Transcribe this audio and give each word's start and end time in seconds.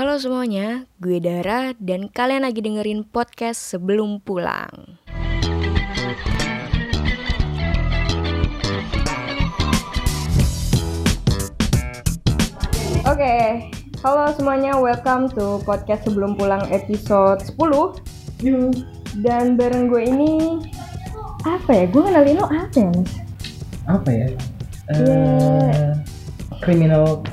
Halo 0.00 0.16
semuanya, 0.16 0.88
gue 0.96 1.20
Dara 1.20 1.76
dan 1.76 2.08
kalian 2.08 2.48
lagi 2.48 2.64
dengerin 2.64 3.04
podcast 3.04 3.60
sebelum 3.60 4.16
pulang. 4.24 4.96
Oke, 13.04 13.68
halo 14.00 14.32
semuanya, 14.32 14.80
welcome 14.80 15.28
to 15.36 15.60
podcast 15.68 16.08
sebelum 16.08 16.32
pulang 16.32 16.64
episode 16.72 17.44
10 17.60 19.20
Dan 19.20 19.60
bareng 19.60 19.92
gue 19.92 20.00
ini, 20.00 20.64
apa 21.44 21.76
ya, 21.76 21.84
gue 21.84 22.00
kenalin 22.00 22.40
lo 22.40 22.48
apa 22.48 22.72
ya 22.72 22.88
mas? 22.88 23.12
apa 23.84 24.08
ya? 24.08 24.28
Eh, 24.96 24.96
Yeah. 24.96 26.09
Kriminal. 26.60 27.24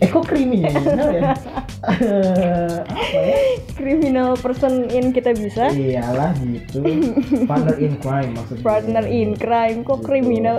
Eh 0.00 0.08
kok 0.08 0.24
kriminal 0.26 0.72
ya? 1.12 1.32
Apa 2.82 3.18
ya? 3.28 3.36
Criminal 3.72 4.34
person 4.34 4.88
in 4.88 5.12
kita 5.12 5.32
bisa 5.32 5.70
Iyalah 5.70 6.32
gitu. 6.40 6.80
Partner 7.44 7.76
in 7.78 7.94
crime 8.00 8.32
maksudnya. 8.32 8.64
Partner 8.64 9.04
in 9.04 9.30
crime, 9.36 9.78
kok 9.82 10.00
Gitu. 10.00 10.06
kriminal 10.06 10.58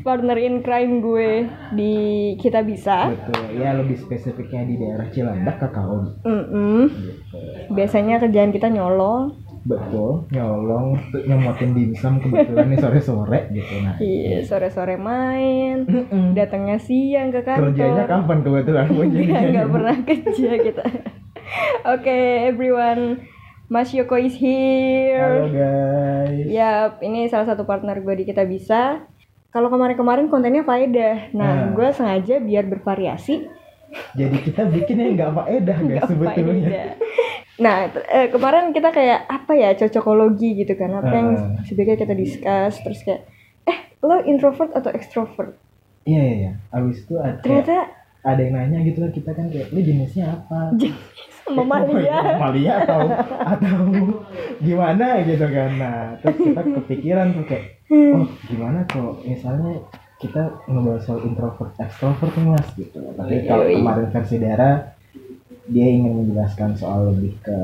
Partner 0.00 0.40
in 0.40 0.64
crime 0.64 1.04
gue 1.04 1.44
di 1.76 1.92
kita 2.36 2.64
bisa 2.64 3.12
Betul. 3.12 3.60
Ya 3.60 3.76
lebih 3.76 4.00
spesifiknya 4.00 4.64
di 4.64 4.74
daerah 4.74 5.06
Cilandak 5.12 5.60
Kakao. 5.60 6.16
Mm-mm. 6.24 6.88
Gitu. 6.88 7.36
Biasanya 7.70 8.16
kerjaan 8.18 8.48
kita 8.48 8.72
nyolong 8.72 9.36
Betul. 9.60 10.24
Nyolong, 10.32 10.96
tuh 11.12 11.20
nyomotin 11.24 11.76
dimsum 11.76 12.16
kebetulan 12.16 12.72
nih 12.72 12.80
sore-sore 12.80 13.40
gitu. 13.52 13.74
Nah. 13.84 13.94
Iya, 14.00 14.40
sore-sore 14.42 14.96
main 14.96 15.84
Mm-mm. 15.84 16.32
Datangnya 16.32 16.80
siang 16.80 17.28
ke 17.28 17.44
kantor 17.44 17.76
Kerjanya 17.76 18.04
kapan 18.04 18.38
kebetulan 18.40 18.86
gue 18.88 19.06
Nggak, 19.52 19.68
pernah 19.68 19.96
kerja 20.00 20.50
kita 20.64 20.84
Oke, 21.86 22.18
everyone 22.46 23.20
Mas 23.66 23.92
Yoko 23.92 24.16
is 24.16 24.34
Halo 24.34 24.42
here 24.42 25.46
guys. 25.52 26.46
Yap, 26.48 26.92
ini 27.00 27.28
salah 27.28 27.46
satu 27.46 27.62
partner 27.62 28.00
gue 28.00 28.14
di 28.16 28.24
Kita 28.24 28.42
Bisa 28.42 29.04
kalau 29.50 29.66
kemarin-kemarin 29.66 30.26
kontennya 30.26 30.62
faedah, 30.62 31.34
nah 31.34 31.66
Nah. 31.66 31.74
gue 31.74 31.88
sengaja 31.90 32.38
biar 32.38 32.64
bervariasi 32.64 33.50
Jadi 34.14 34.36
kita 34.40 34.62
bikin 34.64 34.96
yang 34.96 35.12
nggak 35.14 35.32
faedah 35.34 35.78
guys 35.82 36.06
sebetulnya. 36.06 36.70
faedah. 36.70 36.88
Nah, 37.60 37.92
eh, 37.92 38.32
kemarin 38.32 38.72
kita 38.72 38.88
kayak 38.88 39.28
apa 39.28 39.52
ya 39.52 39.76
cocokologi 39.76 40.64
gitu 40.64 40.72
kan, 40.80 40.96
apa 40.96 41.12
yang 41.12 41.28
Heeh. 41.36 41.68
sebaiknya 41.68 41.96
kita 42.00 42.14
discuss, 42.16 42.80
terus 42.80 43.04
kayak, 43.04 43.28
eh 43.68 43.78
lo 44.00 44.16
introvert 44.24 44.72
atau 44.72 44.88
extrovert? 44.96 45.60
Iya 46.08 46.20
iya 46.24 46.34
iya. 46.40 46.52
Abis 46.72 47.04
itu 47.04 47.20
ada 47.20 47.36
Ternyata 47.44 47.76
ada 48.24 48.40
yang 48.40 48.52
nanya 48.56 48.78
gitu 48.84 49.04
lah 49.04 49.12
kita 49.12 49.30
kan 49.36 49.52
kayak 49.52 49.68
lu 49.76 49.80
jenisnya 49.84 50.32
apa? 50.32 50.72
sama 51.50 51.64
Malia. 51.66 52.20
Malia 52.40 52.72
atau 52.84 53.00
atau 53.52 53.76
gimana 54.60 55.20
gitu 55.28 55.44
kan. 55.44 55.70
Nah, 55.76 55.96
terus 56.24 56.36
kita 56.40 56.62
kepikiran 56.80 57.36
tuh 57.36 57.44
kayak 57.44 57.66
oh 58.16 58.28
gimana 58.48 58.86
kalau 58.88 59.20
misalnya 59.20 59.84
kita 60.20 60.52
ngebahas 60.68 61.02
soal 61.04 61.20
introvert 61.24 61.72
extrovert 61.80 62.32
mas 62.44 62.68
gitu. 62.76 63.00
Tapi 63.16 63.48
kalau 63.48 63.64
kemarin 63.68 64.08
versi 64.12 64.36
Dara 64.36 64.99
dia 65.70 65.86
ingin 65.86 66.12
menjelaskan 66.18 66.74
soal 66.74 67.14
lebih 67.14 67.38
ke 67.40 67.58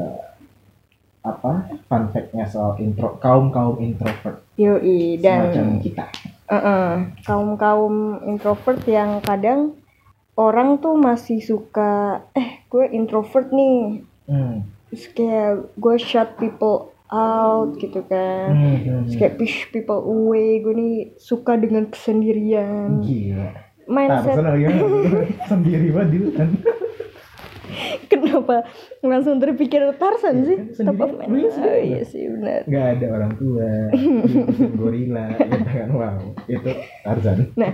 apa 1.21 1.53
fun 1.85 2.07
fact-nya 2.09 2.47
soal 2.47 2.79
intro 2.79 3.19
kaum 3.19 3.51
kaum 3.51 3.83
introvert 3.83 4.47
Yoi, 4.55 5.19
dan 5.19 5.51
semacam 5.51 5.67
kita. 5.83 6.05
kaum 7.27 7.59
kaum 7.59 7.95
introvert 8.25 8.79
yang 8.87 9.19
kadang 9.19 9.75
orang 10.37 10.79
tuh 10.79 10.95
masih 10.95 11.43
suka, 11.43 12.23
eh 12.33 12.63
gue 12.67 12.87
introvert 12.89 13.51
nih, 13.51 14.07
Hmm. 14.27 14.63
terus 14.87 15.11
kayak 15.11 15.75
gue 15.75 15.97
shut 15.97 16.37
people 16.37 16.93
out 17.09 17.75
gitu 17.77 18.05
kan, 18.05 18.53
Hmm, 18.53 18.77
hmm, 18.77 19.01
terus 19.05 19.17
kayak 19.17 19.35
push 19.35 19.67
people 19.71 19.99
away, 19.99 20.61
gue 20.61 20.75
nih 20.75 20.95
suka 21.17 21.55
dengan 21.55 21.89
kesendirian. 21.89 23.03
Gila. 23.03 23.51
Mindset 23.87 24.35
lagi 24.37 24.67
sendiri 25.51 25.89
banget 25.91 26.35
kan. 26.35 26.51
Kenapa 28.13 28.63
langsung 29.03 29.43
terpikir 29.43 29.83
Tarzan 29.99 30.47
sih? 30.47 30.59
kan. 30.79 30.95
Top 30.95 31.01
of 31.03 31.19
mind. 31.19 31.51
Oh, 31.51 31.79
iya 31.79 32.03
sih 32.07 32.31
benar. 32.31 32.63
Gak 32.71 32.87
ada 32.99 33.07
orang 33.11 33.33
tua, 33.35 33.69
gorila, 34.81 35.27
gitu 35.35 35.71
kan 35.75 35.89
wow, 35.91 36.19
itu 36.47 36.71
Tarzan. 37.03 37.51
Nah, 37.59 37.71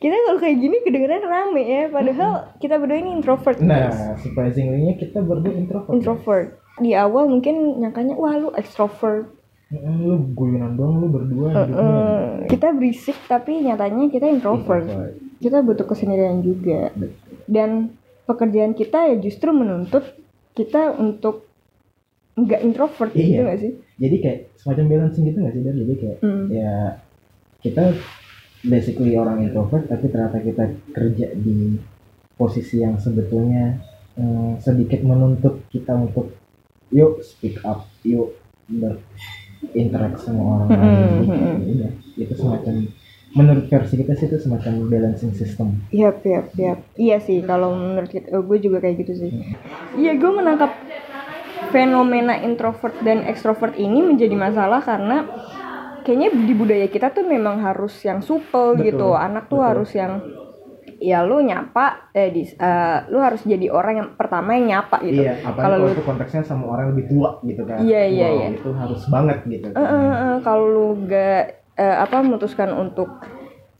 kita 0.00 0.16
kalau 0.16 0.38
kayak 0.40 0.56
gini 0.60 0.76
kedengeran 0.84 1.24
rame 1.24 1.62
ya, 1.64 1.82
padahal 1.88 2.32
kita 2.60 2.76
berdua 2.76 2.98
ini 3.00 3.10
introvert. 3.16 3.56
guys. 3.60 3.68
Nah, 3.68 4.16
surprisingly-nya 4.20 4.94
kita 5.00 5.20
berdua 5.24 5.52
introvert. 5.56 5.92
Introvert. 5.96 6.48
Di 6.80 6.96
awal 6.96 7.28
mungkin 7.28 7.80
nyangkanya 7.80 8.16
wah 8.16 8.36
lu 8.40 8.48
extrovert. 8.56 9.28
Lu 9.70 10.34
guyunan 10.34 10.74
doang, 10.74 10.98
lu 10.98 11.06
berdua 11.12 11.54
hidupnya. 11.54 11.78
Eh, 11.78 12.26
kita 12.50 12.74
berisik 12.74 13.14
tapi 13.30 13.62
nyatanya 13.62 14.10
kita 14.10 14.26
introvert. 14.26 14.82
Introvert. 14.82 15.14
Kita 15.40 15.56
butuh 15.62 15.86
kesendirian 15.86 16.42
juga. 16.42 16.90
Dan 17.46 17.99
pekerjaan 18.30 18.72
kita 18.72 19.10
ya 19.10 19.16
justru 19.18 19.50
menuntut 19.50 20.06
kita 20.54 20.94
untuk 20.94 21.50
nggak 22.32 22.62
introvert 22.62 23.10
Iya. 23.10 23.20
gitu 23.20 23.40
gak 23.42 23.58
sih? 23.58 23.72
Jadi 23.98 24.16
kayak 24.18 24.38
semacam 24.56 24.84
balancing 24.86 25.24
gitu 25.26 25.38
gak 25.40 25.52
sih? 25.52 25.62
Dan 25.62 25.74
jadi 25.76 25.94
kayak 25.98 26.18
Hmm. 26.22 26.46
ya 26.48 26.72
kita 27.60 27.82
basically 28.62 29.12
orang 29.14 29.42
introvert 29.42 29.84
tapi 29.84 30.08
ternyata 30.08 30.38
kita 30.38 30.64
kerja 30.92 31.26
di 31.34 31.76
posisi 32.34 32.80
yang 32.80 32.96
sebetulnya 32.96 33.76
eh, 34.14 34.52
sedikit 34.58 35.00
menuntut 35.00 35.64
kita 35.68 35.92
untuk 35.92 36.32
yuk 36.90 37.20
speak 37.20 37.60
up, 37.62 37.84
yuk 38.02 38.36
berinteraksi 38.66 40.28
sama 40.28 40.42
orang 40.42 40.68
lain. 40.68 40.80
Mm-mm, 40.80 41.20
gitu. 41.20 41.32
mm-mm. 41.32 41.78
Ya 41.78 41.90
itu 42.18 42.34
semacam 42.34 42.74
menurut 43.34 43.64
versi 43.70 43.94
kita 43.94 44.12
sih 44.18 44.26
itu 44.26 44.38
semacam 44.42 44.72
balancing 44.90 45.32
system. 45.38 45.78
Iya, 45.94 46.10
iya, 46.26 46.40
iya. 46.58 46.72
Iya 46.98 47.16
sih 47.22 47.38
kalau 47.46 47.74
menurut 47.74 48.10
kita, 48.10 48.34
oh, 48.34 48.42
gue 48.42 48.58
juga 48.58 48.82
kayak 48.82 48.96
gitu 49.06 49.12
sih. 49.26 49.30
Iya, 49.94 50.18
gue 50.18 50.30
menangkap 50.34 50.70
fenomena 51.70 52.34
introvert 52.42 52.98
dan 52.98 53.22
ekstrovert 53.28 53.78
ini 53.78 54.02
menjadi 54.02 54.34
masalah 54.34 54.82
karena 54.82 55.30
kayaknya 56.02 56.28
di 56.32 56.54
budaya 56.56 56.86
kita 56.88 57.12
tuh 57.14 57.24
memang 57.28 57.60
harus 57.62 57.94
yang 58.02 58.18
supel 58.24 58.74
Betul, 58.74 58.86
gitu. 58.90 59.08
Anak 59.14 59.46
tuh 59.46 59.60
betul. 59.62 59.68
harus 59.68 59.90
yang 59.94 60.12
ya 61.00 61.24
lu 61.24 61.40
nyapa 61.40 62.12
eh 62.12 62.28
di, 62.28 62.44
eh, 62.44 62.98
lu 63.08 63.18
harus 63.24 63.40
jadi 63.44 63.72
orang 63.72 63.94
yang 63.96 64.08
pertama 64.20 64.52
yang 64.56 64.66
nyapa 64.68 65.00
gitu. 65.04 65.22
Iya, 65.24 65.32
Kalau 65.44 65.56
kalau 65.56 65.76
lu 65.80 65.88
itu 65.96 66.02
konteksnya 66.04 66.42
sama 66.44 66.64
orang 66.68 66.92
lebih 66.92 67.04
tua 67.08 67.30
gitu 67.46 67.62
kan. 67.64 67.78
Iya, 67.84 68.02
iya, 68.08 68.28
Wow, 68.28 68.36
iya. 68.36 68.48
Itu 68.56 68.70
harus 68.76 69.00
banget 69.08 69.38
gitu. 69.48 69.66
Eh, 69.70 69.80
eh, 69.80 70.12
eh, 70.12 70.36
kalau 70.44 70.64
lu 70.68 70.86
gak 71.08 71.59
eh, 71.80 71.96
apa 71.96 72.20
memutuskan 72.20 72.70
untuk 72.70 73.08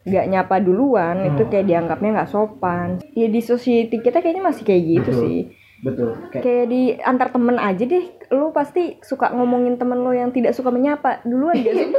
gak 0.02 0.26
nyapa 0.26 0.56
duluan 0.58 1.28
itu 1.28 1.44
Hmm. 1.44 1.50
kayak 1.50 1.66
dianggapnya 1.66 2.10
nggak 2.16 2.30
sopan. 2.30 2.88
Ya 3.12 3.28
di 3.28 3.38
society 3.38 4.00
kita 4.00 4.18
kayaknya 4.18 4.40
masih 4.42 4.64
kayak 4.64 4.82
gitu 4.82 5.10
Betul. 5.10 5.20
sih. 5.20 5.38
Betul. 5.80 6.10
Kayak 6.30 6.42
Kayak 6.42 6.66
di 6.66 6.82
antar 6.98 7.28
temen 7.30 7.56
aja 7.56 7.80
deh, 7.82 8.04
lu 8.30 8.48
pasti 8.50 8.82
suka 9.00 9.28
ngomongin 9.30 9.76
temen 9.76 9.96
lo 9.98 10.12
yang 10.12 10.28
tidak 10.28 10.52
suka 10.52 10.68
menyapa 10.68 11.20
duluan 11.22 11.56
gak 11.56 11.72
sih? 11.74 11.88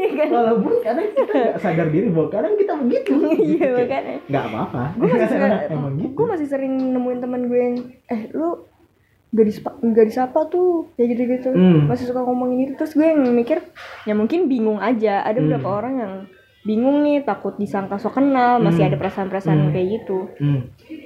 Iya 0.00 0.10
kan? 0.16 0.28
walaupun 0.32 0.72
kadang 0.80 1.08
kita 1.10 1.32
nggak 1.32 1.56
sadar 1.58 1.86
diri 1.88 2.08
bahwa 2.08 2.28
kadang 2.28 2.54
kita 2.54 2.72
begitu. 2.76 3.12
Iya 3.20 3.38
Gitu, 3.60 3.66
makanya. 3.76 4.14
nggak 4.26 4.44
apa-apa 4.44 4.82
Gue 4.94 5.06
masih, 5.08 5.38
gitu 5.98 6.06
gue 6.12 6.26
masih 6.28 6.46
sering 6.46 6.74
nemuin 6.92 7.18
temen 7.20 7.42
gue 7.44 7.60
yang, 7.60 7.76
eh 8.08 8.22
lu 8.30 8.48
gak 9.30 9.46
disapa, 9.46 9.70
gak 9.80 10.06
disapa 10.06 10.40
tuh 10.46 10.90
kayak 10.94 11.08
gitu-gitu 11.14 11.48
Hmm. 11.50 11.86
masih 11.86 12.04
suka 12.04 12.20
ngomongin 12.20 12.64
gitu 12.64 12.72
terus 12.76 12.92
gue 12.92 13.06
yang 13.06 13.22
mikir 13.28 13.62
ya 14.02 14.12
mungkin 14.12 14.46
bingung 14.46 14.78
aja 14.78 15.22
ada 15.22 15.36
Hmm. 15.36 15.46
beberapa 15.46 15.68
orang 15.72 15.94
yang 15.96 16.14
bingung 16.60 17.00
nih 17.00 17.22
takut 17.22 17.56
disangka 17.56 17.96
so 17.96 18.08
kenal 18.08 18.58
masih 18.58 18.84
Hmm. 18.84 18.90
ada 18.90 18.96
perasaan-perasaan 18.98 19.58
Hmm. 19.60 19.72
kayak 19.72 19.86
gitu 19.96 20.18
Hmm. 20.36 20.60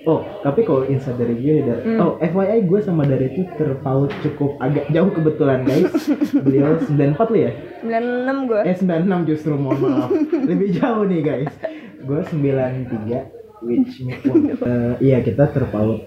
Oh, 0.05 0.21
tapi 0.43 0.61
kalau 0.63 0.85
insight 0.85 1.17
dari 1.17 1.33
gue 1.35 1.63
dari 1.63 1.83
Hmm. 1.87 1.97
oh 1.99 2.13
FYI 2.19 2.59
gue 2.63 2.81
sama 2.81 3.05
dari 3.05 3.25
itu 3.27 3.45
terpaut 3.55 4.13
cukup 4.21 4.57
agak 4.59 4.89
jauh 4.89 5.09
kebetulan 5.11 5.63
guys. 5.63 5.89
Beliau 6.45 6.77
94 6.77 7.29
lu 7.31 7.39
ya? 7.39 7.53
96 7.81 8.37
gue 8.45 8.61
Eh 8.63 8.75
96 8.75 9.25
justru 9.27 9.53
mohon 9.55 9.81
maaf. 9.81 10.11
Lebih 10.51 10.69
jauh 10.75 11.05
nih 11.05 11.21
guys. 11.21 11.53
Gue 12.01 12.21
93 12.21 13.33
which 13.63 13.97
means 14.01 14.21
eh, 14.61 14.93
iya 15.03 15.21
kita 15.21 15.49
terpaut 15.49 16.05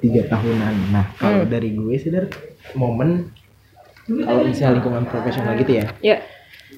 tiga 0.00 0.22
tahunan. 0.26 0.74
Nah, 0.90 1.04
kalau 1.14 1.44
Hmm. 1.44 1.50
dari 1.50 1.70
gue 1.70 1.94
sih 1.94 2.08
dari 2.08 2.28
momen 2.72 3.30
kalau 4.06 4.42
misalnya 4.42 4.74
lingkungan 4.76 5.04
profesional 5.06 5.54
gitu 5.54 5.72
ya, 5.72 5.86
ya 6.02 6.16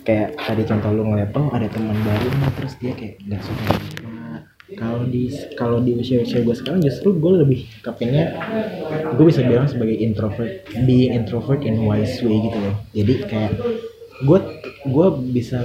kayak 0.03 0.37
tadi 0.37 0.63
contoh 0.63 0.91
lu 0.91 1.07
ngeliat 1.07 1.33
oh 1.33 1.49
ada 1.49 1.65
teman 1.65 1.97
baru 1.97 2.29
nih 2.29 2.51
terus 2.53 2.75
dia 2.77 2.93
kayak 2.93 3.15
nggak 3.23 3.41
suka 3.41 3.63
menyapa. 3.65 4.39
kalau 4.75 5.01
di 5.05 5.23
kalau 5.55 5.79
di 5.79 5.93
usia 5.95 6.21
usia 6.21 6.41
gue 6.41 6.53
sekarang 6.53 6.81
justru 6.81 7.15
gue 7.15 7.33
lebih 7.39 7.61
kapinnya 7.81 8.37
gue 9.13 9.25
bisa 9.25 9.41
bilang 9.43 9.65
sebagai 9.65 9.95
introvert 9.95 10.53
being 10.83 11.15
introvert 11.15 11.63
in 11.63 11.81
wise 11.81 12.21
way 12.21 12.37
gitu 12.43 12.59
loh 12.59 12.77
jadi 12.91 13.15
kayak 13.23 13.53
gue 14.21 14.39
gue 14.85 15.07
bisa 15.31 15.59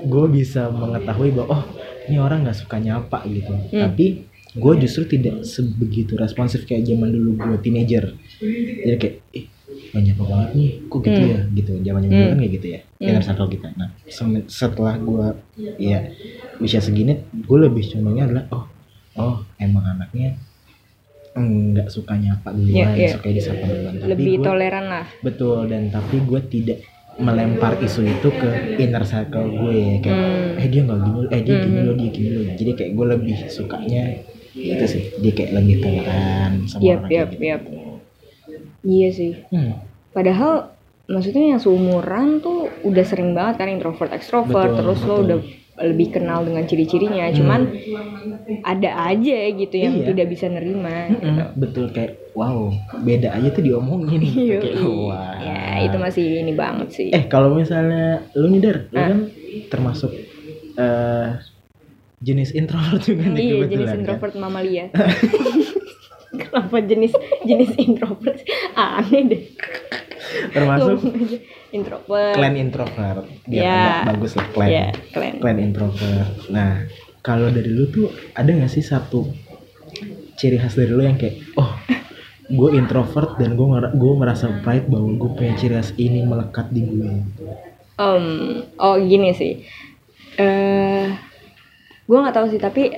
gue 0.00 0.26
bisa 0.30 0.68
mengetahui 0.68 1.30
bahwa 1.32 1.48
oh 1.50 1.62
ini 2.04 2.16
orang 2.16 2.44
nggak 2.44 2.56
suka 2.56 2.76
nyapa 2.76 3.20
gitu 3.26 3.52
Hmm. 3.68 3.82
tapi 3.84 4.30
gue 4.54 4.72
justru 4.78 5.02
tidak 5.06 5.42
sebegitu 5.42 6.12
responsif 6.14 6.62
kayak 6.62 6.84
zaman 6.84 7.08
dulu 7.08 7.30
gue 7.34 7.56
teenager 7.58 8.12
jadi 8.78 8.96
kayak 8.96 9.14
eh 9.30 9.44
banyak 9.90 10.14
banget 10.14 10.50
nih 10.52 10.70
kok 10.86 11.00
gitu 11.00 11.16
Hmm. 11.18 11.30
ya 11.30 11.40
gitu 11.50 11.70
zaman 11.74 12.00
zaman 12.00 12.10
dulu 12.10 12.16
Hmm. 12.18 12.28
kan 12.28 12.38
kayak 12.38 12.52
gitu 12.52 12.66
ya 12.68 12.80
Hmm. 12.92 13.08
inner 13.08 13.22
circle 13.22 13.48
kita 13.48 13.68
nah 13.72 13.88
setelah 14.46 14.94
gue 14.98 15.26
ya 15.78 15.98
usia 16.58 16.78
segini 16.78 17.16
gue 17.30 17.58
lebih 17.58 17.84
condongnya 17.86 18.24
adalah 18.26 18.44
oh 18.50 18.64
oh 19.14 19.34
emang 19.56 19.84
anaknya 19.86 20.36
nggak 21.32 21.88
suka 21.88 22.12
nyapa 22.14 22.52
duluan 22.52 22.92
Iya, 22.92 22.92
iya. 22.94 23.10
suka 23.10 23.28
disapa 23.30 23.64
duluan 23.64 23.94
Tapi 23.96 24.08
lebih 24.10 24.34
gua- 24.34 24.44
toleran 24.46 24.84
lah 24.86 25.06
betul 25.22 25.64
dan 25.64 25.88
tapi 25.88 26.20
gue 26.20 26.40
tidak 26.46 26.78
melempar 27.14 27.76
isu 27.78 28.04
itu 28.04 28.28
ke 28.30 28.48
inner 28.78 29.00
circle 29.02 29.48
gue 29.50 29.76
kayak 29.98 30.12
Hmm. 30.14 30.60
eh 30.60 30.66
dia 30.66 30.80
nggak 30.82 30.98
gini 31.02 31.20
eh 31.26 31.40
dia 31.42 31.54
gini 31.58 31.72
Hmm. 31.74 31.86
loh 31.86 31.94
dia 31.94 32.10
gini 32.10 32.28
loh 32.30 32.44
jadi 32.52 32.70
kayak 32.74 32.90
gue 32.90 33.06
lebih 33.10 33.36
sukanya 33.48 34.02
ya 34.06 34.18
itu 34.54 34.84
sih 34.86 35.02
dia 35.16 35.32
kayak 35.32 35.52
lebih 35.54 35.76
toleran 35.80 36.52
sama 36.66 36.82
Yap, 36.82 36.98
orang 36.98 37.08
kayak 37.08 37.28
gitu 37.30 37.70
iya 38.84 39.08
sih 39.10 39.32
Hmm, 39.48 39.72
padahal 40.10 40.52
maksudnya 41.04 41.54
yang 41.54 41.60
seumuran 41.60 42.40
tuh 42.40 42.66
udah 42.82 43.04
sering 43.04 43.32
banget 43.32 43.58
kan 43.58 43.68
introvert 43.68 44.10
extrovert 44.10 44.72
Betul, 44.72 44.78
terus 44.78 45.00
lo 45.02 45.08
betul. 45.08 45.24
udah 45.24 45.38
lebih 45.82 46.08
kenal 46.10 46.44
dengan 46.44 46.62
ciri-cirinya 46.62 47.32
cuman 47.32 47.60
ada 48.62 48.90
aja 49.08 49.38
gitu 49.50 49.74
yang 49.74 49.98
Iya. 49.98 50.06
tidak 50.12 50.26
bisa 50.28 50.46
nerima 50.46 51.10
Mm-mm, 51.10 51.16
gitu. 51.16 51.42
betul 51.56 51.84
kayak 51.90 52.12
wow 52.32 52.70
beda 52.94 53.32
aja 53.32 53.48
tuh 53.50 53.62
diomongin 53.62 54.20
Yoi. 54.52 54.60
kayak 54.60 54.78
wah 54.84 55.32
ya 55.40 55.88
itu 55.88 55.96
masih 55.96 56.24
ini 56.44 56.52
banget 56.52 56.88
sih 56.92 57.08
eh 57.08 57.24
kalau 57.26 57.52
misalnya 57.52 58.20
lu 58.36 58.46
nih 58.48 58.60
lu 58.62 58.70
Ah. 58.92 59.08
kan 59.08 59.18
termasuk 59.68 60.12
eh, 60.76 61.26
jenis 62.22 62.50
introvert 62.52 63.02
juga 63.02 63.26
nih 63.28 63.42
iya 63.42 63.66
jenis 63.66 63.88
kan? 63.88 63.98
introvert 63.98 64.34
mamalia 64.36 64.84
kenapa 66.32 66.80
jenis 66.80 67.12
jenis 67.44 67.76
introvert? 67.76 68.40
Aneh 68.72 69.22
deh. 69.26 69.42
Termasuk 70.48 71.04
introvert. 71.70 72.32
Clan 72.32 72.56
introvert. 72.56 73.24
Biar 73.44 73.62
Ya. 73.62 73.76
agak 73.76 74.16
bagus 74.16 74.32
lah 74.32 74.46
clan. 74.48 74.68
Ya 74.68 74.86
klan 75.12 75.34
clan 75.40 75.58
introvert. 75.60 76.28
Nah 76.48 76.88
kalau 77.20 77.48
dari 77.48 77.68
lu 77.68 77.84
tuh 77.86 78.08
ada 78.32 78.48
gak 78.48 78.68
sih 78.68 78.80
satu 78.80 79.28
ciri 80.34 80.56
khas 80.56 80.72
dari 80.72 80.88
lu 80.88 81.04
yang 81.04 81.20
kayak 81.20 81.36
oh 81.54 81.68
gue 82.48 82.70
introvert 82.74 83.36
dan 83.36 83.52
gue 83.52 83.66
gue 83.92 84.12
merasa 84.14 84.48
pride 84.60 84.88
bahwa 84.88 85.12
gue 85.12 85.30
punya 85.32 85.52
ciri 85.54 85.74
khas 85.74 85.92
ini 85.96 86.24
melekat 86.24 86.68
di 86.68 86.80
gue 86.82 87.12
Em, 87.92 88.24
oh 88.78 88.96
gini 88.98 89.30
sih. 89.32 89.60
Eh 90.34 91.01
gue 92.02 92.18
nggak 92.18 92.34
tahu 92.34 92.46
sih 92.48 92.58
tapi 92.58 92.90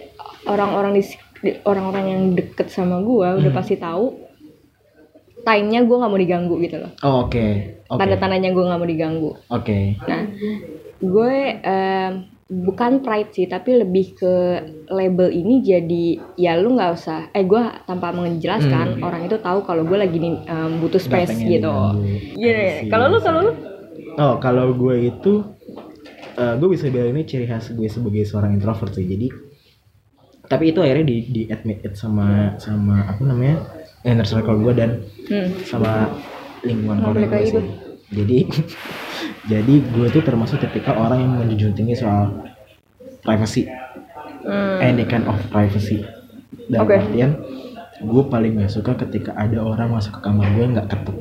orang-orang 0.44 0.96
di 0.96 1.02
orang-orang 1.62 2.04
yang 2.06 2.22
deket 2.32 2.68
sama 2.68 3.00
gue 3.00 3.28
udah 3.36 3.46
Hmm. 3.46 3.54
pasti 3.54 3.76
tahu 3.76 4.16
time-nya 5.44 5.84
gue 5.84 5.92
nggak 5.92 6.08
mau 6.08 6.16
diganggu 6.16 6.56
gitu 6.58 6.76
loh 6.80 6.90
oh, 7.02 7.28
oke 7.28 7.44
oke 7.86 8.00
tanda-tandanya 8.00 8.50
gue 8.50 8.64
nggak 8.64 8.80
mau 8.80 8.88
diganggu 8.88 9.30
oke 9.50 9.78
nah 10.02 10.22
gue 10.96 11.32
em, 11.60 12.12
bukan 12.46 13.00
pride 13.00 13.30
sih 13.30 13.44
tapi 13.44 13.76
lebih 13.76 14.16
ke 14.16 14.34
label 14.88 15.28
ini 15.28 15.60
jadi 15.60 16.04
ya 16.34 16.56
lu 16.56 16.72
nggak 16.72 16.90
usah 16.92 17.28
eh 17.30 17.44
gue 17.44 17.60
tanpa 17.84 18.08
menjelaskan 18.10 18.96
Hmm. 18.96 19.04
orang 19.04 19.28
itu 19.28 19.36
tahu 19.36 19.60
kalau 19.62 19.84
gue 19.84 19.98
lagi 19.98 20.16
em, 20.16 20.80
butuh 20.80 20.98
space 20.98 21.36
gitu. 21.36 21.72
Iya, 22.36 22.56
see. 22.80 22.88
kalau 22.88 23.12
lu 23.12 23.18
kalau 23.20 23.40
lu 23.42 23.52
oh 24.16 24.34
kalau 24.38 24.72
gue 24.72 25.10
itu 25.10 25.44
eh, 26.34 26.54
gue 26.58 26.68
bisa 26.68 26.90
bilang 26.90 27.14
ini 27.14 27.22
ciri 27.26 27.46
khas 27.46 27.70
gue 27.72 27.88
sebagai 27.88 28.26
seorang 28.26 28.54
introvert 28.54 28.92
sih 28.94 29.06
jadi 29.06 29.28
tapi 30.44 30.76
itu 30.76 30.80
akhirnya 30.84 31.06
di 31.08 31.16
di 31.32 31.42
admit 31.48 31.80
it 31.84 31.96
sama 31.96 32.56
sama 32.60 33.08
apa 33.08 33.22
namanya 33.24 33.64
inner 34.04 34.28
circle 34.28 34.60
gue 34.60 34.72
dan 34.76 34.90
hmm. 35.32 35.64
sama 35.64 36.12
lingkungan 36.60 37.00
keluarga 37.00 37.26
gue 37.40 37.48
sih. 37.48 37.66
Jadi 38.12 38.38
jadi 39.52 39.74
gue 39.80 40.06
tuh 40.12 40.22
termasuk 40.24 40.60
tipikal 40.60 41.00
orang 41.00 41.24
yang 41.24 41.32
menjunjung 41.40 41.72
tinggi 41.76 41.96
soal 41.96 42.44
privacy, 43.24 43.64
Hmm. 44.44 44.76
any 44.84 45.08
kind 45.08 45.24
of 45.24 45.40
privacy. 45.48 46.04
Dan 46.68 46.84
Oke. 46.84 47.00
artian 47.00 47.40
gue 48.04 48.22
paling 48.28 48.60
gak 48.60 48.68
suka 48.68 48.92
ketika 49.08 49.32
ada 49.32 49.64
orang 49.64 49.88
masuk 49.88 50.20
ke 50.20 50.20
kamar 50.20 50.52
gue 50.52 50.64
nggak 50.68 50.88
ketuk. 50.92 51.16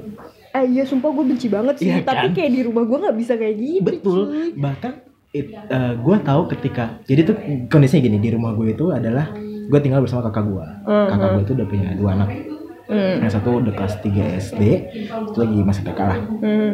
Eh 0.54 0.66
iya 0.70 0.84
sumpah 0.86 1.10
gue 1.10 1.26
benci 1.26 1.50
banget 1.50 1.76
sih 1.76 1.90
Iya 1.90 2.06
Tapi 2.06 2.30
kan? 2.30 2.34
kayak 2.34 2.52
di 2.52 2.62
rumah 2.62 2.84
gue 2.84 2.98
gak 3.02 3.18
bisa 3.18 3.34
kayak 3.34 3.56
gitu 3.58 3.90
Betul. 3.90 4.20
cuy. 4.30 4.48
Bahkan 4.54 4.92
it, 5.32 5.48
eh, 5.50 5.94
gue 5.98 6.16
tahu 6.22 6.42
ketika 6.48 6.84
jadi 7.04 7.22
tuh 7.24 7.36
kondisinya 7.68 8.02
gini 8.04 8.18
di 8.18 8.30
rumah 8.30 8.54
gue 8.54 8.70
itu 8.70 8.86
adalah 8.90 9.34
gue 9.64 9.80
tinggal 9.82 10.00
bersama 10.00 10.22
kakak 10.24 10.46
gue. 10.46 10.66
Mhm. 10.86 11.08
Kakak 11.10 11.28
gue 11.28 11.42
itu 11.42 11.54
udah 11.54 11.68
punya 11.68 11.88
dua 11.94 12.10
anak. 12.14 12.30
hmm. 12.84 13.16
Yang 13.24 13.32
satu 13.34 13.50
udah 13.58 13.74
kelas 13.74 13.96
3 13.98 14.14
SD, 14.38 14.62
satu 15.08 15.38
lagi 15.40 15.58
masih 15.60 15.84
kakak 15.84 16.08
lah. 16.08 16.20
Hmm. 16.40 16.74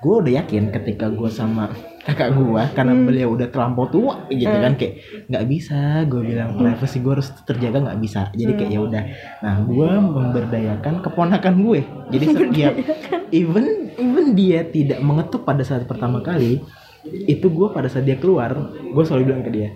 gue 0.00 0.14
udah 0.16 0.32
yakin 0.40 0.72
ketika 0.72 1.12
gue 1.12 1.28
sama 1.28 1.68
kakak 2.00 2.32
gue 2.32 2.62
karena 2.72 2.92
beliau 2.96 3.28
udah 3.36 3.48
terlampau 3.52 3.84
tua 3.92 4.14
gitu 4.32 4.48
kan 4.48 4.72
kayak 4.80 5.26
nggak 5.28 5.44
bisa 5.44 6.08
gue 6.08 6.22
bilang 6.24 6.56
privacy 6.56 6.96
gue 7.04 7.12
harus 7.12 7.28
terjaga 7.44 7.78
nggak 7.84 8.00
bisa. 8.00 8.32
Jadi 8.32 8.52
kayak 8.56 8.70
ya 8.72 8.80
udah. 8.80 9.04
Nah 9.44 9.54
gue 9.68 9.90
memberdayakan 10.00 10.94
keponakan 11.04 11.54
gue. 11.60 11.80
Jadi 12.08 12.24
setiap 12.34 12.74
even 13.30 13.92
even 14.00 14.26
dia 14.32 14.64
tidak 14.64 15.04
mengetuk 15.04 15.44
pada 15.44 15.60
saat 15.60 15.84
pertama 15.84 16.24
kali 16.24 16.64
itu 17.04 17.46
gue 17.48 17.68
pada 17.72 17.88
saat 17.88 18.08
dia 18.08 18.16
keluar 18.16 18.52
gue 18.80 19.04
selalu 19.04 19.22
bilang 19.32 19.44
ke 19.44 19.52
dia 19.52 19.70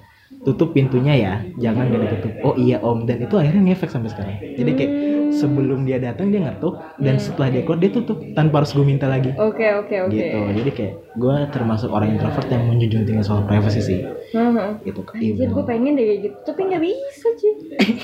tutup 0.45 0.77
pintunya 0.77 1.15
ya 1.17 1.35
jangan 1.57 1.89
gak 1.89 2.03
ditutup. 2.09 2.33
Oh 2.45 2.55
iya 2.57 2.81
om. 2.85 3.09
Dan 3.09 3.25
itu 3.25 3.35
akhirnya 3.37 3.73
ngefek 3.73 3.89
sampai 3.93 4.13
sekarang. 4.13 4.37
Jadi 4.57 4.71
kayak 4.77 4.93
sebelum 5.31 5.83
dia 5.83 5.97
datang 5.97 6.29
dia 6.29 6.43
ngetuk 6.43 6.75
dan 6.97 7.17
setelah 7.17 7.49
dia 7.49 7.63
keluar 7.63 7.79
dia 7.79 7.91
tutup 7.91 8.19
tanpa 8.33 8.61
harus 8.61 8.73
gue 8.73 8.83
minta 8.83 9.07
lagi. 9.07 9.31
Oke 9.35 9.65
oke 9.75 9.95
oke. 10.03 10.13
Gitu. 10.13 10.39
Jadi 10.55 10.71
kayak 10.71 10.93
gue 11.15 11.37
termasuk 11.49 11.89
orang 11.89 12.11
introvert 12.11 12.45
yang 12.47 12.67
menjunjung 12.67 13.05
tinggi 13.05 13.23
soal 13.23 13.45
privacy 13.45 13.81
sih. 13.81 13.99
Heeh. 14.31 14.71
gitu 14.83 15.01
Anjir 15.07 15.49
gue 15.49 15.65
pengen 15.65 15.95
deh 15.95 16.07
gitu. 16.21 16.37
Tapi 16.43 16.61
gak 16.67 16.83
bisa 16.83 17.27
cuy 17.33 17.53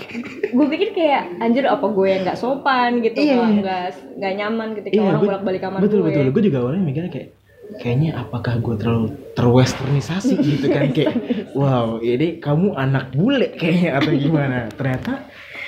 Gue 0.57 0.67
pikir 0.69 0.89
kayak 0.93 1.23
Anjir 1.39 1.65
apa 1.65 1.87
gue 1.87 2.07
yang 2.07 2.23
gak 2.23 2.37
sopan 2.37 3.01
gitu 3.01 3.19
Iya. 3.19 3.35
Gak, 3.35 3.51
gak, 3.61 3.87
gak 4.17 4.33
nyaman 4.37 4.69
ketika 4.75 4.95
orang 4.97 5.13
gua- 5.17 5.29
bolak 5.29 5.43
balik 5.43 5.61
kamar 5.61 5.79
betul 5.81 5.99
gue 6.01 6.09
betul. 6.09 6.25
gue 6.31 6.43
juga 6.47 6.59
awalnya 6.61 6.83
mikirnya 6.83 7.11
kayak 7.11 7.29
kayaknya 7.73 8.11
apakah 8.17 8.59
gue 8.59 8.75
terlalu 8.77 9.07
terwesternisasi 9.33 10.35
gitu 10.39 10.67
kan 10.69 10.91
kayak 10.91 11.15
wow 11.53 11.99
ini 11.99 12.39
kamu 12.39 12.75
anak 12.75 13.11
bule 13.11 13.55
kayaknya 13.55 13.91
atau 13.97 14.11
gimana. 14.13 14.59
Ternyata 14.71 15.13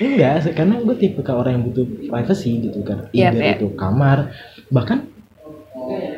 enggak 0.09 0.33
karena 0.53 0.73
gue 0.79 0.95
tipe 0.95 1.21
orang 1.25 1.51
yang 1.59 1.63
butuh 1.69 1.85
privacy 2.09 2.51
gitu 2.61 2.79
kan. 2.83 3.07
Iya, 3.11 3.31
either 3.31 3.41
iya. 3.41 3.53
itu 3.57 3.67
kamar. 3.73 4.31
Bahkan 4.69 4.97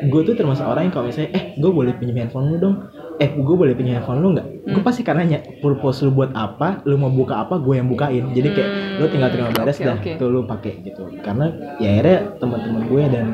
gue 0.05 0.21
tuh 0.21 0.35
termasuk 0.37 0.61
orang 0.61 0.89
yang 0.89 0.93
kalau 0.93 1.09
misalnya 1.09 1.31
eh 1.33 1.43
gue 1.57 1.71
boleh 1.71 1.93
pinjam 1.97 2.17
handphone 2.21 2.53
lu 2.53 2.57
dong. 2.57 2.75
Eh 3.15 3.31
gue 3.31 3.55
boleh 3.55 3.73
pinjam 3.73 3.97
handphone 3.99 4.19
lu 4.19 4.29
nggak 4.35 4.47
gue 4.65 4.73
Hmm. 4.75 4.81
pasti 4.81 5.05
kan 5.05 5.21
nanya 5.21 5.45
purpose 5.61 6.01
lu 6.03 6.11
buat 6.11 6.33
apa? 6.33 6.81
Lu 6.89 6.97
mau 6.97 7.09
buka 7.09 7.45
apa? 7.45 7.61
Gue 7.61 7.77
yang 7.77 7.87
bukain. 7.87 8.33
Jadi 8.33 8.49
kayak 8.51 8.69
Hmm, 8.69 8.97
lu 8.97 9.05
tinggal 9.09 9.29
terima 9.29 9.49
beres 9.53 9.77
oke, 9.77 9.85
dah 9.85 9.95
oke. 9.97 10.11
tuh 10.17 10.27
lu 10.29 10.39
pakai 10.43 10.73
gitu. 10.81 11.03
Karena 11.21 11.45
ya 11.77 11.89
akhirnya 11.95 12.17
teman-teman 12.41 12.81
gue 12.85 13.03
dan 13.07 13.25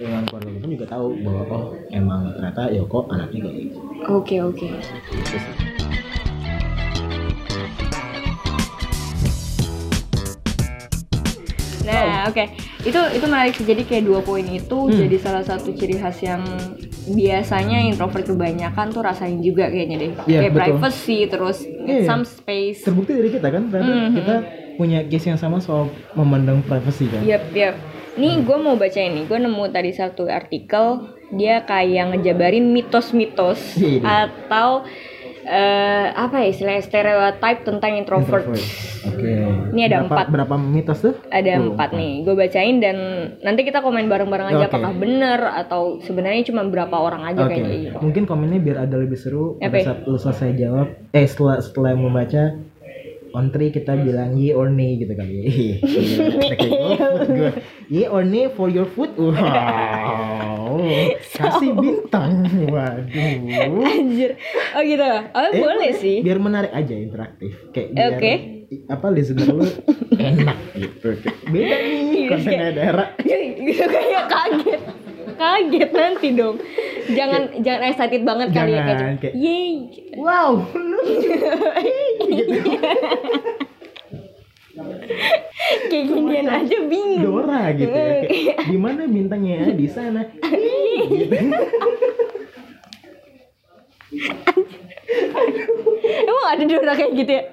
lingkungan 0.00 0.24
keluarga 0.26 0.48
gue 0.50 0.60
pun 0.60 0.70
juga 0.72 0.86
tahu 0.88 1.06
bahwa 1.22 1.42
oh 1.52 1.64
emang 1.92 2.20
ternyata 2.34 2.62
Yoko 2.72 2.98
anaknya 3.12 3.38
kayak 3.44 3.56
gitu. 3.68 3.78
Oke 4.08 4.36
oke. 4.40 4.66
Gitu 5.12 5.61
Nah 11.82 12.26
oke 12.26 12.44
Itu 12.80 13.00
itu 13.10 13.24
menarik 13.24 13.54
sih 13.54 13.64
Jadi 13.64 13.82
kayak 13.82 14.04
dua 14.04 14.20
poin 14.20 14.42
itu 14.42 14.78
Hmm. 14.82 14.90
Jadi 14.90 15.16
salah 15.16 15.42
satu 15.42 15.70
ciri 15.70 15.94
khas 15.94 16.18
yang 16.20 16.42
Biasanya 17.04 17.82
introvert 17.82 18.22
kebanyakan 18.24 18.90
tuh 18.90 19.02
rasain 19.02 19.38
juga 19.38 19.66
kayaknya 19.66 19.96
deh 19.98 20.10
Iya, 20.24 20.38
Kayak 20.40 20.52
betul. 20.52 20.62
privacy 20.78 21.18
Terus 21.26 21.58
Iya. 21.64 22.06
some 22.06 22.22
space 22.22 22.82
terbukti 22.82 23.12
dari 23.12 23.28
kita 23.28 23.48
kan 23.48 23.66
ternyata 23.66 23.92
Mhm. 24.00 24.14
kita 24.14 24.34
punya 24.72 24.98
case 25.04 25.26
yang 25.26 25.36
sama 25.36 25.58
soal 25.58 25.86
memandang 26.12 26.62
privacy 26.62 27.04
kan 27.06 27.20
Yap, 27.22 27.50
yap. 27.52 27.74
Nih 28.12 28.38
gue 28.38 28.56
mau 28.56 28.72
baca 28.72 28.96
ini, 28.96 29.24
gue 29.24 29.34
nemu 29.34 29.64
tadi 29.68 29.90
satu 29.90 30.24
artikel 30.24 31.00
dia 31.30 31.60
kayak 31.60 32.12
ngejabarin 32.12 32.68
mitos-mitos 32.68 33.74
Iya. 33.74 34.04
atau 34.04 34.84
eh, 35.42 36.06
apa 36.08 36.42
ya 36.42 36.46
istilahnya 36.48 36.82
stereotype 36.82 37.60
tentang 37.62 37.92
introvert. 37.94 38.46
Oke. 39.02 39.32
Ini 39.72 39.80
ada 39.86 40.02
berapa, 40.02 40.06
empat. 40.08 40.26
Berapa 40.30 40.54
mitos 40.56 40.98
tuh? 41.00 41.14
Ada 41.26 41.58
Oh, 41.58 41.74
empat 41.74 41.90
nih, 41.92 42.22
gue 42.22 42.34
bacain 42.34 42.76
dan 42.78 42.96
nanti 43.40 43.62
kita 43.62 43.82
komen 43.82 44.06
bareng-bareng 44.06 44.54
aja 44.54 44.66
Oke. 44.66 44.70
apakah 44.70 44.92
bener 44.94 45.40
atau 45.42 45.98
sebenarnya 45.98 46.46
cuma 46.46 46.62
berapa 46.64 46.94
orang 46.94 47.22
aja 47.26 47.42
Oke. 47.42 47.58
kayaknya 47.58 47.76
gitu. 47.90 47.96
Mungkin 47.98 48.22
komennya 48.24 48.60
biar 48.60 48.78
ada 48.82 48.96
lebih 48.96 49.18
seru 49.18 49.58
Apa 49.58 49.68
pada 49.68 49.78
ya? 49.78 49.84
saat 49.90 49.98
lu 50.04 50.16
selesai 50.16 50.50
jawab. 50.54 50.86
Eh 51.10 51.26
setelah 51.26 51.58
setelah 51.58 51.92
membaca 51.94 52.42
on 53.32 53.48
three 53.48 53.72
kita 53.72 53.96
bilang 53.96 54.36
ye 54.36 54.52
or 54.52 54.68
nay 54.68 55.00
gitu 55.00 55.12
kali. 55.12 55.38
Iya. 56.62 57.50
Ye 57.88 58.04
or 58.06 58.22
nay 58.22 58.48
for 58.48 58.68
your 58.68 58.84
food? 58.86 59.12
Wow. 59.16 59.32
Wow, 60.74 61.08
kasih 61.18 61.70
bintang. 61.72 62.30
Waduh. 62.74 63.84
Anjir. 63.84 64.30
Oh 64.72 64.82
gitu. 64.82 65.04
Oh 65.30 65.42
Eh, 65.42 65.52
boleh 65.54 65.90
sih. 65.92 66.16
Biar 66.18 66.38
menarik 66.38 66.70
aja 66.70 66.94
interaktif. 66.94 67.52
Kayak 67.70 67.88
biar 67.92 68.12
oke. 68.14 68.32
i- 68.66 68.84
apa 68.86 69.06
listener 69.08 69.48
lu 69.50 69.66
enak 70.12 70.58
gitu. 70.74 71.08
Kayak 71.18 71.36
Beda 71.46 71.76
nih 71.78 72.00
Iya, 72.14 72.26
kontennya 72.26 72.56
kayak- 72.58 72.74
daerah. 72.74 73.06
gitu 73.68 73.84
kayak 73.84 74.24
kaget. 74.26 74.80
Kaget 75.32 75.90
nanti 75.92 76.28
dong. 76.32 76.56
Jangan 77.04 77.42
jangan 77.58 77.82
excited 77.84 78.22
banget 78.22 78.48
kali 78.50 78.72
ya 78.72 78.80
Jangan, 78.80 78.96
kayak. 78.96 79.18
kayak- 79.20 79.36
Yeay. 79.36 79.72
Wow, 80.14 80.52
gitu. 82.22 82.58
Kayak 85.90 86.04
ginian 86.08 86.48
aja 86.48 86.76
bingung. 86.88 87.22
Dora 87.22 87.72
gitu 87.76 87.92
ya. 87.92 88.24
Kayak, 88.24 88.56
di 88.72 88.78
mana 88.80 89.02
bintangnya? 89.08 89.58
Di 89.72 89.88
sana. 89.88 90.20
gitu. 91.08 91.36
Emang 96.02 96.46
ada 96.48 96.62
Dora 96.64 96.92
kayak 96.96 97.12
gitu 97.16 97.32
ya? 97.32 97.44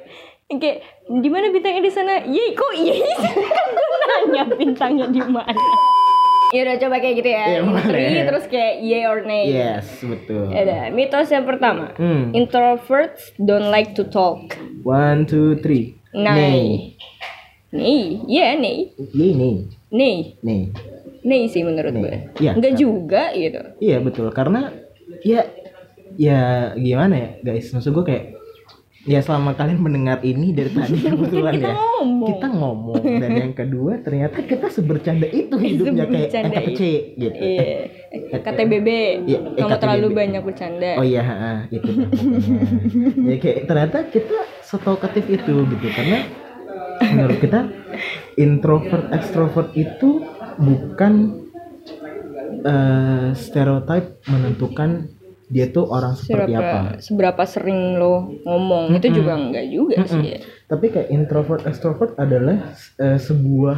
Kayak 0.50 0.78
di 1.10 1.30
mana 1.30 1.46
bintangnya 1.54 1.82
di 1.86 1.94
sana? 1.94 2.14
Yeay, 2.26 2.58
kok 2.58 2.74
yeay? 2.74 3.14
kan 3.56 3.68
gue 3.76 3.98
nanya 4.02 4.44
bintangnya 4.58 5.06
di 5.12 5.22
mana. 5.22 5.54
Ya 6.50 6.66
udah 6.66 6.82
coba 6.82 6.98
kayak 6.98 7.16
gitu 7.22 7.30
ya. 7.30 7.46
Iya, 7.46 7.60
boleh. 7.62 7.86
Three, 7.86 8.26
terus 8.26 8.46
kayak 8.50 8.74
yay 8.82 9.06
or 9.06 9.22
nay. 9.22 9.54
Yes, 9.54 9.86
betul. 10.02 10.50
Ya 10.50 10.66
udah, 10.66 10.82
mitos 10.90 11.30
yang 11.30 11.46
pertama. 11.46 11.94
Hmm. 11.94 12.34
Introverts 12.34 13.38
don't 13.38 13.70
like 13.70 13.94
to 13.94 14.02
talk. 14.10 14.58
One, 14.82 15.30
two, 15.30 15.62
three. 15.62 15.99
Nay. 16.12 16.96
Nih, 17.70 18.26
iya 18.26 18.58
nih. 18.58 18.90
Nih, 19.14 19.32
nih, 19.32 19.56
Nih, 19.90 20.18
nih. 20.42 20.64
nih 21.22 21.42
sih 21.46 21.62
menurut 21.62 21.92
Nih. 21.92 22.02
gue. 22.02 22.16
Iya, 22.40 22.52
Enggak 22.54 22.74
kan. 22.74 22.80
juga 22.80 23.24
gitu. 23.32 23.62
Iya 23.78 23.98
betul 24.00 24.28
karena 24.30 24.74
ya 25.22 25.46
ya 26.16 26.42
gimana 26.74 27.14
ya 27.14 27.30
guys 27.44 27.70
maksud 27.70 27.92
gue 27.92 28.06
kayak 28.06 28.26
ya 29.02 29.20
selama 29.20 29.54
kalian 29.54 29.80
mendengar 29.80 30.20
ini 30.22 30.52
dari 30.52 30.70
tadi 30.70 31.00
kebetulan 31.08 31.54
Kita 31.54 31.66
ya 31.66 31.76
ngomong. 31.76 32.28
kita 32.28 32.48
ngomong 32.50 33.04
dan 33.16 33.32
yang 33.34 33.54
kedua 33.54 33.94
ternyata 33.98 34.38
kita 34.42 34.68
sebercanda 34.68 35.24
itu 35.26 35.56
hidupnya 35.56 36.04
kayak 36.04 36.28
Sebercanda 36.28 36.60
EKPC 36.60 36.82
gitu 37.16 37.40
Iya. 37.40 37.68
Eh, 38.10 38.42
KTBB. 38.42 38.90
Iya, 39.24 39.38
Kamu 39.54 39.70
KTBB. 39.70 39.78
terlalu 39.80 40.08
banyak 40.12 40.42
bercanda. 40.42 40.98
oh 40.98 41.06
iya 41.06 41.22
ha, 41.22 41.38
itu 41.70 41.90
ya 43.30 43.36
kayak 43.38 43.58
ternyata 43.64 43.98
kita 44.08 44.34
setalkatif 44.60 45.30
itu 45.30 45.54
gitu 45.64 45.88
karena 45.90 46.26
menurut 47.06 47.38
kita 47.38 47.70
introvert 48.36 49.06
extrovert 49.12 49.70
itu 49.74 50.26
bukan 50.58 51.14
eh 52.60 53.30
stereotip 53.34 54.20
menentukan 54.26 55.14
dia 55.50 55.66
tuh 55.68 55.90
orang 55.90 56.14
seperti 56.14 56.54
seberapa 56.54 56.78
apa. 56.78 57.02
seberapa 57.02 57.44
sering 57.44 57.98
lo 57.98 58.14
ngomong 58.42 58.94
itu 58.94 59.08
Mm-mm. 59.08 59.18
juga 59.18 59.34
enggak 59.36 59.66
juga 59.68 59.96
sih 60.06 60.22
ya. 60.24 60.40
Tapi 60.66 60.86
kayak 60.88 61.10
introvert 61.10 61.66
extrovert 61.66 62.14
adalah 62.16 62.58
eh, 62.96 63.18
sebuah 63.18 63.78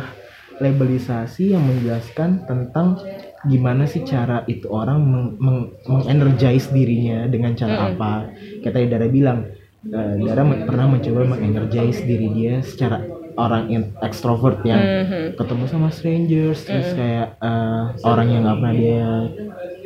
labelisasi 0.58 1.56
yang 1.56 1.64
menjelaskan 1.64 2.46
tentang 2.46 3.00
gimana 3.44 3.84
sih 3.84 4.04
cara 4.04 4.46
itu 4.46 4.70
orang 4.70 5.00
meng, 5.02 5.28
meng- 5.38 5.70
mengenergize 5.88 6.70
dirinya 6.70 7.26
dengan 7.26 7.56
cara 7.56 7.74
Mm-mm. 7.74 7.90
apa. 7.96 8.14
Kayak 8.62 8.74
tadi 8.76 8.86
Dara 8.88 9.08
bilang, 9.08 9.40
eh, 9.88 10.16
Dara 10.22 10.44
men- 10.44 10.64
pernah 10.64 10.86
mencoba 10.88 11.22
mengenergize 11.26 12.04
diri 12.04 12.28
dia 12.30 12.56
secara 12.62 13.02
orang 13.34 13.72
extrovert 14.04 14.60
yang 14.62 14.78
Mhm. 14.78 15.40
ketemu 15.40 15.64
sama 15.66 15.88
strangers 15.90 16.68
terus 16.68 16.92
kayak 16.94 17.40
eh, 17.40 17.84
orang 18.04 18.28
yang 18.28 18.42
nggak 18.44 18.58
pernah 18.60 18.76
dia 18.76 19.10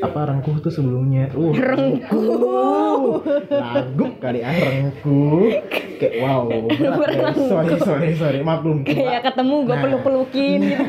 apa 0.04 0.20
rengkuh 0.28 0.60
tuh 0.60 0.72
sebelumnya? 0.72 1.32
Uh. 1.32 1.56
Rengkuh. 1.56 3.24
Lagu 3.48 4.06
kali 4.20 4.44
ah 4.44 4.52
rengkuh. 4.52 5.48
Kayak 5.96 6.14
wow 6.20 6.44
berat 7.00 7.32
guys. 7.32 7.48
sorry 7.48 7.76
sorry 7.80 8.10
sorry. 8.20 8.40
Maklum 8.44 8.84
kayak 8.84 9.24
ketemu 9.24 9.56
gue 9.64 9.76
Nah. 9.76 9.84
peluk 9.84 10.02
pelukin 10.04 10.60
gitu. 10.60 10.84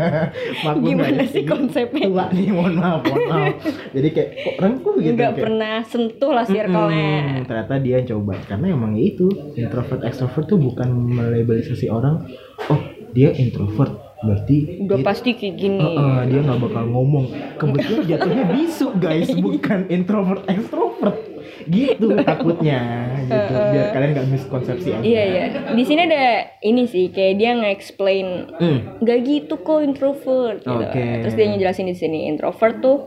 maklum 0.64 0.84
gimana 0.88 1.22
sih 1.28 1.42
konsepnya? 1.44 2.08
tua 2.08 2.24
nih 2.32 2.48
mohon 2.48 2.74
maaf 2.80 3.00
mohon 3.04 3.24
maaf. 3.28 3.54
Jadi 3.92 4.08
kayak 4.08 4.30
kok 4.40 4.54
rengkuh 4.56 4.94
gitu? 5.00 5.12
Nggak 5.16 5.32
kayak, 5.36 5.44
pernah 5.44 5.76
sentuh 5.84 6.30
lah 6.32 6.44
circle-nya. 6.48 7.12
Mm-mm, 7.20 7.44
ternyata 7.44 7.74
dia 7.80 7.98
coba. 8.08 8.34
Karena 8.48 8.66
emang 8.72 8.96
ya 8.96 9.04
itu 9.04 9.26
introvert 9.52 10.00
extrovert 10.00 10.48
tuh 10.48 10.56
bukan 10.56 10.88
melabelisasi 10.88 11.92
orang 11.92 12.24
oh 12.68 12.80
dia 13.12 13.32
introvert 13.36 14.07
berarti 14.18 14.56
udah 14.82 14.96
dia 14.96 15.06
pasti 15.06 15.30
kayak 15.32 15.54
gini 15.54 15.78
Heeh, 15.78 16.18
dia 16.26 16.40
nggak 16.42 16.58
bakal 16.60 16.84
ngomong 16.86 17.24
kebetulan 17.54 18.02
jatuhnya 18.04 18.44
bisu 18.50 18.86
guys 18.96 19.30
bukan 19.44 19.86
introvert 19.88 20.42
extrovert 20.44 21.16
gitu 21.64 22.16
takutnya 22.26 22.80
gitu 23.22 23.54
biar 23.54 23.86
kalian 23.92 24.10
nggak 24.12 24.28
miskonsepsi 24.28 24.88
aja 24.90 25.02
iya 25.02 25.22
iya 25.24 25.44
di 25.70 25.82
sini 25.82 26.00
ada 26.02 26.22
ini 26.60 26.82
sih 26.84 27.08
kayak 27.08 27.34
dia 27.36 27.50
nge-explain 27.54 28.26
Hmm. 28.58 28.78
nggak 28.98 29.18
gitu 29.22 29.54
kok 29.56 29.80
introvert 29.80 30.58
gitu. 30.60 30.82
Oke. 30.82 31.22
Terus 31.22 31.34
dia 31.34 31.46
ngejelasin 31.46 31.86
di 31.86 31.94
sini 31.94 32.26
introvert 32.26 32.80
tuh 32.80 33.06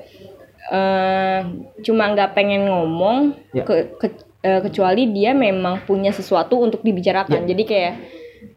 eh 0.70 1.40
cuma 1.82 2.08
nggak 2.08 2.32
pengen 2.32 2.64
ngomong 2.66 3.36
Ya. 3.52 3.64
ke, 3.64 3.98
ke- 3.98 4.16
eh, 4.40 4.62
kecuali 4.62 5.12
dia 5.12 5.34
memang 5.34 5.84
punya 5.84 6.10
sesuatu 6.10 6.56
untuk 6.56 6.80
dibicarakan. 6.80 7.44
Ya. 7.44 7.48
Jadi 7.52 7.64
kayak 7.66 7.94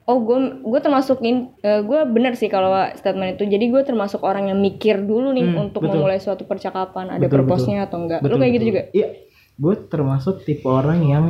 oh 0.05 0.19
gue 0.21 0.37
gue 0.61 0.81
termasukin 0.81 1.37
gue 1.63 2.01
bener 2.07 2.37
sih 2.37 2.49
kalau 2.49 2.71
statement 2.95 3.37
itu. 3.37 3.49
Jadi 3.49 3.65
gue 3.69 3.83
termasuk 3.83 4.21
orang 4.21 4.53
yang 4.53 4.59
mikir 4.59 5.01
dulu 5.01 5.33
nih 5.33 5.49
Hmm, 5.49 5.69
untuk 5.69 5.85
betul. 5.85 5.97
memulai 5.97 6.21
suatu 6.21 6.45
percakapan 6.45 7.17
ada 7.17 7.25
Betul, 7.25 7.45
purpose-nya 7.45 7.89
atau 7.89 8.05
enggak. 8.05 8.21
Lu 8.21 8.37
kayak 8.37 8.53
gitu 8.57 8.65
juga? 8.69 8.83
Iya. 8.93 9.09
Gue 9.55 9.75
termasuk 9.87 10.43
tipe 10.43 10.67
orang 10.67 10.99
yang 11.05 11.25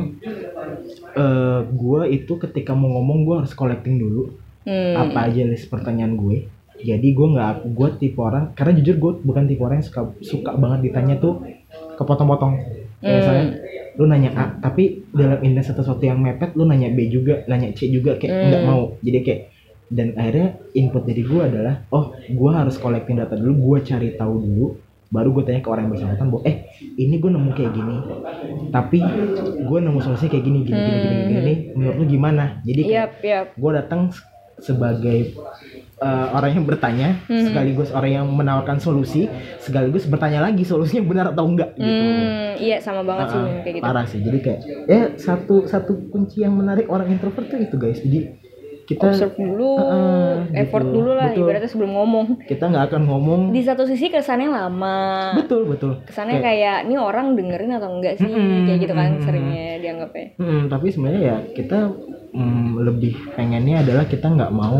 eh 1.15 1.59
gue 1.63 2.01
itu 2.11 2.33
ketika 2.35 2.75
mau 2.75 2.89
ngomong 2.91 3.23
gue 3.23 3.35
harus 3.43 3.53
collecting 3.53 3.97
dulu 3.97 4.35
Hmm. 4.65 4.97
apa 4.97 5.29
aja 5.29 5.45
list 5.45 5.69
pertanyaan 5.69 6.17
gue. 6.17 6.49
Jadi 6.75 7.13
gue 7.13 7.27
nggak 7.31 7.69
gue 7.69 7.89
tipe 7.95 8.17
orang 8.17 8.49
karena 8.51 8.73
jujur 8.75 8.97
gue 8.97 9.11
bukan 9.21 9.45
tipe 9.45 9.61
orang 9.61 9.77
yang 9.77 9.85
suka 9.85 10.01
suka 10.19 10.51
banget 10.57 10.89
ditanya 10.89 11.15
tuh 11.15 11.45
kepotong-potong. 11.95 12.59
Hmm. 12.99 13.13
Misalnya 13.13 13.45
lu 13.95 14.05
nanya 14.05 14.31
A 14.35 14.45
tapi 14.59 15.07
dalam 15.11 15.39
satu 15.63 15.81
sesuatu 15.83 16.03
yang 16.03 16.19
mepet 16.19 16.51
lu 16.55 16.67
nanya 16.67 16.91
B 16.91 17.07
juga, 17.07 17.43
nanya 17.47 17.71
C 17.71 17.87
juga 17.89 18.15
kayak 18.19 18.31
Hmm. 18.31 18.47
nggak 18.51 18.63
mau. 18.67 18.83
Jadi 18.99 19.19
kayak 19.23 19.41
dan 19.85 20.17
akhirnya 20.17 20.47
input 20.73 21.05
dari 21.05 21.21
gue 21.21 21.41
adalah 21.45 21.85
oh 21.93 22.11
gue 22.25 22.51
harus 22.51 22.75
collecting 22.81 23.21
data 23.21 23.37
dulu, 23.37 23.53
gue 23.53 23.77
cari 23.85 24.17
tahu 24.17 24.33
dulu 24.41 24.67
baru 25.05 25.29
gue 25.31 25.43
tanya 25.47 25.61
ke 25.61 25.69
orang 25.69 25.87
yang 25.87 25.93
bersangkutan 25.95 26.27
bahwa 26.33 26.43
eh 26.49 26.57
ini 26.97 27.15
gue 27.21 27.29
nemu 27.29 27.49
kayak 27.53 27.71
gini 27.77 27.95
tapi 28.73 28.99
gue 29.63 29.79
nemu 29.79 29.99
solusinya 30.01 30.31
kayak 30.33 30.43
gini 30.43 30.59
gini 30.65 30.75
gini 30.81 30.97
gini 30.97 31.13
gini, 31.15 31.29
gini. 31.29 31.53
menurut 31.77 31.95
lu 32.01 32.05
gimana 32.09 32.43
jadi 32.65 32.81
kayak 32.83 32.97
Yap, 32.97 33.13
yap. 33.23 33.45
gue 33.53 33.71
datang 33.71 34.01
sebagai 34.57 35.37
uh, 36.05 36.27
orang 36.31 36.51
yang 36.53 36.63
bertanya 36.63 37.09
Hmm. 37.25 37.41
sekaligus 37.43 37.89
orang 37.89 38.11
yang 38.13 38.27
menawarkan 38.29 38.77
solusi 38.77 39.25
sekaligus 39.57 40.05
bertanya 40.05 40.39
lagi 40.39 40.61
solusinya 40.61 41.01
benar 41.03 41.25
atau 41.27 41.43
enggak 41.43 41.73
gitu 41.73 41.89
Hmm, 42.05 42.53
iya 42.57 42.77
sama 42.77 43.01
banget 43.01 43.25
sih 43.27 43.35
Uh-uh, 43.35 43.49
Min, 43.49 43.59
kayak 43.59 43.75
gitu. 43.75 43.83
parah 43.83 44.05
sih 44.05 44.19
jadi 44.19 44.37
kayak 44.39 44.59
ya 44.85 44.99
satu 45.15 45.55
satu 45.65 45.91
kunci 46.07 46.39
yang 46.39 46.53
menarik 46.53 46.85
orang 46.85 47.09
introvert 47.09 47.45
tuh 47.45 47.57
itu 47.57 47.75
guys 47.75 47.99
jadi 47.99 48.37
kita 48.85 49.01
Observe 49.09 49.33
dulu, 49.35 49.81
Uh-uh, 49.81 50.45
effort 50.53 50.85
gitu. 50.85 50.93
dulu 50.93 51.11
lah 51.11 51.27
Betul. 51.27 51.41
ibaratnya 51.41 51.65
sebelum 51.65 51.91
ngomong. 51.91 52.25
kita 52.45 52.69
nggak 52.69 52.85
akan 52.85 53.01
ngomong 53.03 53.41
Di 53.49 53.65
satu 53.65 53.81
sisi 53.83 54.07
kesannya 54.07 54.45
lama. 54.47 55.33
betul 55.33 55.65
betul 55.65 56.05
kesannya 56.05 56.37
kayak, 56.37 56.85
ini 56.85 56.93
orang 56.93 57.33
dengerin 57.33 57.73
atau 57.73 57.89
enggak 57.91 58.21
sih 58.21 58.29
Mm-mm, 58.29 58.69
kayak 58.69 58.79
gitu 58.79 58.93
kan 58.93 59.09
mm-mm. 59.09 59.25
seringnya 59.25 59.67
dianggapnya 59.81 60.27
Hmm, 60.37 60.61
tapi 60.69 60.87
sebenarnya 60.87 61.21
ya 61.23 61.37
kita 61.57 61.77
mm, 62.29 62.69
lebih 62.79 63.13
pengennya 63.33 63.81
adalah 63.81 64.05
kita 64.05 64.27
nggak 64.27 64.53
mau 64.53 64.77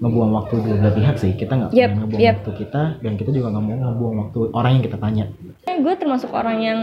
ngebuang 0.00 0.30
waktu 0.32 0.54
di 0.64 0.70
dua 0.80 0.92
pihak 0.92 1.16
sih. 1.16 1.32
Kita 1.36 1.52
nggak 1.54 1.70
Yep, 1.76 1.90
ngebuang 1.92 2.20
yep. 2.20 2.34
waktu 2.40 2.52
kita 2.56 2.82
dan 3.04 3.12
kita 3.14 3.30
juga 3.30 3.46
nggak 3.52 3.64
mau 3.64 3.76
ngebuang 3.76 4.16
waktu 4.26 4.38
orang 4.56 4.70
yang 4.80 4.84
kita 4.84 4.98
tanya. 4.98 5.24
Gue 5.64 5.94
termasuk 5.96 6.30
orang 6.32 6.58
yang 6.60 6.78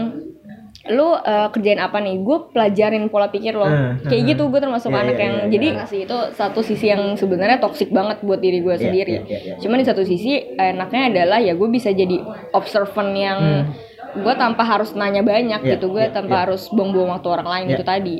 lu 0.88 1.08
eh, 1.18 1.48
kerjain 1.50 1.82
apa 1.82 1.98
nih? 1.98 2.22
Gue 2.22 2.48
pelajarin 2.54 3.10
pola 3.10 3.28
pikir 3.28 3.52
lo. 3.52 3.66
Eh, 3.66 3.98
kayak 4.06 4.22
eh, 4.22 4.28
gitu 4.32 4.46
gue 4.48 4.60
termasuk 4.62 4.94
Iya, 4.94 5.00
anak 5.02 5.16
iya, 5.18 5.24
yang 5.26 5.34
iya, 5.34 5.48
jadi 5.50 5.68
iya. 5.74 5.84
sih 5.84 6.00
itu 6.06 6.18
satu 6.32 6.60
sisi 6.62 6.86
yang 6.88 7.02
sebenarnya 7.18 7.58
toksik 7.58 7.90
banget 7.90 8.22
buat 8.22 8.38
diri 8.38 8.62
gue 8.62 8.78
Iya, 8.78 8.82
sendiri. 8.86 9.12
iya, 9.18 9.22
iya, 9.26 9.38
iya. 9.42 9.54
cuman 9.58 9.82
di 9.82 9.86
satu 9.86 10.02
sisi 10.06 10.38
enaknya 10.54 11.02
adalah 11.10 11.38
ya 11.42 11.58
gue 11.58 11.68
bisa 11.68 11.90
jadi 11.90 12.22
observant 12.54 13.12
yang 13.12 13.38
gue 14.18 14.34
tanpa 14.34 14.62
harus 14.62 14.90
nanya 14.92 15.22
banyak 15.22 15.58
Hmm. 15.58 15.66
Iya, 15.66 15.74
gitu 15.76 15.86
gue 15.90 16.04
iya, 16.04 16.12
tanpa 16.12 16.34
iya. 16.34 16.42
harus 16.46 16.62
buang-buang 16.68 17.10
waktu 17.14 17.28
orang 17.28 17.48
lain 17.48 17.66
Iya. 17.68 17.74
itu 17.74 17.84
tadi 17.84 18.16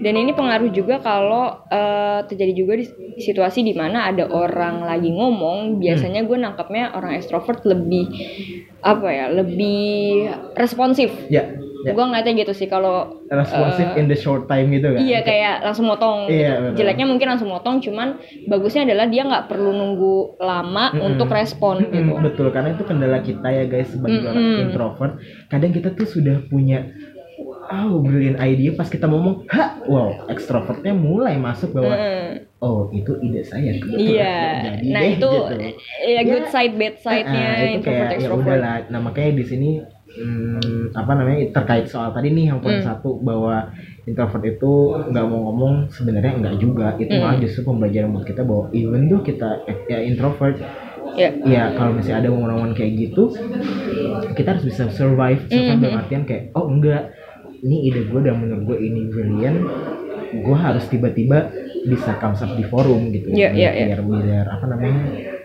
dan 0.00 0.14
ini 0.14 0.32
pengaruh 0.32 0.70
juga 0.70 0.98
kalau 0.98 1.44
eh, 1.68 2.20
terjadi 2.26 2.52
juga 2.52 2.72
di 2.76 2.86
situasi 3.18 3.60
di 3.60 3.74
mana 3.74 4.08
ada 4.08 4.24
orang 4.26 4.82
lagi 4.82 5.10
ngomong 5.10 5.78
biasanya 5.78 6.22
gue 6.22 6.36
nangkapnya 6.36 6.92
orang 6.92 7.14
ekstrovert 7.14 7.62
lebih 7.62 8.08
apa 8.80 9.08
ya 9.08 9.26
lebih 9.30 10.26
responsif 10.54 11.12
ya 11.28 11.46
Ya. 11.82 11.92
Gue 11.92 12.04
ngeliatnya 12.04 12.34
gitu 12.38 12.52
sih 12.52 12.66
kalau 12.66 13.22
responsif 13.26 13.86
in 13.94 14.06
the 14.06 14.14
short 14.14 14.46
time 14.46 14.70
gitu 14.70 14.90
kan 14.90 15.00
Iya 15.00 15.20
kayak 15.20 15.54
langsung 15.62 15.86
motong. 15.86 16.26
Iya, 16.26 16.50
gitu. 16.50 16.62
betul. 16.62 16.76
Jeleknya 16.78 17.06
mungkin 17.06 17.26
langsung 17.28 17.48
motong, 17.48 17.76
cuman 17.78 18.08
bagusnya 18.46 18.82
adalah 18.84 19.06
dia 19.06 19.22
nggak 19.22 19.46
perlu 19.46 19.70
nunggu 19.70 20.14
lama 20.38 20.84
Mm-mm. 20.90 21.06
untuk 21.10 21.28
respon 21.28 21.82
Mm-mm, 21.82 21.92
gitu. 21.92 22.12
betul 22.20 22.46
karena 22.48 22.70
itu 22.70 22.82
kendala 22.82 23.18
kita 23.18 23.48
ya 23.48 23.64
guys 23.64 23.88
sebagai 23.88 24.18
Mm-mm. 24.18 24.30
orang 24.30 24.46
introvert 24.62 25.12
kadang 25.46 25.70
kita 25.70 25.90
tuh 25.90 26.06
sudah 26.06 26.38
punya 26.46 26.86
oh 27.64 27.98
brilliant 27.98 28.36
idea 28.38 28.70
pas 28.72 28.86
kita 28.86 29.06
ngomong 29.06 29.48
ha 29.48 29.80
wow 29.84 30.28
extrovertnya 30.28 30.92
mulai 30.92 31.34
masuk 31.36 31.72
bahwa 31.72 31.94
Mm. 31.94 32.30
oh 32.60 32.86
itu 32.90 33.16
ide 33.20 33.42
saya 33.42 33.74
kebetulan 33.74 33.98
Iya. 33.98 34.36
jadi 34.62 34.86
Nah 34.86 35.00
deh, 35.00 35.10
itu 35.10 35.30
gitu. 35.30 35.56
ya 36.06 36.20
good 36.22 36.44
Ya, 36.44 36.50
side 36.50 36.74
bad 36.76 36.94
side-nya 36.96 37.46
Ah, 37.48 37.70
itu 37.70 37.80
kayak 37.82 38.20
ya 38.20 38.30
udahlah 38.30 38.74
nah 38.86 39.00
makanya 39.00 39.32
di 39.34 39.44
sini 39.44 39.70
hmm, 40.14 40.92
apa 40.92 41.12
namanya 41.12 41.38
terkait 41.52 41.86
soal 41.86 42.10
tadi 42.10 42.30
nih 42.30 42.48
yang 42.48 42.58
poin 42.58 42.78
Hmm. 42.78 42.86
satu 42.86 43.16
bahwa 43.18 43.70
introvert 44.02 44.44
itu 44.46 44.72
nggak 45.08 45.24
mau 45.24 45.40
ngomong 45.46 45.74
sebenarnya 45.88 46.32
nggak 46.38 46.56
juga 46.56 46.94
itu 46.96 47.10
Hmm. 47.10 47.22
malah 47.22 47.38
justru 47.38 47.60
pembelajaran 47.62 48.10
buat 48.10 48.24
kita 48.24 48.42
bahwa 48.42 48.64
even 48.72 49.06
tuh 49.06 49.20
kita 49.20 49.48
eh, 49.64 49.76
ya 49.86 49.98
introvert 50.00 50.56
Ya. 51.12 51.28
ya 51.44 51.62
kalau 51.72 51.92
misalnya 51.92 52.24
ada 52.24 52.30
momen-momen 52.30 52.72
kayak 52.72 52.92
gitu 52.98 53.36
kita 54.32 54.56
harus 54.56 54.64
bisa 54.64 54.88
survive 54.88 55.44
survive 55.44 55.76
Mhm. 55.76 55.82
dalam 55.82 56.00
artian 56.00 56.22
kayak 56.24 56.42
oh 56.52 56.64
enggak 56.66 57.12
ini 57.60 57.86
ide 57.86 58.08
gue 58.08 58.20
dan 58.22 58.40
menurut 58.40 58.64
gue 58.64 58.78
ini 58.80 59.00
brilliant 59.06 59.60
gue 60.32 60.56
harus 60.56 60.88
tiba-tiba 60.88 61.52
bisa 61.84 62.16
comes 62.16 62.40
up 62.40 62.56
di 62.56 62.64
forum 62.64 63.12
gitu 63.12 63.28
Iya, 63.28 63.52
iya, 63.52 63.70
iya. 63.76 63.84
biar 63.92 64.00
biar 64.00 64.46
apa 64.48 64.64
namanya 64.66 65.04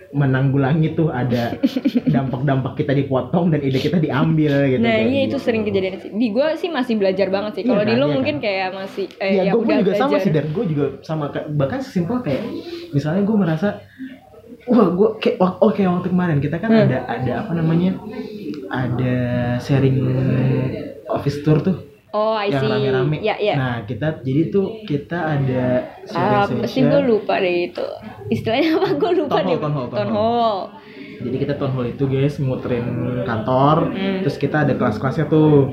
menanggulangi 0.10 0.94
tuh 0.94 1.10
ada 1.10 1.56
dampak-dampak 2.16 2.74
kita 2.76 2.94
dipotong 2.94 3.50
dan 3.50 3.60
ide 3.60 3.78
kita 3.78 3.98
diambil 3.98 4.68
gitu 4.68 4.80
Nah 4.80 4.98
iya 4.98 5.26
gitu. 5.26 5.34
itu 5.34 5.38
sering 5.40 5.64
kejadian 5.64 5.98
sih. 5.98 6.10
Di 6.10 6.28
gue 6.30 6.48
sih 6.56 6.70
masih 6.70 6.96
belajar 6.96 7.28
banget 7.28 7.52
sih. 7.54 7.64
Iya 7.64 7.70
Kalau 7.70 7.84
di 7.84 7.92
kan, 7.92 7.98
lo 7.98 8.06
iya 8.06 8.14
mungkin 8.14 8.36
kan. 8.36 8.44
kayak 8.44 8.68
masih 8.74 9.06
eh, 9.18 9.30
Iya, 9.30 9.42
ya 9.42 9.52
gue 9.52 9.62
udah 9.62 9.78
juga 9.78 9.92
sama 9.94 10.08
belajar. 10.10 10.24
sih 10.24 10.32
dan 10.32 10.46
gue 10.48 10.66
juga 10.68 10.86
sama 11.02 11.26
bahkan 11.52 11.80
sesimpel 11.80 12.18
kayak 12.20 12.44
misalnya 12.90 13.22
gue 13.22 13.38
merasa 13.38 13.68
wah 14.66 14.88
gue 14.90 15.10
kayak 15.18 15.36
oh 15.40 15.72
kayak 15.72 15.90
waktu 15.94 16.10
kemarin 16.10 16.38
kita 16.38 16.56
kan 16.58 16.70
Hmm. 16.70 16.84
ada 16.84 16.98
ada 17.06 17.32
apa 17.42 17.52
namanya 17.54 17.96
ada 18.68 19.16
sharing 19.58 19.98
office 21.08 21.40
tour 21.40 21.60
tuh 21.60 21.87
Oh 22.18 22.34
I 22.36 22.50
yang 22.50 22.60
see. 22.60 22.72
rame-rame. 22.72 23.18
Ya 23.22 23.36
ya. 23.38 23.54
Nah 23.56 23.76
kita 23.84 24.08
jadi 24.20 24.50
tuh 24.50 24.66
kita 24.84 25.18
ada 25.36 25.66
Apa 26.04 26.66
sih 26.66 26.82
gue 26.82 27.02
lupa 27.04 27.38
deh 27.38 27.70
itu. 27.70 27.86
Istilahnya 28.28 28.74
apa 28.76 28.90
gue 28.92 29.12
lupa 29.16 29.36
Town 29.36 29.46
hall, 29.46 29.52
deh. 29.52 29.60
town 29.60 29.72
hall, 29.72 29.88
town 29.88 29.98
Town 30.00 30.10
hall. 30.12 30.58
Jadi 31.18 31.34
kita 31.36 31.54
town 31.56 31.72
hall 31.72 31.88
itu 31.88 32.04
guys 32.06 32.38
muterin 32.38 32.86
kantor, 33.24 33.90
Hmm. 33.90 34.22
terus 34.22 34.36
kita 34.36 34.62
ada 34.62 34.74
kelas-kelasnya 34.74 35.26
tuh. 35.28 35.66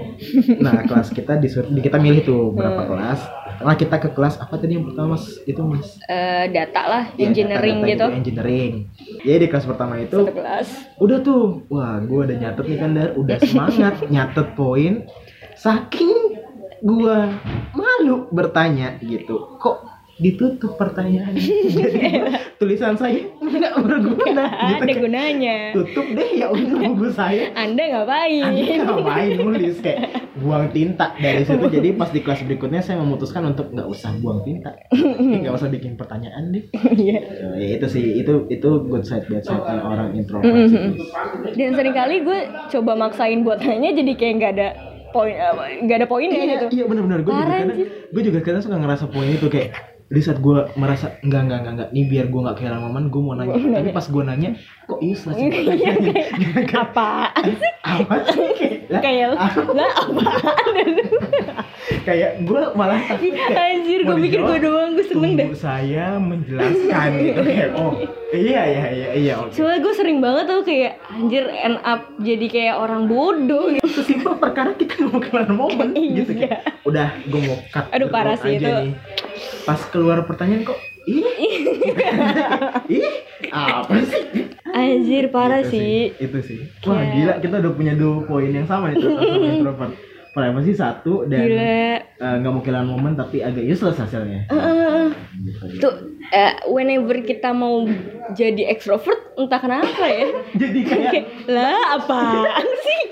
Nah 0.58 0.72
kelas 0.88 1.08
kita 1.10 1.36
disuruh 1.36 1.68
di- 1.68 1.80
kita 1.80 1.96
milih 1.96 2.22
tuh 2.22 2.42
berapa 2.50 2.76
Hmm. 2.78 2.90
kelas. 2.90 3.20
Nah 3.56 3.74
kita 3.74 3.96
ke 3.98 4.08
kelas 4.10 4.34
apa 4.38 4.56
tadi 4.56 4.72
yang 4.72 4.84
pertama 4.84 5.14
mas? 5.14 5.24
Itu 5.42 5.62
mas? 5.62 6.00
Eh, 6.02 6.48
data 6.48 6.82
lah, 6.82 7.04
Ya, 7.12 7.28
engineering 7.28 7.78
data-data 7.78 7.92
gitu. 7.92 8.06
Engineering. 8.18 8.72
Jadi 9.20 9.36
di 9.38 9.48
kelas 9.48 9.64
pertama 9.64 9.94
itu 9.96 10.16
Satu 10.18 10.32
kelas. 10.32 10.68
udah 10.98 11.18
tuh, 11.20 11.42
wah 11.68 11.96
gue 11.98 12.20
udah 12.24 12.36
nyatet 12.36 12.64
nih 12.64 12.78
kan 12.78 12.90
dar, 12.90 13.08
udah 13.14 13.36
semangat 13.46 13.94
nyatet 14.06 14.48
poin. 14.54 15.04
Saking 15.64 16.12
gue 16.78 17.18
malu 17.72 18.28
bertanya 18.28 19.00
gitu, 19.00 19.56
kok 19.56 19.80
ditutup 20.14 20.76
pertanyaannya? 20.76 21.40
Jadi 21.72 21.98
gua- 22.12 22.36
tulisan 22.54 22.94
saya 22.94 23.24
nggak 23.34 23.74
berguna. 23.80 24.44
gitu 24.68 24.76
Ada 24.78 24.92
kan. 24.92 25.00
gunanya. 25.00 25.56
Tutup 25.72 26.06
deh 26.06 26.28
ya 26.34 26.46
udah 26.46 26.78
buku 26.86 27.08
saya. 27.10 27.48
Anda 27.54 27.80
ngapain? 27.90 28.44
Anda 28.44 28.74
ngapain 28.84 29.30
nulis 29.34 29.80
kayak 29.80 30.00
buang 30.36 30.68
tinta 30.68 31.16
dari 31.16 31.40
situ 31.42 31.64
jadi 31.64 31.94
pas 31.94 32.10
di 32.10 32.20
kelas 32.20 32.44
berikutnya 32.44 32.78
saya 32.78 32.98
memutuskan 32.98 33.48
untuk 33.48 33.70
nggak 33.70 33.86
usah 33.86 34.12
buang 34.18 34.42
tinta 34.42 34.74
nggak 35.40 35.54
usah 35.54 35.70
bikin 35.70 35.94
pertanyaan 35.94 36.50
deh 36.50 36.68
Iya. 36.92 37.18
Eh, 37.54 37.54
ya 37.56 37.68
itu 37.72 37.86
sih 37.88 38.18
itu 38.18 38.44
itu 38.48 38.68
good 38.84 39.02
side 39.02 39.24
bad 39.24 39.40
side 39.40 39.62
orang 39.62 40.12
introvert 40.12 40.44
Mhm. 40.44 40.68
guys. 40.68 41.54
Dan 41.54 41.72
sering 41.72 41.94
kali 41.94 42.20
gue 42.20 42.38
coba 42.68 42.92
maksain 42.94 43.40
buat 43.40 43.56
nanya 43.58 43.94
jadi 43.94 44.12
kayak 44.12 44.34
nggak 44.36 44.52
ada 44.52 44.68
poin 45.14 45.34
apa, 45.38 45.62
nggak 45.86 45.96
ada 46.02 46.08
poinnya 46.10 46.38
iya 46.42 46.54
gitu. 46.58 46.66
iya 46.74 46.84
benar-benar 46.90 47.22
gue 47.22 47.30
juga 47.30 47.46
kadang 47.54 47.78
gue 48.10 48.22
juga 48.26 48.38
kadang 48.42 48.62
suka 48.66 48.76
ngerasa 48.82 49.04
poin 49.14 49.30
itu 49.30 49.46
kayak 49.46 49.93
di 50.14 50.20
saat 50.20 50.38
gue 50.38 50.54
merasa 50.74 51.18
enggak 51.20 51.42
enggak 51.44 51.58
enggak 51.58 51.74
enggak. 51.74 51.88
Nih 51.90 52.04
biar 52.06 52.26
gue 52.26 52.40
nggak 52.40 52.56
kehilangan 52.56 52.82
momen 52.84 53.04
gue 53.08 53.20
mau 53.20 53.34
nanya. 53.34 53.54
Tapi 53.74 53.90
pas 53.90 54.06
gue 54.06 54.22
nanya 54.24 54.50
kok 54.84 55.00
useless 55.00 55.34
pertanyaannya 55.34 56.14
Kayak, 56.64 56.76
Apaan 56.76 57.50
sih? 57.50 57.72
apa 57.82 58.14
sih? 58.26 58.48
Lah, 58.86 59.00
Kayak 59.00 59.26
lah 59.32 59.90
lu? 59.98 60.12
kayak 62.00 62.30
gue 62.42 62.60
malah 62.72 63.00
takut 63.02 63.32
Anjir, 63.54 64.00
gue 64.02 64.16
pikir 64.20 64.40
gue 64.40 64.58
doang, 64.60 64.92
gue 64.92 65.04
seneng 65.04 65.32
deh. 65.34 65.46
saya 65.54 66.16
menjelaskan 66.16 67.08
gitu. 67.18 67.40
Kayak 67.42 67.70
oh 67.74 67.92
iya 68.30 68.62
iya 68.66 68.84
iya 68.90 69.08
iya 69.14 69.32
oke. 69.38 69.52
Soalnya 69.52 69.80
gue 69.80 69.94
sering 69.94 70.18
banget 70.18 70.44
tuh 70.46 70.60
kayak 70.62 70.92
anjir 71.06 71.44
end 71.48 71.78
up 71.82 72.04
jadi 72.18 72.46
kayak 72.46 72.74
orang 72.76 73.06
bodoh 73.06 73.68
gitu. 73.70 73.86
sesimpel 73.86 74.36
perkara 74.36 74.72
kita 74.74 75.00
mau 75.02 75.16
keluar 75.18 75.48
momen 75.48 75.92
gitu 75.94 76.32
Iya. 76.34 76.40
kayak 76.44 76.60
udah 76.84 77.08
gue 77.22 77.40
mau 77.42 77.56
cut 77.68 77.84
Aduh, 77.90 78.08
parah 78.08 78.36
sih 78.36 78.52
itu. 78.54 78.64
nih 78.64 78.92
pas 79.62 79.80
keluar 79.86 80.22
pertanyaan 80.22 80.62
kok 80.64 80.78
ih 81.04 81.24
ih 82.88 83.06
apa 83.52 83.94
sih 84.02 84.24
Anjir 84.66 85.28
parah 85.28 85.62
Gitu 85.62 85.70
sih. 85.70 85.98
itu 86.16 86.38
sih 86.40 86.58
wah 86.82 86.96
Kayak- 86.96 87.12
gila 87.12 87.34
kita 87.40 87.54
udah 87.60 87.72
punya 87.72 87.92
dua 87.94 88.24
poin 88.24 88.48
yang 88.48 88.64
sama 88.64 88.90
nih 88.90 88.98
total 88.98 89.22
sama 89.22 89.46
introvert 89.54 89.92
privacy 90.30 90.72
satu 90.72 91.14
dan 91.24 91.46
eh, 91.46 91.98
nggak 92.18 92.50
mau 92.50 92.58
kehilangan 92.58 92.88
momen 92.88 93.14
tapi 93.14 93.38
agak 93.40 93.62
useless 93.62 93.94
hasilnya 93.96 94.50
Heeh. 94.50 95.06
Gitu. 95.36 95.78
Tuh, 95.78 95.94
eh, 96.28 96.58
whenever 96.66 97.14
kita 97.20 97.52
mau 97.52 97.86
jadi 98.32 98.66
extrovert, 98.66 99.36
entah 99.36 99.60
kenapa 99.60 100.04
ya. 100.04 100.26
jadi 100.62 100.78
kayak 100.82 101.10
Kayak, 101.12 101.26
lah 101.46 101.78
apaan 101.94 102.66
sih? 102.80 103.02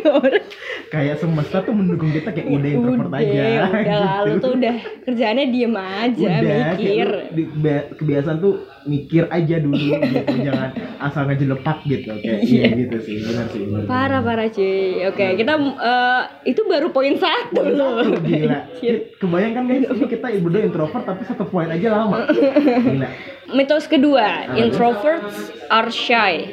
Orang. 0.00 0.44
kayak 0.88 1.16
semesta 1.16 1.60
tuh 1.60 1.72
mendukung 1.72 2.08
kita 2.08 2.30
kayak 2.30 2.48
ide 2.50 2.68
introvert 2.70 3.08
udah, 3.08 3.18
aja 3.18 3.42
udah 3.42 3.68
gitu. 3.68 3.96
lalu 3.98 4.32
tuh 4.38 4.52
udah 4.54 4.76
kerjaannya 5.02 5.46
diem 5.48 5.74
aja, 5.74 6.28
Udah, 6.30 6.40
mikir. 6.70 7.08
di- 7.30 7.50
be- 7.54 7.86
kebiasaan 7.94 8.38
tuh 8.38 8.54
mikir 8.84 9.24
aja 9.26 9.56
dulu 9.58 9.76
gitu 9.98 10.34
jangan 10.40 10.70
asal 10.98 11.22
ngejelepak 11.24 11.78
gitu 11.84 12.08
kayak 12.14 12.40
iya 12.42 12.64
gitu 12.74 12.96
sih 12.98 13.14
benar 13.20 13.46
sih 13.46 13.60
benar 13.62 13.82
Parah 13.84 14.20
parah 14.20 14.48
cuy. 14.48 14.78
Oke, 15.06 15.26
kita 15.34 15.52
eh, 15.58 16.22
itu 16.46 16.60
baru 16.62 16.88
poin 16.88 17.14
satu 17.14 17.62
loh. 17.66 18.00
Satu, 18.02 18.20
gila 18.22 18.58
kebayang 19.20 19.52
kan 19.52 19.64
guys 19.66 19.84
ini 19.84 20.06
kita 20.06 20.26
berdua 20.38 20.62
introvert 20.62 21.04
tapi 21.04 21.22
satu 21.22 21.44
poin 21.44 21.68
aja 21.68 21.88
lama 21.90 22.24
gila 22.28 23.08
Mitos 23.48 23.84
kedua, 23.84 24.52
introverts 24.54 25.36
are 25.66 25.88
shy. 25.88 26.52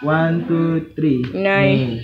one 0.00 0.42
two 0.42 0.68
three 0.94 1.20
Nah. 1.30 1.60
nih 1.60 2.00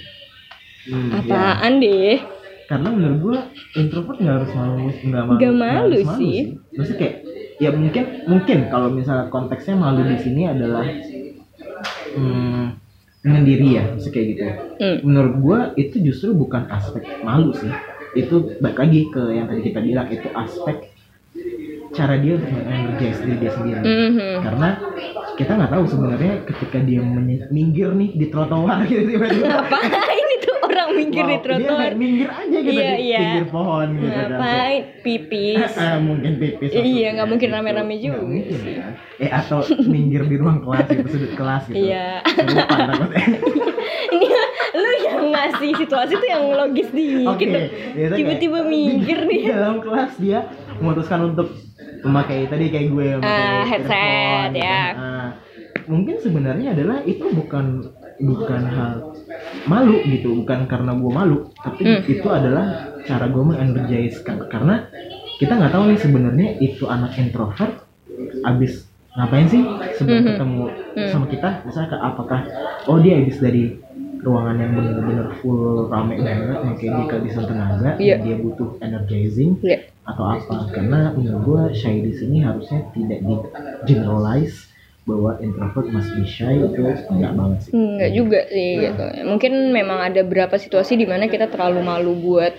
Hmm, 0.87 1.09
ya. 1.11 1.18
Apaan 1.22 1.72
deh? 1.83 2.18
karena 2.66 2.88
menurut 2.90 3.18
gua 3.22 3.38
introvert 3.79 4.18
nggak 4.18 4.37
harus 4.42 4.51
malu 4.59 4.90
nggak 4.90 5.22
malu 5.22 5.38
nggak 5.38 5.55
malu 5.55 5.99
harus 6.03 6.09
sih. 6.18 6.38
maksudnya 6.75 6.99
kayak 6.99 7.14
ya 7.62 7.70
mungkin 7.72 8.05
mungkin 8.27 8.59
kalau 8.68 8.88
misalnya 8.90 9.31
konteksnya 9.31 9.79
malu 9.79 10.03
di 10.03 10.18
sini 10.18 10.42
adalah 10.51 10.83
hmm, 12.18 12.66
ya 13.22 13.83
maksudnya 13.94 14.12
kayak 14.12 14.27
gitu 14.35 14.44
Hmm. 14.77 14.99
menurut 15.09 15.35
gua 15.40 15.59
itu 15.79 15.96
justru 16.05 16.37
bukan 16.37 16.68
aspek 16.68 17.07
malu 17.25 17.55
sih 17.57 17.70
itu 18.12 18.59
balik 18.61 18.77
lagi 18.77 19.01
ke 19.09 19.22
yang 19.33 19.46
tadi 19.49 19.61
kita 19.72 19.81
bilang 19.81 20.09
itu 20.11 20.29
aspek 20.35 20.90
cara 21.97 22.15
dia 22.15 22.33
untuk 22.35 22.51
mengenergize 22.51 23.19
diri 23.19 23.37
dia 23.39 23.51
sendiri 23.51 23.81
Mhm. 23.81 24.33
karena 24.39 24.69
kita 25.35 25.53
nggak 25.53 25.71
tahu 25.71 25.85
sebenarnya 25.87 26.33
ketika 26.45 26.79
dia 26.79 27.01
minggir 27.49 27.91
nih 27.91 28.11
di 28.13 28.27
trotoar 28.27 28.79
gitu 28.85 29.03
tiba-tiba 29.07 29.47
Ngapain 29.51 30.27
itu 30.37 30.51
orang 30.59 30.89
minggir 30.93 31.23
di 31.23 31.29
Wow, 31.29 31.33
dia 31.33 31.45
trotoar? 31.47 31.81
kayak 31.83 31.97
minggir 31.97 32.29
aja 32.31 32.59
gitu 32.59 32.73
Iya, 32.75 32.91
di 32.91 33.03
iya. 33.03 33.19
pinggir 33.19 33.47
pohon 33.49 33.89
gitu 33.95 34.09
kan 34.09 34.29
Ngapain? 34.31 34.83
Pipis. 35.03 35.73
Ah, 35.75 35.97
mungkin 36.07 36.33
pipis 36.37 36.71
Iya, 36.73 37.09
nggak 37.13 37.29
mungkin 37.29 37.49
gitu. 37.49 37.57
rame-rame 37.57 37.95
juga 37.97 38.13
Nggak 38.15 38.27
mungkin 38.27 38.57
kan 38.77 38.93
eh 39.17 39.31
atau 39.31 39.59
minggir 39.83 40.23
di 40.23 40.37
ruang 40.37 40.61
kelas 40.61 40.87
gitu 40.91 41.09
sudut 41.11 41.33
kelas 41.35 41.63
gitu 41.67 41.81
Iya. 41.83 42.21
Ini 44.09 44.27
lu 44.75 44.91
yang 45.03 45.21
ngasih 45.31 45.71
situasi 45.75 46.13
tuh 46.15 46.29
yang 46.29 46.45
logis 46.47 46.89
dikit. 46.91 47.27
Oke, 47.27 47.45
dong. 47.45 47.65
biasa 47.91 48.13
kayak 48.13 48.17
Tiba-tiba 48.17 48.59
minggir 48.63 49.19
di 49.21 49.29
nih. 49.35 49.43
dalam 49.51 49.77
kelas 49.79 50.13
dia 50.17 50.39
memutuskan 50.77 51.21
untuk 51.27 51.49
memakai 52.07 52.47
tadi 52.47 52.64
kayak 52.69 52.87
gue 52.88 53.07
memakai 53.16 53.27
Ah, 53.27 53.62
headset, 53.64 54.49
gitu 54.49 54.59
ya. 54.59 54.71
kan. 54.71 54.95
Ah, 54.97 55.29
mungkin 55.87 56.16
sebenarnya 56.16 56.69
adalah 56.73 56.99
itu 57.05 57.27
bukan 57.29 57.66
bukan 58.19 58.62
hal 58.64 58.92
malu 59.64 60.01
gitu 60.05 60.33
bukan 60.37 60.64
karena 60.64 60.95
gue 60.95 61.12
malu 61.12 61.37
tapi 61.55 61.83
Hmm. 61.85 62.01
itu 62.03 62.27
adalah 62.27 62.66
cara 63.03 63.27
gue 63.27 63.42
mengenergize 63.45 64.19
karena 64.25 64.88
kita 65.37 65.53
nggak 65.53 65.69
tahu 65.71 65.85
nih 65.87 66.01
sebenarnya 66.01 66.49
itu 66.59 66.85
anak 66.87 67.12
introvert 67.14 67.85
abis 68.42 68.88
ngapain 69.12 69.47
sih 69.47 69.62
sebelum 69.95 70.23
Mhm. 70.23 70.29
ketemu 70.31 70.64
Hmm. 70.95 71.09
sama 71.09 71.27
kita 71.27 71.49
misalnya 71.62 71.88
ke- 71.90 72.03
apakah 72.03 72.40
oh 72.87 72.99
dia 72.99 73.19
abis 73.19 73.37
dari 73.37 73.77
ruangan 74.19 74.57
yang 74.57 74.73
bener-bener 74.73 75.29
full 75.39 75.87
rame 75.87 76.17
banget 76.17 76.59
yang 76.59 76.75
kayak 76.75 76.93
dia 76.93 77.05
kehabisan 77.07 77.45
tenaga 77.45 77.91
Iya. 77.97 78.15
dan 78.15 78.25
dia 78.25 78.37
butuh 78.37 78.69
energizing 78.81 79.51
Iya. 79.61 79.79
atau 80.05 80.25
apa 80.29 80.57
karena 80.71 81.11
menurut 81.13 81.41
gua 81.43 81.63
shy 81.71 82.01
di 82.01 82.13
sini 82.13 82.41
harusnya 82.41 82.85
tidak 82.91 83.21
di 83.21 83.35
generalize 83.85 84.69
bahwa 85.03 85.39
introvert 85.39 85.87
must 85.89 86.11
be 86.13 86.25
shy 86.25 86.59
itu 86.59 86.83
enggak 87.07 87.33
banget 87.33 87.59
sih 87.63 87.73
Enggak 87.73 88.11
juga 88.11 88.41
sih 88.49 88.71
gitu. 88.81 89.05
Mungkin 89.25 89.53
memang 89.71 89.99
ada 90.03 90.21
beberapa 90.21 90.57
situasi 90.57 90.95
di 90.95 91.07
mana 91.07 91.27
kita 91.27 91.47
terlalu 91.47 91.79
malu 91.81 92.13
buat 92.13 92.51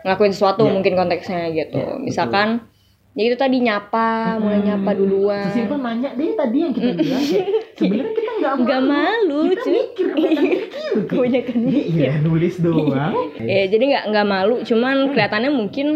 ngelakuin 0.00 0.32
sesuatu 0.32 0.64
Iya. 0.64 0.72
mungkin 0.72 0.92
konteksnya 0.94 1.50
gitu. 1.50 1.76
Iya, 1.76 2.00
Misalkan 2.00 2.64
ya 3.16 3.22
itu 3.24 3.34
tadi 3.34 3.56
nyapa, 3.58 4.36
mulai 4.36 4.60
nyapa 4.60 4.90
duluan. 4.92 5.48
sesimpel 5.48 5.78
nanya 5.78 6.12
deh 6.12 6.36
tadi 6.36 6.56
yang 6.60 6.70
kita 6.70 6.92
bilang 6.92 7.24
sebenarnya 7.78 8.12
kita 8.12 8.30
nggak 8.36 8.54
malu 8.54 8.62
Nggak 8.62 8.82
malu, 8.84 9.38
kita 9.42 9.62
cuy. 9.62 9.72
mikir 9.72 10.06
kebanyakan 10.12 10.52
mikir 10.52 11.06
Kebanyakan 11.08 11.58
iya 11.96 12.12
nulis 12.20 12.54
doang 12.58 13.14
Ya, 13.42 13.62
jadi 13.64 13.84
nggak 13.86 14.04
nggak 14.06 14.26
malu, 14.26 14.54
cuman 14.62 14.96
kelihatannya 15.10 15.50
mungkin 15.50 15.86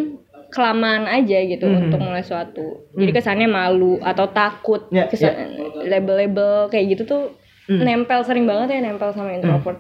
kelamaan 0.49 1.05
aja 1.07 1.39
gitu 1.41 1.63
Hmm. 1.63 1.79
untuk 1.85 2.01
mulai 2.01 2.23
suatu. 2.23 2.89
Jadi 2.93 3.13
kesannya 3.13 3.47
malu 3.47 4.01
atau 4.01 4.27
takut. 4.27 4.91
Ya, 4.91 5.07
Kesan- 5.07 5.37
label-label 5.81 6.67
kayak 6.67 6.87
gitu 6.91 7.03
tuh 7.07 7.23
Hmm. 7.63 7.87
nempel 7.87 8.19
sering 8.21 8.45
banget 8.45 8.75
ya 8.75 8.83
nempel 8.83 9.13
sama 9.13 9.31
introvert. 9.31 9.79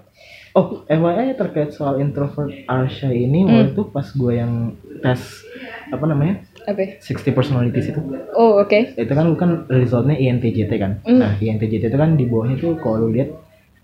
Oh, 0.52 0.82
FYI 0.84 1.34
terkait 1.34 1.70
soal 1.70 1.98
introvert 1.98 2.54
Arsha 2.64 3.08
ini 3.08 3.42
Hmm. 3.42 3.50
waktu 3.50 3.72
itu 3.72 3.82
pas 3.88 4.06
gue 4.06 4.32
yang 4.32 4.52
tes 5.00 5.42
apa 5.88 6.04
namanya 6.04 6.38
Apa? 6.62 6.80
ya? 6.80 6.90
60 6.98 7.30
personalities 7.30 7.88
itu 7.88 8.00
Oh 8.30 8.58
oke. 8.58 8.94
itu 8.94 9.08
kan 9.10 9.26
bukan 9.28 9.50
resultnya 9.68 10.14
INTJT 10.14 10.72
kan 10.74 10.92
Hmm. 11.02 11.18
nah 11.18 11.32
INTJT 11.34 11.84
itu 11.84 11.96
kan 11.96 12.14
di 12.14 12.24
bawahnya 12.24 12.56
tuh 12.56 12.76
kalau 12.76 13.04
lu 13.04 13.14
lihat 13.14 13.30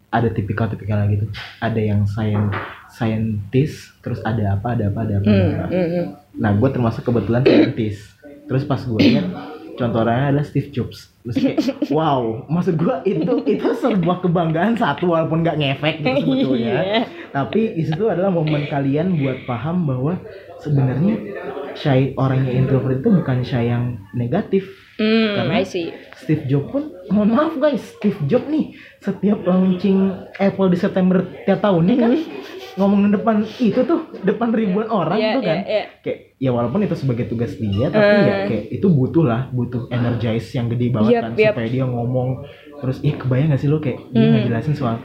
ada 0.09 0.29
tipikal-tipikal 0.29 1.05
gitu 1.07 1.27
ada 1.59 1.77
yang 1.77 2.05
science 2.05 2.55
scientist 3.07 3.77
terus 4.01 4.19
ada 4.23 4.55
apa 4.55 4.73
ada 4.73 4.89
apa 4.89 5.01
ada 5.03 5.15
apa, 5.15 5.27
ada 5.27 5.37
Hmm, 5.37 5.55
apa. 5.55 5.67
hmm, 5.69 5.89
hmm. 5.89 6.05
nah 6.37 6.51
gue 6.53 6.69
termasuk 6.69 7.03
kebetulan 7.03 7.43
scientist 7.43 8.03
terus 8.45 8.63
pas 8.63 8.79
gue 8.79 8.97
lihat 8.99 9.27
contoh 9.77 10.01
orangnya 10.01 10.27
adalah 10.33 10.47
Steve 10.47 10.71
Jobs 10.71 11.13
terus 11.21 11.37
kayak 11.37 11.59
wow 11.93 12.47
maksud 12.47 12.75
gue 12.75 12.95
itu 13.05 13.33
itu 13.47 13.69
sebuah 13.77 14.19
kebanggaan 14.21 14.73
satu 14.75 15.11
walaupun 15.11 15.43
nggak 15.43 15.57
ngefek 15.57 15.95
gitu 16.01 16.17
sebetulnya 16.23 16.73
Iya. 16.73 17.01
tapi 17.31 17.77
di 17.77 17.83
situ 17.85 18.05
adalah 18.07 18.31
momen 18.31 18.65
kalian 18.65 19.17
buat 19.17 19.45
paham 19.45 19.85
bahwa 19.85 20.17
sebenarnya 20.59 21.15
shy 21.73 22.13
orang 22.15 22.45
yang 22.45 22.65
introvert 22.65 22.99
itu 22.99 23.11
bukan 23.13 23.39
shy 23.41 23.65
yang 23.65 23.85
negatif 24.13 24.65
Hmm, 24.97 25.37
Karena- 25.37 25.61
I 25.61 25.69
see. 25.69 25.93
Steve 26.17 26.49
Jobs 26.49 26.73
pun 26.73 26.83
mohon 27.07 27.29
maaf 27.29 27.53
guys 27.57 27.85
Steve 27.93 28.17
Jobs 28.25 28.49
nih 28.49 28.73
setiap 28.99 29.45
launching 29.45 30.09
Apple 30.35 30.73
di 30.73 30.79
September 30.79 31.21
tiap 31.45 31.61
tahunnya 31.61 31.95
kan 31.95 32.11
ngomongin 32.79 33.09
depan 33.11 33.45
itu 33.59 33.77
tuh 33.79 34.09
depan 34.19 34.49
ribuan 34.51 34.85
orang 34.87 35.17
Iya, 35.17 35.31
tuh 35.31 35.43
kan 35.43 35.59
iya, 35.59 35.65
iya. 35.67 35.85
kayak 36.01 36.19
ya 36.35 36.51
walaupun 36.51 36.81
itu 36.81 36.93
sebagai 36.95 37.25
tugas 37.27 37.53
dia 37.55 37.89
tapi 37.89 38.09
ya 38.23 38.25
Eh. 38.35 38.45
kayak 38.47 38.65
itu 38.71 38.87
butuh 38.87 39.25
lah 39.27 39.49
butuh 39.51 39.85
energize 39.91 40.49
yang 40.51 40.69
gede 40.69 40.89
banget 40.91 41.13
Yap, 41.13 41.23
kan 41.23 41.33
yap. 41.35 41.53
supaya 41.53 41.69
dia 41.69 41.85
ngomong 41.85 42.29
terus 42.79 42.97
ih 43.03 43.15
kebayang 43.15 43.49
gak 43.49 43.61
sih 43.61 43.69
lo 43.69 43.77
kayak 43.79 44.01
dia 44.11 44.21
Hmm. 44.23 44.33
ngejelasin 44.35 44.73
soal 44.73 44.97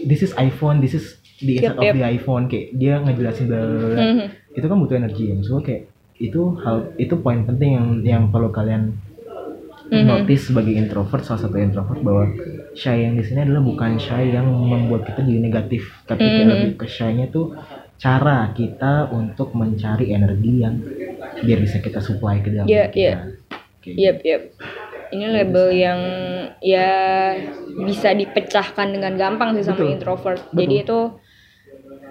this 0.00 0.18
is 0.20 0.34
iPhone 0.34 0.78
this 0.78 0.94
is 0.94 1.17
the 1.38 1.54
Yap, 1.56 1.74
inside 1.74 1.78
of 1.80 1.94
the 1.94 2.04
iPhone 2.04 2.44
kayak 2.46 2.66
dia 2.74 2.94
ngejelasin 2.98 3.44
bla 3.46 3.58
bla 3.58 3.78
bla. 3.88 4.02
Mhm. 4.02 4.26
itu 4.52 4.66
kan 4.66 4.76
butuh 4.76 4.96
energi 4.96 5.22
ya 5.24 5.34
gue 5.36 5.60
kayak 5.62 5.82
itu 6.18 6.42
hal 6.58 6.76
itu 6.96 7.14
poin 7.16 7.46
penting 7.46 7.70
yang 7.72 7.86
yang 8.02 8.22
perlu 8.28 8.50
kalian 8.50 8.98
Mhm. 9.88 10.04
notice 10.04 10.50
sebagai 10.50 10.74
introvert 10.74 11.22
salah 11.22 11.40
satu 11.40 11.56
introvert 11.56 12.02
bahwa 12.02 12.28
shy 12.74 13.06
yang 13.06 13.14
di 13.14 13.24
sini 13.24 13.40
adalah 13.40 13.62
bukan 13.62 13.96
shy 13.96 14.28
yang 14.28 14.44
membuat 14.44 15.06
kita 15.06 15.22
jadi 15.22 15.40
negatif 15.40 15.88
tapi 16.04 16.20
kayak 16.20 16.44
Mhm. 16.44 16.52
lebih 16.52 16.72
ke 16.76 16.86
shy-nya 16.86 17.26
tuh 17.28 17.56
cara 17.96 18.52
kita 18.52 19.08
untuk 19.10 19.54
mencari 19.54 20.12
energi 20.12 20.60
yang 20.60 20.76
biar 21.38 21.58
bisa 21.58 21.78
kita 21.78 21.98
supply 21.98 22.38
ke 22.38 22.52
dalam 22.52 22.66
diri 22.66 22.84
kita. 22.84 22.94
iya. 22.94 23.16
Kayak 23.78 23.96
Yep, 23.96 24.16
yep. 24.22 24.42
Ini 25.08 25.24
label 25.32 25.66
yang 25.72 26.00
ya 26.60 26.90
bisa 27.80 28.12
dipecahkan 28.12 28.92
dengan 28.92 29.16
gampang 29.16 29.56
sih 29.56 29.64
sama 29.64 29.80
Betul. 29.80 29.94
introvert. 29.96 30.40
Betul. 30.44 30.58
Jadi 30.58 30.74
itu 30.84 30.98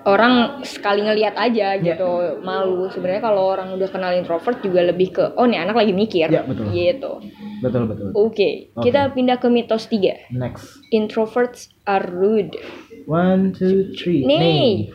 orang 0.08 0.34
sekali 0.63 1.04
ngelihat 1.04 1.36
aja 1.36 1.76
Ya. 1.76 1.84
gitu 1.86 2.08
malu. 2.39 2.88
Sebenarnya 2.88 3.20
kalau 3.22 3.43
orang 3.50 3.76
udah 3.76 3.86
kenal 3.86 4.12
introvert 4.12 4.58
juga 4.60 4.82
lebih 4.82 5.12
ke 5.12 5.36
oh 5.36 5.43
nih 5.43 5.60
anak 5.60 5.76
lagi 5.76 5.91
mikir. 5.91 6.28
Ya, 6.28 6.41
betul. 6.41 6.72
Gitu. 6.72 7.12
betul 7.58 7.84
betul 7.86 8.08
Oke, 8.13 8.72
Oke. 8.72 8.86
kita 8.86 9.12
pindah 9.12 9.36
ke 9.36 9.48
mitos 9.48 9.86
3. 9.86 10.32
next 10.32 10.80
Introverts 10.89 11.67
are 11.84 12.06
rude. 12.06 12.56
one 13.04 13.52
two 13.52 13.91
three 13.93 14.24
Nih. 14.24 14.91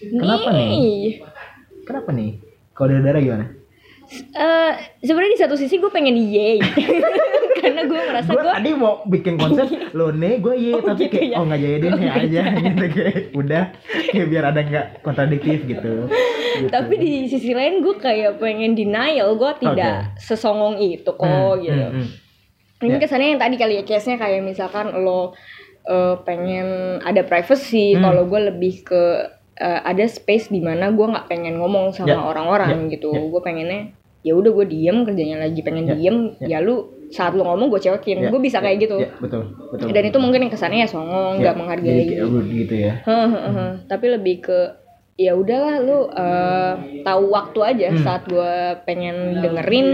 Kenapa 0.00 0.50
nih? 0.50 1.22
kenapa 1.82 2.10
nih 2.10 2.30
kode 2.72 2.98
darah 2.98 3.18
gimana 3.18 3.46
Eh, 4.08 4.72
sebenarnya 5.00 5.36
di 5.36 5.40
satu 5.40 5.52
sisi 5.52 5.76
gue 5.76 5.88
pengen 5.88 6.16
yay. 6.16 6.56
Karena 7.58 7.82
gue 7.84 8.00
merasa 8.00 8.28
gue 8.28 8.42
tadi 8.44 8.70
mau 8.72 8.94
bikin 9.04 9.34
konsep 9.34 9.66
lo 9.98 10.10
nih 10.10 10.38
gue 10.38 10.54
iya 10.54 10.72
Oh, 10.74 10.82
tapi 10.84 11.04
gitu 11.04 11.12
kayak 11.12 11.28
ya. 11.28 11.36
oh 11.36 11.44
nggak 11.44 11.60
jadi 11.60 11.76
deh 11.78 11.90
nih 11.92 12.10
aja 12.10 12.42
gitu 12.64 12.84
kayak 12.88 13.16
udah 13.32 13.62
kayak 14.08 14.26
biar 14.26 14.44
ada 14.46 14.60
nggak 14.60 14.86
kontradiktif 15.00 15.58
gitu 15.64 15.94
Gitu. 16.50 16.74
tapi 16.74 16.94
di 16.96 17.12
sisi 17.24 17.52
lain 17.52 17.80
gue 17.80 17.94
kayak 17.94 18.36
pengen 18.36 18.74
denial 18.74 19.34
gue 19.34 19.52
tidak 19.60 20.10
sesongong 20.16 20.74
itu 20.76 21.06
kok 21.06 21.22
Hmm, 21.22 21.60
gitu 21.60 21.84
hmm, 21.84 21.94
hmm. 21.94 22.08
ini 22.80 22.90
Ya. 22.90 22.98
kesannya 22.98 23.28
yang 23.28 23.40
tadi 23.40 23.54
kali 23.54 23.74
ya 23.76 23.84
case 23.84 24.06
nya 24.06 24.16
kayak 24.16 24.42
misalkan 24.42 24.90
lo 24.98 25.38
eh, 25.84 26.14
pengen 26.20 26.66
ada 27.00 27.22
privacy 27.22 27.94
Hmm. 27.94 28.02
kalau 28.02 28.26
gue 28.26 28.40
lebih 28.48 28.82
ke 28.82 29.02
eh, 29.54 29.80
ada 29.84 30.02
space 30.04 30.48
di 30.48 30.58
mana 30.58 30.90
gue 30.90 31.02
nggak 31.04 31.26
pengen 31.26 31.56
ngomong 31.56 31.90
sama 31.90 32.10
Ya. 32.10 32.18
orang-orang 32.20 32.86
Ya. 32.86 32.90
gitu 32.92 33.08
Ya. 33.08 33.22
gue 33.24 33.40
pengennya 33.40 33.80
ya 34.28 34.34
udah 34.36 34.52
gue 34.52 34.66
diem 34.68 34.98
kerjanya 35.08 35.36
lagi 35.40 35.60
pengen 35.64 35.84
Ya. 35.88 35.94
diem 35.96 36.16
Ya. 36.44 36.46
ya 36.46 36.58
lu 36.60 36.76
saat 37.08 37.32
lu 37.32 37.40
ngomong 37.40 37.72
gue 37.72 37.80
cekin 37.80 38.20
Ya, 38.20 38.28
gue 38.28 38.40
bisa 38.40 38.60
ya, 38.60 38.68
kayak 38.68 38.78
gitu 38.84 38.96
ya, 39.00 39.08
betul 39.16 39.42
betul 39.72 39.88
dan 39.88 40.04
itu 40.04 40.18
mungkin 40.20 40.44
yang 40.44 40.52
kesannya 40.52 40.84
ya 40.84 40.88
songong 40.88 41.40
nggak 41.40 41.56
Ya, 41.56 41.58
menghargai 41.58 41.88
jadi 41.88 42.04
kayak 42.04 42.28
rude 42.28 42.50
gitu 42.52 42.74
ya 42.76 42.92
Hehehe. 43.00 43.66
Tapi 43.88 44.06
lebih 44.12 44.36
ke 44.44 44.58
ya 45.18 45.34
udahlah 45.34 45.82
lu 45.82 45.98
eh, 46.14 46.72
tahu 47.02 47.24
waktu 47.34 47.58
aja 47.64 47.88
Hmm. 47.90 48.02
saat 48.06 48.22
gua 48.30 48.78
pengen 48.86 49.42
dengerin 49.42 49.88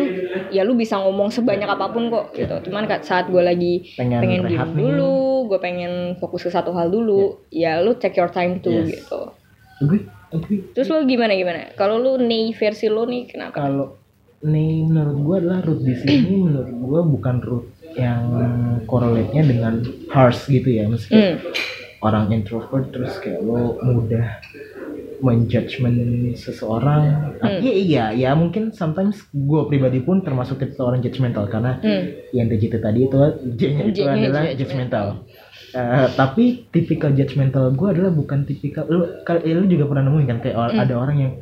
ya 0.53 0.67
lu 0.69 0.77
bisa 0.77 1.01
ngomong 1.01 1.33
sebanyak 1.33 1.65
apa 1.65 1.89
pun 1.89 2.13
kok 2.13 2.37
gitu. 2.37 2.69
Cuman 2.69 2.85
saat 3.01 3.33
gua 3.33 3.41
lagi 3.41 3.89
Pengen 3.97 4.21
pengen, 4.21 4.41
diem 4.45 4.71
dulu, 4.77 5.49
gua 5.49 5.63
pengen 5.63 6.21
fokus 6.21 6.45
ke 6.45 6.51
satu 6.53 6.77
hal 6.77 6.93
dulu, 6.93 7.41
ya 7.49 7.81
lu 7.81 7.97
take 7.97 8.21
your 8.21 8.29
time 8.29 8.61
tuh 8.61 8.85
Yes. 8.85 9.01
gitu. 9.01 9.21
agree 9.81 10.05
agree 10.29 10.61
Terus 10.77 10.93
lu 10.93 11.09
gimana 11.09 11.33
gimana? 11.33 11.73
Kalau 11.73 11.97
lu 11.97 12.21
nih 12.21 12.53
versi 12.53 12.87
lu 12.87 13.09
nih 13.09 13.25
kenapa? 13.27 13.57
kalau 13.57 14.04
nih 14.45 14.85
menurut 14.85 15.17
gua 15.19 15.37
adalah 15.39 15.61
root 15.63 15.81
di 15.81 15.95
sini 15.97 16.37
menurut 16.39 16.71
gua 16.79 17.01
bukan 17.03 17.37
root 17.41 17.65
yang 17.95 18.23
correlate-nya 18.85 19.43
dengan 19.43 19.75
harsh 20.09 20.47
gitu 20.47 20.69
ya 20.69 20.85
meski 20.85 21.15
Hmm. 21.15 21.37
orang 22.01 22.29
introvert 22.31 22.91
terus 22.91 23.17
kayak 23.17 23.41
lo 23.41 23.81
mudah 23.81 24.43
menjudgment 25.19 25.97
seseorang 26.35 27.33
Hmm. 27.39 27.61
iya 27.61 27.73
iya 27.75 28.05
ya 28.13 28.31
mungkin 28.35 28.71
sometimes 28.71 29.25
gue 29.31 29.63
pribadi 29.65 29.99
pun 29.99 30.21
termasuk 30.21 30.59
tipe 30.59 30.77
orang 30.79 31.01
judgmental 31.01 31.47
karena 31.47 31.79
Hmm. 31.79 32.05
yang 32.31 32.47
DJT 32.47 32.75
tadi 32.79 33.01
itu 33.03 33.17
J-nya 33.55 33.83
itu 33.87 34.01
adalah 34.03 34.43
judgmental. 34.45 34.57
judgmental 34.59 35.07
Eh, 35.75 36.07
tapi 36.15 36.71
tipikal 36.71 37.11
judgmental 37.11 37.75
gue 37.75 37.89
adalah 37.91 38.11
bukan 38.11 38.47
tipikal 38.47 38.87
lu, 38.87 39.11
ya, 39.27 39.55
lu 39.55 39.67
juga 39.67 39.91
pernah 39.91 40.07
nemuin 40.07 40.27
kan 40.29 40.39
kayak 40.39 40.55
Hmm. 40.55 40.79
ada 40.79 40.95
orang 40.95 41.17
yang 41.19 41.33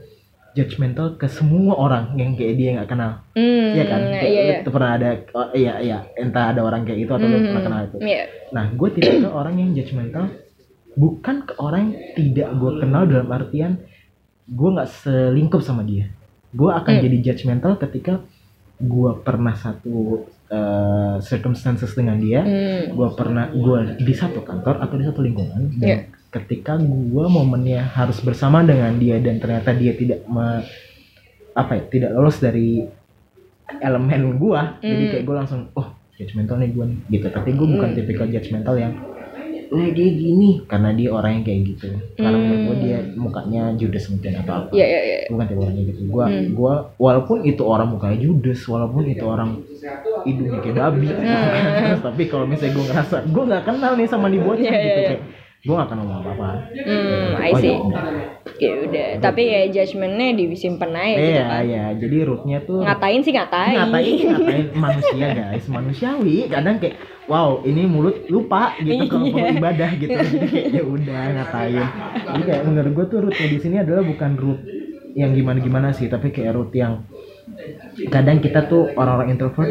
judgmental 0.53 1.17
ke 1.17 1.27
semua 1.27 1.73
orang 1.75 2.13
yang 2.15 2.37
kayak 2.37 2.55
dia 2.55 2.69
nggak 2.77 2.89
kenal 2.89 3.13
Hmm. 3.33 3.73
Iya 3.73 3.85
kan 3.89 4.01
Iya 4.03 4.19
Kayak 4.21 4.33
iya. 4.33 4.43
lu 4.45 4.53
tuh 4.61 4.73
pernah 4.73 4.91
ada 4.93 5.09
oh, 5.33 5.49
iya 5.53 5.75
iya 5.81 5.99
entah 6.15 6.45
ada 6.53 6.61
orang 6.61 6.83
kayak 6.83 7.01
itu 7.01 7.11
atau 7.11 7.25
Hmm. 7.25 7.41
pernah 7.43 7.63
kenal 7.63 7.81
itu 7.87 7.97
Iya. 7.99 8.23
Nah, 8.51 8.65
gue 8.69 8.89
tipikal 8.91 9.33
orang 9.33 9.55
yang 9.57 9.71
judgmental 9.73 10.25
bukan 10.93 11.37
ke 11.43 11.53
orang 11.57 11.81
yang 11.89 11.95
tidak 12.13 12.49
gue 12.53 12.73
kenal 12.79 13.03
dalam 13.05 13.29
artian 13.29 13.73
gue 14.45 14.69
nggak 14.71 14.91
selingkup 14.93 15.61
sama 15.61 15.83
dia. 15.83 16.13
Gue 16.53 16.69
akan 16.69 16.93
Hmm. 16.93 17.03
jadi 17.03 17.17
judgmental 17.23 17.81
ketika 17.81 18.21
gue 18.77 19.11
pernah 19.23 19.55
satu 19.55 20.27
uh, 20.49 21.17
circumstances 21.19 21.95
dengan 21.95 22.21
dia, 22.21 22.45
Hmm. 22.45 22.93
gue 22.93 23.09
pernah 23.15 23.49
gue 23.49 23.79
di 23.99 24.13
satu 24.13 24.43
kantor 24.43 24.85
atau 24.85 24.97
di 24.97 25.05
satu 25.07 25.25
lingkungan 25.25 25.81
dan 25.81 25.89
Iya. 25.89 25.99
Ketika 26.33 26.81
gue 26.81 27.27
momennya 27.29 27.93
harus 27.93 28.19
bersama 28.19 28.65
dengan 28.65 28.97
dia 28.97 29.21
dan 29.21 29.37
ternyata 29.37 29.71
dia 29.71 29.93
tidak 29.93 30.25
me, 30.27 30.65
apa 31.53 31.71
ya 31.75 31.83
tidak 31.87 32.11
lolos 32.11 32.39
dari 32.39 32.89
elemen 33.75 34.37
gue, 34.37 34.61
jadi 34.81 34.93
Hmm. 34.99 35.11
kayak 35.11 35.25
gue 35.25 35.37
langsung 35.37 35.61
oh 35.75 35.89
judgmental 36.15 36.57
nih 36.57 36.71
gue 36.71 36.85
nih 36.87 36.99
gitu 37.11 37.27
tapi 37.29 37.51
gue 37.51 37.67
bukan 37.67 37.89
Hmm. 37.91 37.97
tipikal 37.97 38.27
judgmental 38.27 38.77
yang 38.77 38.93
eh 39.73 39.89
dia 39.91 40.09
gini 40.11 40.61
karena 40.63 40.93
dia 40.93 41.09
orang 41.09 41.33
yang 41.35 41.45
kayak 41.47 41.61
gitu 41.67 41.89
karena 42.15 42.29
Hmm. 42.31 42.45
menurut 42.45 42.61
gue 42.63 42.77
dia 42.83 42.99
mukanya 43.15 43.63
judes 43.73 44.05
mungkin 44.07 44.33
atau 44.39 44.55
apa 44.59 44.69
iya 44.71 44.87
iya. 44.87 45.01
Gua 45.23 45.33
bukan 45.35 45.47
tipe 45.47 45.61
orangnya 45.63 45.83
gitu 45.87 46.01
gue 46.07 46.25
Hmm. 46.27 46.47
gua 46.53 46.73
walaupun 46.99 47.39
itu 47.43 47.63
orang 47.63 47.89
mukanya 47.89 48.19
judes 48.19 48.61
walaupun 48.63 49.03
itu 49.07 49.25
orang 49.25 49.51
hidungnya 50.23 50.61
kayak 50.61 50.77
babi 50.79 51.07
Hmm. 51.09 51.25
Terus, 51.83 52.03
tapi 52.09 52.23
kalau 52.27 52.45
misalnya 52.45 52.73
gue 52.75 52.85
ngerasa 52.87 53.17
gue 53.27 53.45
nggak 53.47 53.65
kenal 53.65 53.93
nih 53.95 54.07
sama 54.07 54.27
nih 54.29 54.41
bocah 54.41 54.61
Iya, 54.63 54.77
gitu 54.79 54.93
iya. 54.99 55.09
kayak 55.09 55.23
gue 55.63 55.71
gak 55.71 55.87
akan 55.87 55.97
ngomong 55.97 56.19
apa-apa 56.21 56.51
Hmm, 56.75 57.39
I 57.39 57.51
see. 57.55 57.79
Ya 58.59 58.73
udah, 58.77 59.07
tapi 59.19 59.43
ya 59.45 59.63
judgementnya 59.69 60.35
disimpan 60.37 60.91
aja 60.93 61.15
gitu 61.15 61.23
iya 61.25 61.45
kan. 61.45 61.63
iya 61.65 61.85
jadi 61.97 62.17
rootnya 62.25 62.59
tuh 62.61 62.79
Ngatain 62.81 63.21
sih 63.21 63.33
ngatain. 63.33 63.75
ngatain 63.77 64.15
ngatain 64.29 64.67
manusia 64.77 65.27
guys 65.33 65.65
manusiawi 65.67 66.37
kadang 66.47 66.77
kayak 66.77 66.99
wow 67.25 67.63
ini 67.63 67.83
mulut 67.85 68.27
lupa 68.29 68.75
gitu 68.77 69.03
kalau 69.09 69.23
Iya. 69.25 69.35
mau 69.37 69.49
ibadah 69.57 69.91
gitu 69.97 70.11
jadi 70.13 70.47
kayak, 70.49 70.67
ya 70.73 70.83
udah 70.85 71.23
ngatain 71.33 71.87
jadi 72.25 72.43
kayak 72.45 72.63
menurut 72.65 72.93
gue 72.93 73.07
tuh 73.09 73.19
rootnya 73.21 73.49
di 73.49 73.59
sini 73.59 73.77
adalah 73.79 74.03
bukan 74.05 74.31
root 74.37 74.61
yang 75.13 75.31
gimana 75.33 75.59
gimana 75.59 75.89
sih 75.91 76.07
tapi 76.07 76.31
kayak 76.31 76.53
root 76.53 76.71
yang 76.73 77.03
kadang 78.09 78.39
kita 78.39 78.65
tuh 78.65 78.91
orang-orang 78.93 79.31
introvert 79.33 79.71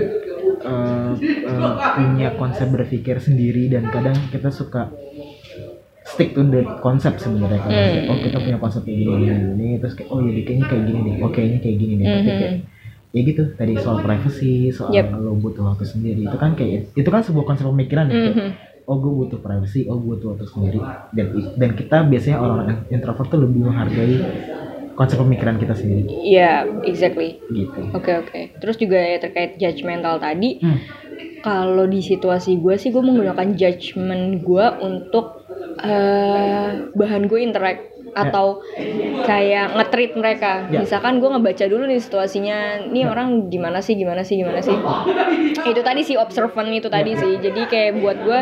eh, 0.62 1.12
eh, 1.17 1.73
punya 1.93 2.30
konsep 2.34 2.67
berpikir 2.67 3.17
sendiri 3.17 3.67
dan 3.67 3.88
kadang 3.88 4.13
kita 4.27 4.49
suka 4.49 4.91
stick 6.04 6.32
to 6.32 6.42
the 6.44 6.62
konsep 6.80 7.14
sebenarnya 7.16 7.60
kan 7.60 7.70
Hmm. 7.70 8.10
oh 8.10 8.18
kita 8.18 8.38
punya 8.38 8.58
konsep 8.58 8.82
kayak 8.82 8.98
gini 8.98 9.14
gini, 9.20 9.36
gini 9.48 9.70
terus 9.78 9.94
kayak 9.94 10.10
oh 10.10 10.20
jadi 10.20 10.42
kayaknya 10.42 10.66
kayak 10.68 10.84
gini 10.84 11.00
deh 11.02 11.16
oh 11.20 11.30
kayaknya 11.30 11.60
kayak 11.60 11.78
gini 11.78 11.94
deh 11.96 12.06
tapi 12.08 12.32
kayak 12.32 12.54
ya 13.12 13.22
gitu 13.24 13.44
tadi 13.54 13.74
soal 13.76 13.98
privacy 14.00 14.54
soal 14.70 14.90
Yep. 14.90 15.06
lo 15.14 15.32
butuh 15.36 15.64
waktu 15.68 15.86
sendiri 15.86 16.22
itu 16.24 16.38
kan 16.38 16.52
kayak 16.54 16.90
itu 16.92 17.06
kan 17.06 17.22
sebuah 17.22 17.46
konsep 17.46 17.66
pemikiran 17.66 18.06
ya 18.06 18.14
kayak, 18.14 18.36
Mhm. 18.36 18.50
oh 18.84 18.98
gue 18.98 19.14
butuh 19.20 19.40
privacy 19.40 19.86
oh 19.86 19.96
gue 19.96 20.16
butuh 20.16 20.28
waktu 20.32 20.46
sendiri 20.48 20.80
dan 21.12 21.26
dan 21.56 21.70
kita 21.74 21.98
biasanya 22.04 22.38
orang 22.40 22.58
introvert 22.88 23.28
tuh 23.28 23.40
lebih 23.40 23.62
menghargai 23.62 24.16
konsep 24.94 25.18
pemikiran 25.18 25.56
kita 25.56 25.74
sendiri 25.74 26.08
Iya, 26.08 26.52
exactly. 26.82 27.40
gitu 27.48 27.82
Oke 27.92 28.12
oke. 28.18 28.40
Terus 28.56 28.76
juga 28.76 28.98
ya 28.98 29.18
terkait 29.18 29.56
judgmental 29.56 30.18
tadi, 30.18 30.58
Hmm. 30.58 30.78
Kalau 31.41 31.86
di 31.86 31.99
situasi 31.99 32.58
gue 32.58 32.77
sih 32.77 32.89
gue 32.89 33.01
menggunakan 33.01 33.54
judgment 33.54 34.41
gue 34.41 34.65
untuk 34.82 35.45
eh, 35.82 36.89
bahan 36.93 37.25
gue 37.25 37.39
interact 37.41 37.82
atau 38.12 38.60
kayak 39.23 39.71
nge-treat 39.71 40.12
mereka. 40.19 40.67
Ya. 40.67 40.84
Misalkan 40.84 41.23
gue 41.23 41.32
ngebaca 41.32 41.63
dulu 41.63 41.88
nih 41.88 42.04
situasinya, 42.04 42.91
nih 42.91 43.08
orang 43.08 43.47
gimana 43.47 43.80
sih, 43.80 43.95
gimana 43.95 44.19
sih, 44.21 44.36
gimana 44.36 44.60
sih. 44.60 44.75
itu 45.63 45.80
tadi 45.80 46.01
si 46.04 46.19
observant 46.19 46.67
itu 46.67 46.91
tadi 46.91 47.15
sih. 47.15 47.39
Jadi 47.39 47.62
kayak 47.71 48.04
buat 48.04 48.17
gue 48.19 48.39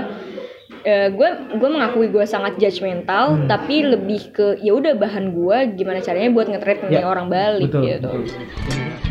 eh, 0.83 1.07
gue 1.13 1.29
gue 1.59 1.69
mengakui 1.69 2.07
gue 2.09 2.25
sangat 2.25 2.55
judgmental 2.57 3.35
Hmm. 3.35 3.45
tapi 3.45 3.83
lebih 3.83 4.31
ke 4.31 4.57
ya 4.63 4.73
udah 4.73 4.95
bahan 4.95 5.35
gue 5.35 5.57
gimana 5.75 5.99
caranya 5.99 6.31
buat 6.31 6.47
nge-treat 6.47 6.87
nih 6.87 7.03
Ya, 7.03 7.05
orang 7.05 7.27
balik 7.27 7.67
betul, 7.69 7.83
gitu. 7.83 8.09
betul. 8.09 9.08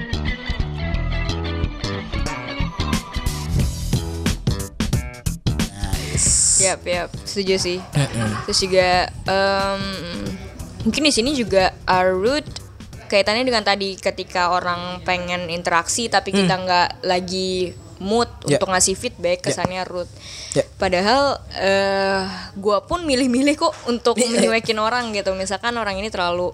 Yap, 6.61 6.81
yap, 6.85 7.09
setuju 7.23 7.55
sih. 7.57 7.79
Terus 8.45 8.59
juga 8.59 8.89
em, 9.25 9.83
mungkin 10.83 11.03
di 11.03 11.13
sini 11.13 11.33
juga 11.33 11.75
root 11.87 12.47
kaitannya 13.09 13.43
dengan 13.43 13.65
tadi 13.65 13.97
ketika 13.97 14.53
orang 14.53 15.01
pengen 15.01 15.49
interaksi 15.49 16.07
tapi 16.07 16.29
kita 16.31 16.55
nggak 16.55 16.89
lagi 17.03 17.73
mood 17.99 18.29
Ya. 18.47 18.57
untuk 18.57 18.71
ngasih 18.71 18.95
feedback 18.95 19.43
kesannya 19.43 19.83
root. 19.83 20.07
Ya. 20.53 20.63
Padahal 20.77 21.41
eh 21.57 22.23
gua 22.55 22.85
pun 22.85 23.03
milih-milih 23.03 23.59
kok 23.59 23.75
untuk 23.87 24.15
Iya. 24.15 24.29
menyuekin 24.31 24.79
orang 24.79 25.11
gitu. 25.11 25.35
Misalkan 25.35 25.75
orang 25.75 25.99
ini 25.99 26.07
terlalu 26.07 26.53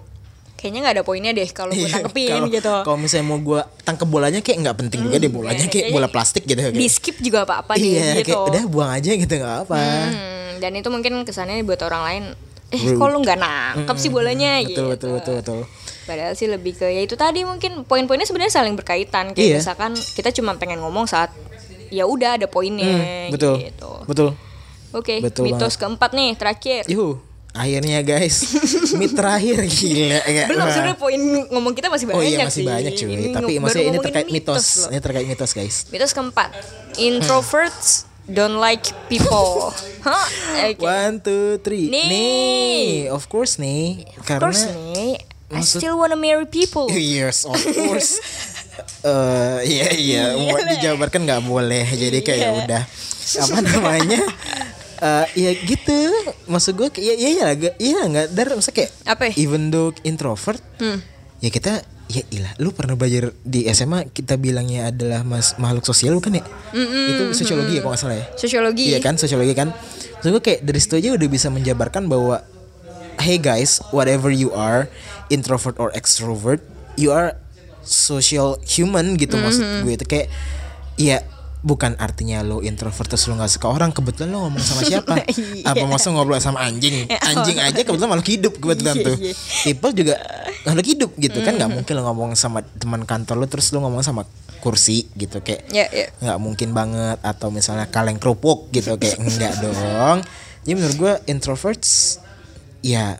kayaknya 0.65 0.81
nggak 0.81 0.95
ada 0.95 1.03
poinnya 1.03 1.29
deh 1.29 1.45
kalau 1.47 1.69
gue 1.71 1.79
Iya, 1.79 1.93
tangkepin 1.93 2.29
kalau- 2.31 2.49
gitu. 2.49 2.73
Kalau 2.81 2.97
misalnya 2.97 3.25
mau 3.27 3.37
gua 3.37 3.61
tangkep 3.79 4.07
bolanya 4.07 4.39
kayak 4.41 4.57
nggak 4.59 4.75
penting 4.75 4.99
juga 5.03 5.17
deh 5.17 5.29
bolanya 5.29 5.65
kayak 5.67 5.87
bola 5.91 6.09
plastik 6.09 6.41
gitu 6.43 6.57
kayak. 6.57 6.73
Di 6.73 6.87
skip 6.87 7.17
juga 7.19 7.45
apa-apa 7.45 7.77
deh, 7.77 7.85
Iya, 7.85 8.07
gitu. 8.17 8.33
kayak 8.33 8.49
udah 8.49 8.63
buang 8.65 8.91
aja 8.91 9.11
gitu 9.13 9.29
nggak 9.31 9.55
apa. 9.63 9.77
Hmm, 9.77 10.49
dan 10.57 10.71
itu 10.73 10.89
mungkin 10.89 11.21
kesannya 11.21 11.61
buat 11.61 11.77
orang 11.79 12.01
lain 12.03 12.23
eh 12.67 12.81
kok 12.91 13.07
lu 13.07 13.21
nggak 13.21 13.37
nangkep 13.37 13.95
sih 13.95 14.09
bolanya 14.09 14.57
Betul, 14.57 14.67
gitu. 14.67 14.81
betul, 14.89 15.09
betul, 15.13 15.33
betul. 15.37 15.59
Padahal 16.03 16.33
sih 16.33 16.45
lebih 16.45 16.73
ke 16.73 16.85
ya 16.87 16.99
itu 16.99 17.13
tadi 17.15 17.41
mungkin 17.41 17.81
poin-poinnya 17.83 18.25
sebenarnya 18.25 18.53
saling 18.55 18.73
berkaitan 18.73 19.31
kayak 19.31 19.45
Iya. 19.47 19.57
misalkan 19.57 19.93
kita 19.93 20.29
cuma 20.31 20.53
pengen 20.55 20.77
ngomong 20.79 21.05
saat 21.05 21.29
ya 21.87 22.03
udah 22.03 22.35
ada 22.35 22.45
poinnya 22.45 22.89
Hmm, 22.89 23.29
betul. 23.29 23.57
gitu. 23.59 23.91
Betul. 24.03 24.29
Oke, 24.91 25.19
Betul 25.19 25.45
mitos 25.45 25.75
keempat 25.75 26.11
nih 26.11 26.33
terakhir. 26.33 26.87
Yuhu. 26.87 27.19
Akhirnya 27.55 27.99
guys, 28.01 28.51
mit 28.99 29.11
terakhir 29.11 29.63
gila 29.63 30.19
kayak, 30.21 30.45
Belum 30.45 30.59
wah. 30.59 30.69
sebenarnya 30.69 30.97
poin 30.97 31.21
ngomong 31.47 31.71
kita 31.71 31.87
masih 31.87 32.05
banyak 32.05 32.17
Oh 32.17 32.21
iya 32.21 32.37
sih. 32.43 32.43
masih 32.43 32.63
banyak 32.65 32.93
cuy, 32.93 33.07
Ini 33.09 33.27
tapi 33.31 33.53
maksudnya 33.57 33.87
ini 33.87 33.99
terkait 34.01 34.27
mitos, 34.27 34.65
loh. 34.77 34.89
ini 34.89 34.99
terkait 34.99 35.25
mitos 35.25 35.51
guys. 35.51 35.75
Mitos 35.87 36.11
keempat, 36.11 36.49
introverts 36.99 38.03
don't 38.25 38.57
like 38.57 38.83
people. 39.07 39.71
Hah? 40.05 40.27
Oke. 40.67 40.81
One, 40.81 41.15
two, 41.17 41.55
three. 41.59 41.87
Nih. 41.87 42.05
nih, 42.05 42.83
of 43.07 43.23
course 43.25 43.55
nih, 43.55 44.03
Of 44.13 44.25
karena 44.25 44.43
course 44.43 44.63
nih, 44.67 45.15
I 45.47 45.61
still 45.61 45.95
wanna 45.95 46.17
marry 46.17 46.43
people. 46.43 46.91
Yes, 47.15 47.47
of 47.47 47.55
course. 47.55 48.19
Eh, 48.99 49.59
iya 49.63 49.87
iya, 49.93 50.23
mau 50.35 50.57
dijabarkan 50.57 51.23
nggak 51.23 51.41
boleh. 51.41 51.87
Jadi 51.87 52.19
kayak 52.19 52.41
Iya. 52.43 52.59
udah 52.59 52.83
apa 53.37 53.57
namanya? 53.63 54.19
Eh, 54.95 55.25
ya 55.35 55.51
gitu. 55.57 55.97
Maksud 56.47 56.73
gue 56.73 56.87
kayak 56.89 57.15
iya 57.15 57.29
iya 57.29 57.45
agak 57.47 57.73
iya 57.77 57.99
nggak 58.03 58.27
dar 58.31 58.47
masa 58.53 58.71
kayak 58.71 58.91
Apa? 59.03 59.35
even 59.35 59.67
though 59.67 59.91
introvert, 60.01 60.61
Hmm. 60.79 61.03
ya 61.39 61.49
kita 61.49 61.83
ya 62.05 62.21
ilah 62.29 62.53
lu 62.61 62.69
pernah 62.69 62.93
belajar 62.93 63.33
di 63.41 63.65
SMA 63.67 64.13
kita 64.13 64.37
bilangnya 64.37 64.93
adalah 64.93 65.25
mas 65.25 65.57
makhluk 65.57 65.83
sosial 65.83 66.15
bukan 66.15 66.39
ya? 66.39 66.43
Itu 67.11 67.33
sosiologi 67.33 67.75
ya 67.75 67.81
kalau 67.81 67.91
nggak 67.91 68.01
salah 68.01 68.17
ya? 68.17 68.25
Sosiologi. 68.35 68.83
Iya 68.87 68.99
kan 69.01 69.17
sosiologi 69.17 69.51
kan. 69.51 69.73
Maksud 70.15 70.31
gue 70.31 70.43
kayak 70.43 70.59
dari 70.63 70.79
situ 70.79 70.95
aja 70.95 71.09
udah 71.11 71.27
bisa 71.27 71.47
menjabarkan 71.49 72.07
bahwa 72.07 72.45
hey 73.17 73.35
guys, 73.35 73.81
whatever 73.89 74.29
you 74.29 74.51
are, 74.51 74.87
introvert 75.27 75.75
or 75.75 75.89
extrovert, 75.91 76.61
you 76.95 77.09
are 77.09 77.35
social 77.81 78.57
human 78.63 79.13
gitu 79.13 79.37
maksud 79.37 79.85
gue 79.85 79.93
itu 79.93 80.05
kayak 80.05 80.27
ya 80.95 81.21
bukan 81.65 81.97
artinya 81.97 82.45
lo 82.45 82.61
introvert 82.61 83.09
terus 83.09 83.25
lo 83.25 83.33
nggak 83.33 83.49
suka 83.49 83.67
orang 83.67 83.89
kebetulan 83.89 84.29
lo 84.29 84.45
ngomong 84.45 84.61
sama 84.61 84.81
siapa? 84.85 85.13
Iya. 85.33 85.73
apa 85.73 85.83
masa 85.89 86.13
ngobrol 86.13 86.37
sama 86.37 86.61
anjing? 86.61 87.09
Anjing 87.33 87.57
aja 87.57 87.81
kebetulan 87.81 88.05
makhluk 88.07 88.29
hidup 88.29 88.53
kebetulan 88.55 88.95
Iya, 88.95 89.05
tuh. 89.09 89.15
iya. 89.17 89.33
people 89.65 89.91
juga 89.91 90.15
makhluk 90.63 90.85
hidup 90.85 91.11
gitu 91.17 91.37
kan 91.41 91.57
nggak 91.57 91.71
mungkin 91.73 91.93
lo 91.97 92.01
ngomong 92.05 92.31
sama 92.33 92.61
teman 92.61 93.01
kantor 93.03 93.41
lo 93.41 93.47
terus 93.49 93.73
lo 93.73 93.81
ngomong 93.81 93.99
sama 93.99 94.29
kursi 94.61 95.09
gitu 95.13 95.41
kayak 95.41 95.65
Ya, 95.69 95.89
ya. 95.89 96.13
nggak 96.15 96.37
mungkin 96.37 96.69
banget. 96.71 97.17
Atau 97.21 97.49
misalnya 97.49 97.85
kaleng 97.85 98.17
kerupuk 98.17 98.69
gitu 98.69 98.93
kayak 98.95 99.17
enggak 99.17 99.53
dong. 99.65 100.21
Jadi 100.61 100.73
menurut 100.73 100.95
gue 100.95 101.13
introverts 101.27 102.21
ya 102.79 103.17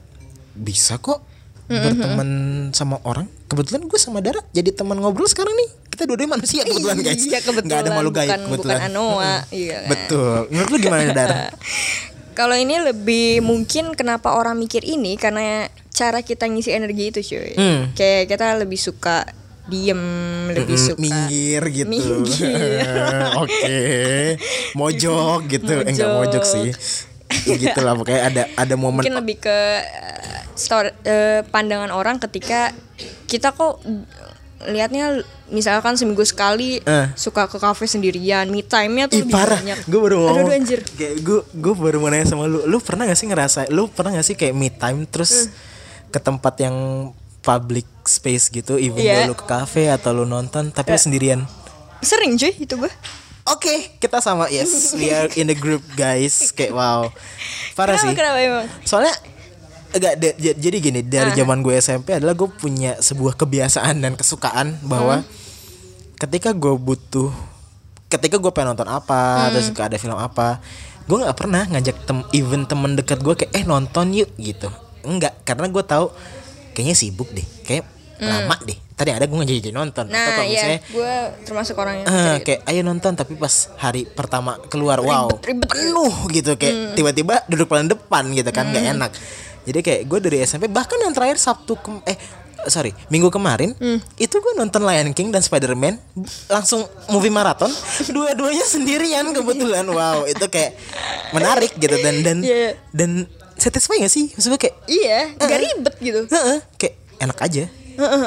bisa 0.54 0.98
kok 0.98 1.26
berteman 1.66 2.30
sama 2.72 3.02
orang. 3.04 3.26
Kebetulan 3.46 3.86
gue 3.86 3.98
sama 3.98 4.22
Dara 4.22 4.42
jadi 4.52 4.70
teman 4.70 4.98
ngobrol 4.98 5.26
sekarang 5.26 5.54
nih 5.56 5.70
kita 5.96 6.04
dua-duanya 6.04 6.34
manusia 6.34 6.62
kebetulan 6.62 7.00
guys 7.00 7.24
Iya, 7.24 7.40
kebetulan. 7.40 7.66
nggak 7.66 7.80
ada 7.80 7.90
makhluk 7.90 8.14
gaib 8.14 8.28
Bukan- 8.28 8.44
kebetulan 8.46 8.78
bukan 8.78 8.92
Anoa. 8.92 9.34
Iya. 9.50 9.80
betul 9.88 10.36
menurut 10.52 10.70
lu 10.70 10.78
gimana 10.78 11.02
Dara 11.10 11.44
Kalau 12.36 12.52
ini 12.52 12.76
lebih 12.76 13.40
mungkin 13.40 13.96
kenapa 13.96 14.36
orang 14.36 14.60
mikir 14.60 14.84
ini 14.84 15.16
karena 15.16 15.66
cara 15.90 16.20
kita 16.20 16.44
ngisi 16.44 16.68
energi 16.70 17.08
itu 17.08 17.24
cuy. 17.26 17.56
Hmm. 17.56 17.96
Kayak 17.96 18.28
kita 18.28 18.60
lebih 18.60 18.76
suka 18.76 19.24
diem, 19.66 20.04
lebih 20.52 20.76
suka 20.76 21.00
minggir 21.00 21.64
gitu 21.66 21.88
Minggir. 21.88 22.84
oke 23.42 23.80
mojok 24.76 25.40
gitu 25.48 25.74
Eh, 25.80 25.88
enggak 25.88 26.06
Mojok. 26.06 26.20
mojok 26.20 26.44
sih 26.46 26.70
gitu 27.48 27.80
lah 27.80 27.96
pokoknya 27.96 28.22
ada 28.22 28.44
ada 28.54 28.76
momen 28.76 29.00
mungkin 29.00 29.16
lebih 29.16 29.40
ke 29.40 29.58
eh, 29.80 29.84
stor- 30.54 30.92
eh, 31.02 31.40
pandangan 31.46 31.90
orang 31.90 32.20
ketika 32.20 32.76
kita 33.26 33.50
kok 33.50 33.80
lihatnya 34.58 35.20
misalkan 35.46 35.94
seminggu 35.94 36.24
sekali 36.24 36.80
Eh. 36.80 37.08
suka 37.14 37.46
ke 37.46 37.56
kafe 37.56 37.86
sendirian, 37.86 38.48
me 38.48 38.60
time-nya 38.60 39.06
tuh 39.06 39.20
Ih 39.20 39.22
lebih 39.22 39.36
parah, 39.36 39.60
banyak. 39.60 39.80
gue 39.84 40.00
baru 40.00 40.16
ngomong. 40.18 40.40
aduh, 40.42 40.56
anjir. 40.56 40.80
Kayak 40.90 41.16
gue 41.22 41.40
gue 41.52 41.74
baru 41.76 41.98
mau 41.98 42.08
nanya 42.08 42.26
sama 42.26 42.46
lu. 42.46 42.64
Lu 42.64 42.80
pernah 42.80 43.04
gak 43.04 43.16
sih 43.16 43.26
ngerasa 43.26 43.68
Lu 43.70 43.88
pernah 43.88 44.14
gak 44.14 44.24
sih 44.24 44.34
kayak 44.34 44.52
me 44.52 44.70
time 44.70 45.04
Terus 45.06 45.52
ke 46.08 46.18
tempat 46.18 46.56
yang 46.58 46.76
public 47.40 47.84
space 48.04 48.48
gitu 48.48 48.76
Even 48.76 48.96
though 48.98 49.28
lu 49.28 49.36
ke 49.36 49.46
cafe 49.46 49.88
atau 49.88 50.12
lu 50.12 50.24
nonton 50.24 50.70
Tapi 50.70 50.90
lu 50.90 50.98
sendirian? 50.98 51.40
Sering 52.00 52.34
cuy 52.34 52.56
itu 52.56 52.76
gue. 52.76 52.92
Oke 53.46 53.94
kita 54.00 54.18
sama. 54.20 54.48
Yes 54.48 54.96
we 54.96 55.10
are 55.10 55.30
in 55.34 55.46
the 55.46 55.54
group 55.54 55.86
guys. 55.94 56.50
Kayak 56.50 56.74
wow. 56.74 57.12
Parah 57.74 57.94
Kenapa 57.94 58.08
sih. 58.08 58.16
kenapa 58.16 58.38
emang? 58.40 58.66
Soalnya 58.82 59.14
Enggak, 59.96 60.14
j- 60.36 60.60
jadi 60.60 60.78
gini 60.78 61.00
dari 61.02 61.32
zaman 61.34 61.60
gue 61.60 61.74
SMP 61.74 62.12
adalah 62.12 62.34
gue 62.34 62.50
punya 62.50 63.00
sebuah 63.00 63.34
kebiasaan 63.34 63.96
dan 63.98 64.14
kesukaan 64.14 64.76
bahwa 64.82 65.24
ketika 66.16 66.52
gue 66.52 66.74
butuh 66.74 67.32
ketika 68.06 68.36
gue 68.36 68.48
pengen 68.50 68.72
nonton 68.72 68.88
apa 68.88 69.50
atau 69.50 69.60
suka 69.62 69.88
ada 69.88 69.96
film 69.96 70.16
apa 70.16 70.60
gue 71.02 71.18
nggak 71.18 71.34
pernah 71.34 71.64
ngajak 71.66 71.96
tem 72.02 72.20
even 72.32 72.64
temen 72.64 72.94
dekat 72.94 73.20
gue 73.20 73.34
kayak 73.36 73.52
eh 73.54 73.64
nonton 73.64 74.12
yuk 74.12 74.30
gitu. 74.36 74.68
Enggak 75.02 75.38
karena 75.44 75.68
gue 75.68 75.84
tahu 75.84 76.12
kayaknya 76.72 76.94
sibuk 76.94 77.30
deh 77.30 77.46
kayak 77.62 77.86
lama 78.18 78.56
deh. 78.62 78.76
Tadi 78.96 79.12
ada 79.12 79.24
gue 79.24 79.36
ngajak 79.36 79.72
nonton. 79.72 80.08
Atau 80.08 80.16
Nah, 80.16 80.28
kalau 80.34 80.44
iya, 80.44 80.56
misalnya 80.56 80.80
gue 80.88 81.14
termasuk 81.44 81.76
orang 81.76 81.96
yang 81.98 82.08
eh, 82.08 82.38
kayak 82.42 82.62
ayo 82.66 82.82
nonton 82.82 83.12
tapi 83.14 83.36
pas 83.36 83.54
hari 83.76 84.04
pertama 84.06 84.56
keluar 84.66 85.00
wow 85.00 85.28
ribet. 85.38 85.68
Hmm. 85.68 85.68
penuh 85.68 86.14
gitu. 86.32 86.52
Kayak 86.56 86.96
tiba-tiba 86.96 87.44
duduk 87.46 87.68
paling 87.68 87.86
depan 87.86 88.28
gitu 88.32 88.50
kan 88.50 88.68
nggak 88.68 88.86
enak 88.92 89.12
jadi 89.66 89.80
kayak 89.82 90.02
gue 90.06 90.20
dari 90.22 90.38
SMP 90.42 90.66
bahkan 90.66 90.96
yang 90.98 91.12
terakhir 91.12 91.36
Sabtu 91.36 91.76
ke 91.76 91.90
eh 92.06 92.18
sorry 92.66 92.94
minggu 93.08 93.30
kemarin 93.30 93.74
Hmm. 93.74 94.02
itu 94.16 94.34
gue 94.34 94.54
nonton 94.56 94.82
Lion 94.82 95.12
King 95.12 95.30
dan 95.30 95.40
Spider-Man 95.40 96.02
langsung 96.48 96.82
movie 97.08 97.30
maraton 97.30 97.70
dua-duanya 98.16 98.64
sendirian 98.64 99.30
kebetulan. 99.32 99.86
Wow 99.86 100.26
itu 100.26 100.46
kayak 100.48 100.74
menarik 101.30 101.74
gitu. 101.76 101.94
Dan 101.96 102.22
dan 102.22 102.38
Iya. 102.40 102.74
dan 102.90 103.30
satisfy 103.54 103.98
gak 103.98 104.10
sih? 104.10 104.30
Maksudnya 104.32 104.58
kayak 104.58 104.76
Iya, 104.86 105.20
gak 105.36 105.60
ribet 105.60 105.96
gitu. 106.00 106.22
Heeh, 106.26 106.58
kayak 106.76 106.96
enak 107.20 107.38
aja. 107.40 107.64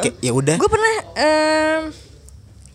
Kayak 0.01 0.17
ya 0.19 0.33
udah. 0.33 0.57
Gue 0.57 0.71
pernah 0.71 0.93
em, 1.15 1.83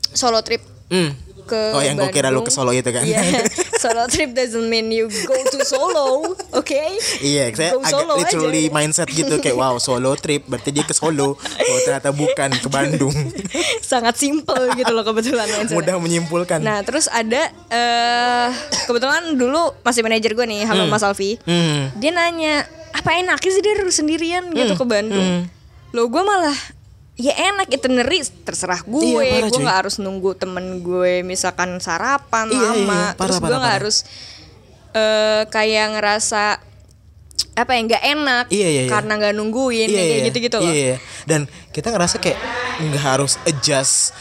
solo 0.10 0.40
trip 0.42 0.62
Hmm. 0.86 1.16
ke 1.44 1.60
oh 1.72 1.80
yang 1.80 1.96
gue 1.96 2.08
kira 2.10 2.28
lu 2.28 2.40
ke 2.40 2.52
Solo 2.52 2.70
itu 2.70 2.86
kan. 2.86 3.02
Iya, 3.02 3.20
solo 3.84 4.08
trip 4.08 4.32
doesn't 4.32 4.68
mean 4.72 4.88
you 4.88 5.12
go 5.28 5.36
to 5.36 5.60
Solo, 5.62 6.32
oke? 6.56 6.82
Iya, 7.20 7.52
saya 7.52 7.76
Go 7.76 7.84
agak 7.84 7.92
solo 7.92 8.14
literally 8.16 8.64
aja. 8.68 8.74
mindset 8.74 9.10
gitu 9.12 9.36
kayak 9.38 9.60
wow 9.60 9.76
solo 9.76 10.16
trip 10.16 10.48
berarti 10.48 10.72
dia 10.72 10.88
ke 10.88 10.96
Solo. 10.96 11.36
Oh 11.36 11.78
ternyata 11.84 12.16
bukan 12.16 12.50
ke 12.56 12.68
Bandung. 12.72 13.12
Sangat 13.92 14.16
simple 14.16 14.72
gitu 14.80 14.92
loh 14.96 15.04
kebetulan 15.04 15.52
mindsetnya. 15.52 15.76
Mudah 15.76 15.96
menyimpulkan. 16.00 16.64
Nah, 16.64 16.80
terus 16.88 17.12
ada 17.12 17.52
eh 17.68 18.50
kebetulan 18.88 19.36
dulu 19.36 19.76
masih 19.84 20.02
manajer 20.02 20.32
gue 20.32 20.46
nih, 20.48 20.64
halo 20.64 20.88
Mas 20.88 21.04
Alfi. 21.04 21.36
Hmm. 21.44 21.92
Dia 22.00 22.16
nanya, 22.16 22.64
"Apa 22.96 23.20
enaknya 23.20 23.52
sih 23.52 23.60
dia 23.60 23.76
harus 23.76 24.00
sendirian 24.00 24.48
gitu 24.56 24.80
ke 24.80 24.86
Bandung?" 24.88 25.52
Loh, 25.92 26.08
gue 26.08 26.24
malah 26.24 26.56
ya 27.14 27.34
enak 27.54 27.70
itinerary 27.70 28.26
terserah 28.42 28.82
gue, 28.82 29.22
Iya, 29.22 29.46
parah, 29.46 29.50
gue 29.54 29.60
nggak 29.62 29.78
harus 29.86 29.96
nunggu 30.02 30.34
temen 30.34 30.82
gue 30.82 31.22
misalkan 31.22 31.78
sarapan 31.78 32.50
Iya, 32.50 32.58
iya, 32.58 32.70
lama, 32.74 33.02
parah, 33.14 33.18
terus 33.18 33.38
gue 33.38 33.58
nggak 33.58 33.76
harus 33.78 33.98
eh 34.94 35.42
kayak 35.50 35.88
ngerasa 35.98 36.44
apa 37.54 37.72
ya 37.78 37.82
nggak 37.86 38.04
enak 38.18 38.46
Iya, 38.50 38.68
iya, 38.70 38.82
iya. 38.86 38.90
karena 38.90 39.14
nggak 39.22 39.34
nungguin 39.38 39.90
Iya, 39.90 39.98
kayak 39.98 40.10
iya. 40.10 40.26
gitu 40.30 40.38
gitu 40.42 40.58
loh. 40.58 40.74
Iya, 40.74 40.74
iya. 40.74 40.98
Dan 41.30 41.42
kita 41.70 41.94
ngerasa 41.94 42.18
kayak 42.18 42.40
nggak 42.82 43.04
harus 43.06 43.38
adjust 43.46 44.14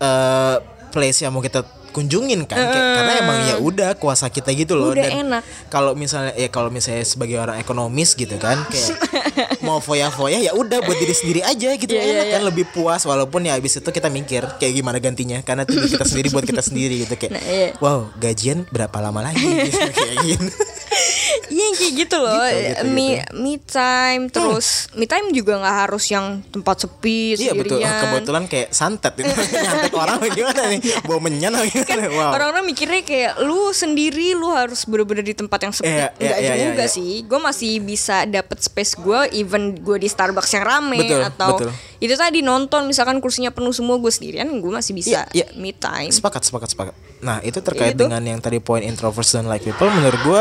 eh, 0.00 0.56
place 0.92 1.24
yang 1.24 1.32
mau 1.32 1.40
kita 1.40 1.64
kunjungin 1.94 2.42
kan 2.50 2.58
kayak, 2.58 2.74
karena 2.98 3.12
emang 3.22 3.38
ya 3.46 3.56
udah 3.62 3.90
kuasa 3.94 4.26
kita 4.26 4.50
gitu 4.50 4.74
loh. 4.74 4.90
Udah 4.90 5.06
dan 5.06 5.30
enak. 5.30 5.42
kalau 5.70 5.94
misalnya 5.94 6.34
ya 6.34 6.50
kalau 6.50 6.74
misalnya 6.74 7.06
sebagai 7.06 7.38
orang 7.38 7.62
ekonomis 7.62 8.18
gitu 8.18 8.34
kan 8.36 8.58
kayak 8.66 8.98
mau 9.66 9.78
foya-foya 9.78 10.42
ya 10.42 10.50
udah 10.52 10.82
buat 10.82 10.98
diri 10.98 11.14
sendiri 11.14 11.40
aja 11.46 11.70
gitu. 11.78 11.94
Iya, 11.94 12.02
iya, 12.02 12.14
enak 12.18 12.26
kan 12.34 12.42
lebih 12.50 12.66
puas 12.74 13.06
walaupun 13.06 13.46
ya 13.46 13.54
habis 13.54 13.78
itu 13.78 13.86
kita 13.86 14.10
mikir 14.10 14.42
kayak 14.58 14.74
gimana 14.74 14.98
gantinya 14.98 15.38
karena 15.46 15.62
tujuan 15.62 15.86
kita 15.86 16.04
sendiri 16.04 16.28
buat 16.34 16.42
kita 16.42 16.60
sendiri 16.60 17.06
gitu 17.06 17.14
kayak 17.14 17.32
Nah, 17.34 17.44
iya. 17.46 17.68
wow 17.78 18.10
gajian 18.18 18.66
berapa 18.68 18.98
lama 18.98 19.22
lagi? 19.22 19.42
Gitu, 19.42 19.78
kayak 20.02 20.16
gitu 20.26 20.46
Iya 21.46 21.66
kayak 21.74 21.92
gitu 21.96 22.16
loh 22.18 22.36
Gitu, 22.36 22.58
gitu, 22.60 22.82
Hmm. 22.84 22.90
me 22.90 23.06
me 23.32 23.52
time 23.58 24.22
terus 24.28 24.88
me 24.92 25.04
time 25.04 25.30
juga 25.30 25.56
nggak 25.56 25.76
harus 25.82 26.04
yang 26.06 26.26
tempat 26.46 26.76
sepi 26.80 27.34
Iya 27.34 27.52
betul. 27.52 27.78
sendirian. 27.78 28.02
Kebetulan 28.02 28.44
kayak 28.44 28.68
santet 28.70 29.14
itu. 29.16 29.30
Nyantet 29.64 29.92
orang 29.92 30.16
gimana 30.28 30.62
nih? 30.68 30.80
Bawa 31.02 31.18
menyan 31.20 31.52
gimana? 31.54 31.84
Kan 31.84 31.98
wow. 32.10 32.30
Orang-orang 32.32 32.64
mikirnya 32.64 33.00
kayak 33.00 33.32
lu 33.40 33.70
sendiri 33.70 34.32
lu 34.32 34.50
harus 34.50 34.84
bener-bener 34.84 35.22
di 35.22 35.32
tempat 35.32 35.58
yang 35.60 35.72
sepi. 35.72 35.88
Iya, 35.88 36.06
iya, 36.14 36.34
Enggak 36.34 36.38
iya, 36.40 36.52
juga 36.64 36.74
iya, 36.76 36.86
iya. 36.86 36.86
sih. 36.90 37.10
Gue 37.24 37.38
masih 37.38 37.72
bisa 37.78 38.16
dapet 38.24 38.58
space 38.60 38.94
gue 38.94 39.20
even 39.32 39.76
gue 39.76 39.96
di 39.96 40.06
Starbucks 40.06 40.52
yang 40.52 40.64
rame 40.64 41.00
Betul, 41.00 41.20
atau 41.22 41.50
betul. 41.56 41.70
itu 41.98 42.14
tadi 42.14 42.40
nonton 42.40 42.84
misalkan 42.84 43.18
kursinya 43.18 43.48
penuh 43.48 43.70
semua 43.70 43.96
gue 43.96 44.08
sendirian 44.08 44.46
gue 44.46 44.72
masih 44.72 44.92
bisa 44.92 45.24
Iya, 45.30 45.44
iya. 45.44 45.46
me 45.54 45.70
time. 45.70 46.08
Sepakat, 46.08 46.42
sepakat, 46.42 46.68
sepakat. 46.70 46.94
Nah 47.20 47.40
itu 47.40 47.58
terkait 47.58 47.94
Itu. 47.94 48.04
dengan 48.04 48.20
yang 48.20 48.38
tadi 48.38 48.58
poin 48.58 48.80
introverts 48.80 49.32
dan 49.32 49.44
like 49.44 49.62
people 49.62 49.88
menurut 49.88 50.20
gue 50.20 50.40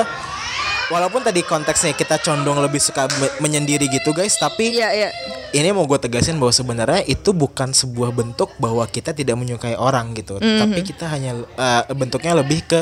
Walaupun 0.85 1.21
tadi 1.21 1.41
konteksnya 1.41 1.91
kita 1.91 2.19
condong 2.19 2.59
lebih 2.59 2.77
suka 2.77 3.07
me- 3.13 3.35
menyendiri 3.39 3.87
gitu 3.87 4.11
guys 4.11 4.35
Tapi 4.35 4.73
Iya 4.73 4.89
iya. 4.91 5.09
ini 5.51 5.69
mau 5.69 5.83
gue 5.83 5.95
tegasin 5.97 6.35
bahwa 6.35 6.49
sebenarnya 6.49 7.01
itu 7.03 7.31
bukan 7.31 7.71
sebuah 7.71 8.11
bentuk 8.11 8.51
bahwa 8.57 8.83
kita 8.85 9.11
tidak 9.11 9.35
menyukai 9.35 9.73
orang 9.73 10.11
gitu 10.11 10.37
Tapi 10.37 10.79
kita 10.81 11.07
hanya 11.07 11.37
eh, 11.39 11.83
bentuknya 11.91 12.35
lebih 12.35 12.63
ke 12.63 12.79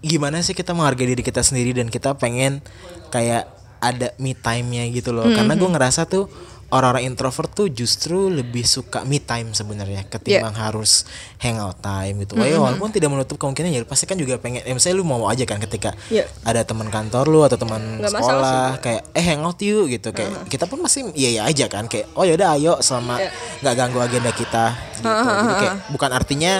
gimana 0.00 0.40
sih 0.40 0.52
kita 0.52 0.72
menghargai 0.72 1.08
diri 1.08 1.20
kita 1.20 1.40
sendiri 1.40 1.72
dan 1.74 1.88
kita 1.88 2.12
pengen 2.14 2.60
kayak 3.08 3.48
ada 3.80 4.12
me 4.16 4.32
time-nya 4.32 4.84
gitu 4.90 5.12
loh. 5.12 5.24
Karena 5.26 5.52
gue 5.54 5.64
ngerasa 5.66 6.04
tuh 6.04 6.28
orang-orang 6.74 7.06
introvert 7.06 7.46
tuh 7.48 7.70
justru 7.70 8.26
lebih 8.26 8.66
suka 8.66 9.06
me 9.06 9.22
time 9.22 9.54
sebenarnya 9.54 10.02
ketimbang 10.04 10.50
harus 10.52 11.06
hangout 11.38 11.78
time 11.78 12.26
gitu. 12.26 12.34
Wah, 12.34 12.44
ya 12.44 12.58
walaupun 12.58 12.90
tidak 12.90 13.14
menutup 13.14 13.38
kemungkinan 13.38 13.70
ya 13.70 13.80
pasti 13.86 14.04
kan 14.04 14.18
juga 14.18 14.34
pengen 14.36 14.66
ya 14.66 14.74
misalnya 14.74 14.98
lu 14.98 15.06
mau 15.06 15.30
aja 15.30 15.46
kan 15.46 15.62
ketika 15.62 15.94
Iya. 16.10 16.26
ada 16.42 16.66
teman 16.66 16.90
kantor 16.90 17.30
lu 17.30 17.40
atau 17.40 17.54
teman 17.54 18.02
sekolah 18.02 18.82
kayak 18.82 19.02
eh 19.14 19.22
hangout 19.22 19.62
yuk 19.62 19.86
gitu. 19.88 20.10
Kayak 20.10 20.50
kita 20.50 20.66
pun 20.66 20.82
masih 20.82 21.14
iya 21.14 21.40
iya 21.40 21.42
aja 21.46 21.70
kan. 21.70 21.86
Kayak 21.86 22.10
oh 22.18 22.26
yaudah 22.26 22.58
ayo 22.58 22.82
selama 22.82 23.22
nggak 23.62 23.74
ganggu 23.78 23.98
agenda 24.02 24.34
kita 24.34 24.74
gitu. 24.98 25.06
Jadi 25.06 25.54
kayak 25.62 25.74
bukan 25.88 26.10
artinya 26.10 26.52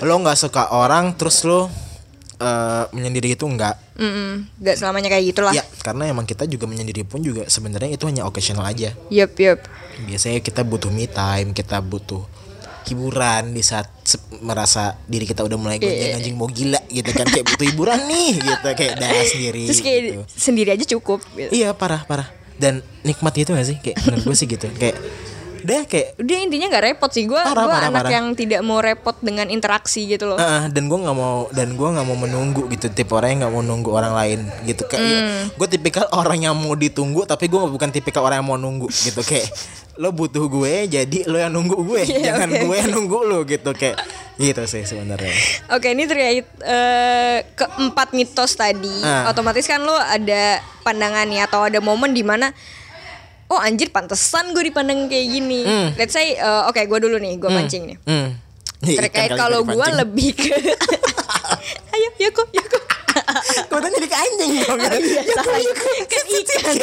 lo 0.00 0.16
nggak 0.16 0.38
suka 0.38 0.72
orang 0.72 1.12
terus 1.12 1.44
lo 1.44 1.68
eh, 2.40 2.84
menyendiri 2.90 3.28
itu 3.30 3.44
enggak 3.44 3.76
Mm-mm. 3.94 4.48
Nggak 4.56 4.74
selamanya 4.74 5.08
kayak 5.08 5.24
gitulah. 5.28 5.52
ya 5.52 5.60
karena 5.78 6.08
emang 6.08 6.24
kita 6.24 6.44
juga 6.44 6.64
menyendiri 6.64 7.04
pun 7.04 7.20
juga 7.20 7.44
sebenarnya 7.46 7.92
itu 7.92 8.04
hanya 8.04 8.24
occasional 8.24 8.64
aja 8.64 8.96
Yup 9.08 9.36
yup. 9.36 9.60
biasanya 10.02 10.40
kita 10.40 10.60
butuh 10.62 10.88
me 10.88 11.04
time 11.04 11.52
kita 11.52 11.78
butuh 11.78 12.24
hiburan 12.82 13.52
di 13.52 13.60
saat 13.60 13.86
merasa 14.40 14.96
diri 15.04 15.22
kita 15.22 15.40
udah 15.40 15.54
mulai 15.54 15.76
gonjang 15.76 16.16
anjing 16.16 16.34
mau 16.34 16.48
gila 16.48 16.80
gitu 16.88 17.12
kan 17.12 17.22
kayak 17.24 17.46
butuh 17.46 17.66
hiburan 17.66 18.00
nih 18.02 18.32
gitu 18.34 18.68
kayak 18.72 18.94
dah 18.96 19.10
sendiri 19.30 19.62
Terus 19.68 19.80
kayak 19.80 19.98
gitu. 20.02 20.20
sendiri 20.26 20.68
aja 20.72 20.84
cukup. 20.88 21.20
Gitu. 21.30 21.50
iya 21.54 21.70
parah 21.70 22.02
parah 22.02 22.26
dan 22.56 22.80
nikmat 23.02 23.32
gitu 23.34 23.52
gak 23.52 23.64
sih 23.64 23.76
kayak 23.78 24.00
menurut 24.02 24.24
gue 24.26 24.36
sih 24.36 24.48
gitu 24.48 24.66
kayak 24.74 24.96
udah 25.60 25.80
kayak 25.84 26.08
Udah 26.16 26.36
intinya 26.38 26.66
nggak 26.68 26.84
repot 26.86 27.10
sih 27.10 27.24
gue. 27.24 27.36
Gue 27.36 27.52
anak 27.70 27.92
parah. 27.92 28.10
yang 28.10 28.26
tidak 28.32 28.60
mau 28.60 28.78
repot 28.78 29.16
dengan 29.18 29.46
interaksi 29.46 30.04
gitu 30.04 30.26
loh. 30.26 30.36
Heeh, 30.36 30.68
dan 30.68 30.84
gue 30.84 30.98
nggak 30.98 31.14
mau 31.14 31.48
dan 31.50 31.68
gue 31.70 31.88
nggak 31.90 32.04
mau 32.04 32.16
menunggu 32.16 32.62
gitu 32.68 32.86
tipe 32.88 33.10
orang 33.10 33.30
yang 33.30 33.40
nggak 33.42 33.52
mau 33.52 33.62
nunggu 33.62 33.90
orang 33.90 34.12
lain 34.12 34.38
gitu 34.64 34.84
kayak 34.84 35.00
Hmm. 35.00 35.50
gue 35.50 35.68
tipikal 35.68 36.06
orang 36.10 36.38
yang 36.40 36.54
mau 36.54 36.72
ditunggu 36.72 37.24
tapi 37.24 37.46
gue 37.46 37.58
bukan 37.58 37.88
tipikal 37.88 38.22
orang 38.22 38.40
yang 38.40 38.48
mau 38.48 38.56
nunggu 38.56 38.86
gitu 38.86 39.20
kayak 39.20 39.48
lo 39.96 40.10
butuh 40.10 40.46
gue 40.46 40.88
jadi 40.88 41.18
lo 41.24 41.36
yang 41.36 41.50
nunggu 41.50 41.76
gue 41.78 42.02
Iya, 42.10 42.20
jangan 42.32 42.48
oke, 42.48 42.60
gue 42.62 42.76
yang 42.78 42.90
nunggu 42.90 43.18
lo 43.22 43.38
gitu 43.42 43.70
kayak 43.72 43.96
gitu 44.36 44.62
sih 44.64 44.82
sebenarnya 44.82 45.34
Oke 45.68 45.90
ini 45.90 46.04
terkait 46.04 46.46
eh, 46.58 47.38
keempat 47.50 48.12
mitos 48.12 48.54
tadi. 48.54 48.92
Ah. 49.02 49.28
Otomatis 49.28 49.64
kan 49.64 49.80
lo 49.80 49.92
ada 49.92 50.56
pandangannya 50.80 51.42
atau 51.42 51.60
ada 51.62 51.76
momen 51.78 52.10
di 52.10 52.22
mana 52.22 52.48
oh 53.50 53.58
anjir 53.58 53.90
pantesan 53.90 54.50
gue 54.50 54.64
dipandang 54.64 55.06
kayak 55.06 55.26
gini. 55.28 55.66
Let's 55.94 56.10
say 56.10 56.34
eh, 56.34 56.62
oke 56.64 56.78
gue 56.78 56.98
dulu 57.00 57.16
nih 57.16 57.36
gue 57.36 57.50
mancing 57.50 57.84
nih. 57.86 57.98
hmm. 58.00 58.28
Iya, 58.80 58.96
ikan 58.96 59.00
Terkait 59.04 59.28
kali 59.28 59.36
kalau 59.36 59.60
gue 59.62 59.86
lebih 59.94 60.30
ke 60.32 60.56
ayo 61.92 62.08
ya 62.16 62.30
kok 62.30 62.48
ya 62.48 62.64
kok. 62.64 62.84
kebetulan 63.68 63.92
jadi 63.92 64.08
ke 64.08 64.16
anjing 64.16 64.50
dong 64.56 64.78
Oh 64.80 64.96
iya, 64.96 65.20
Ya, 65.20 65.34
salah. 65.36 65.58
ya. 65.60 65.72
Kan 66.08 66.24
ikan. 66.40 66.74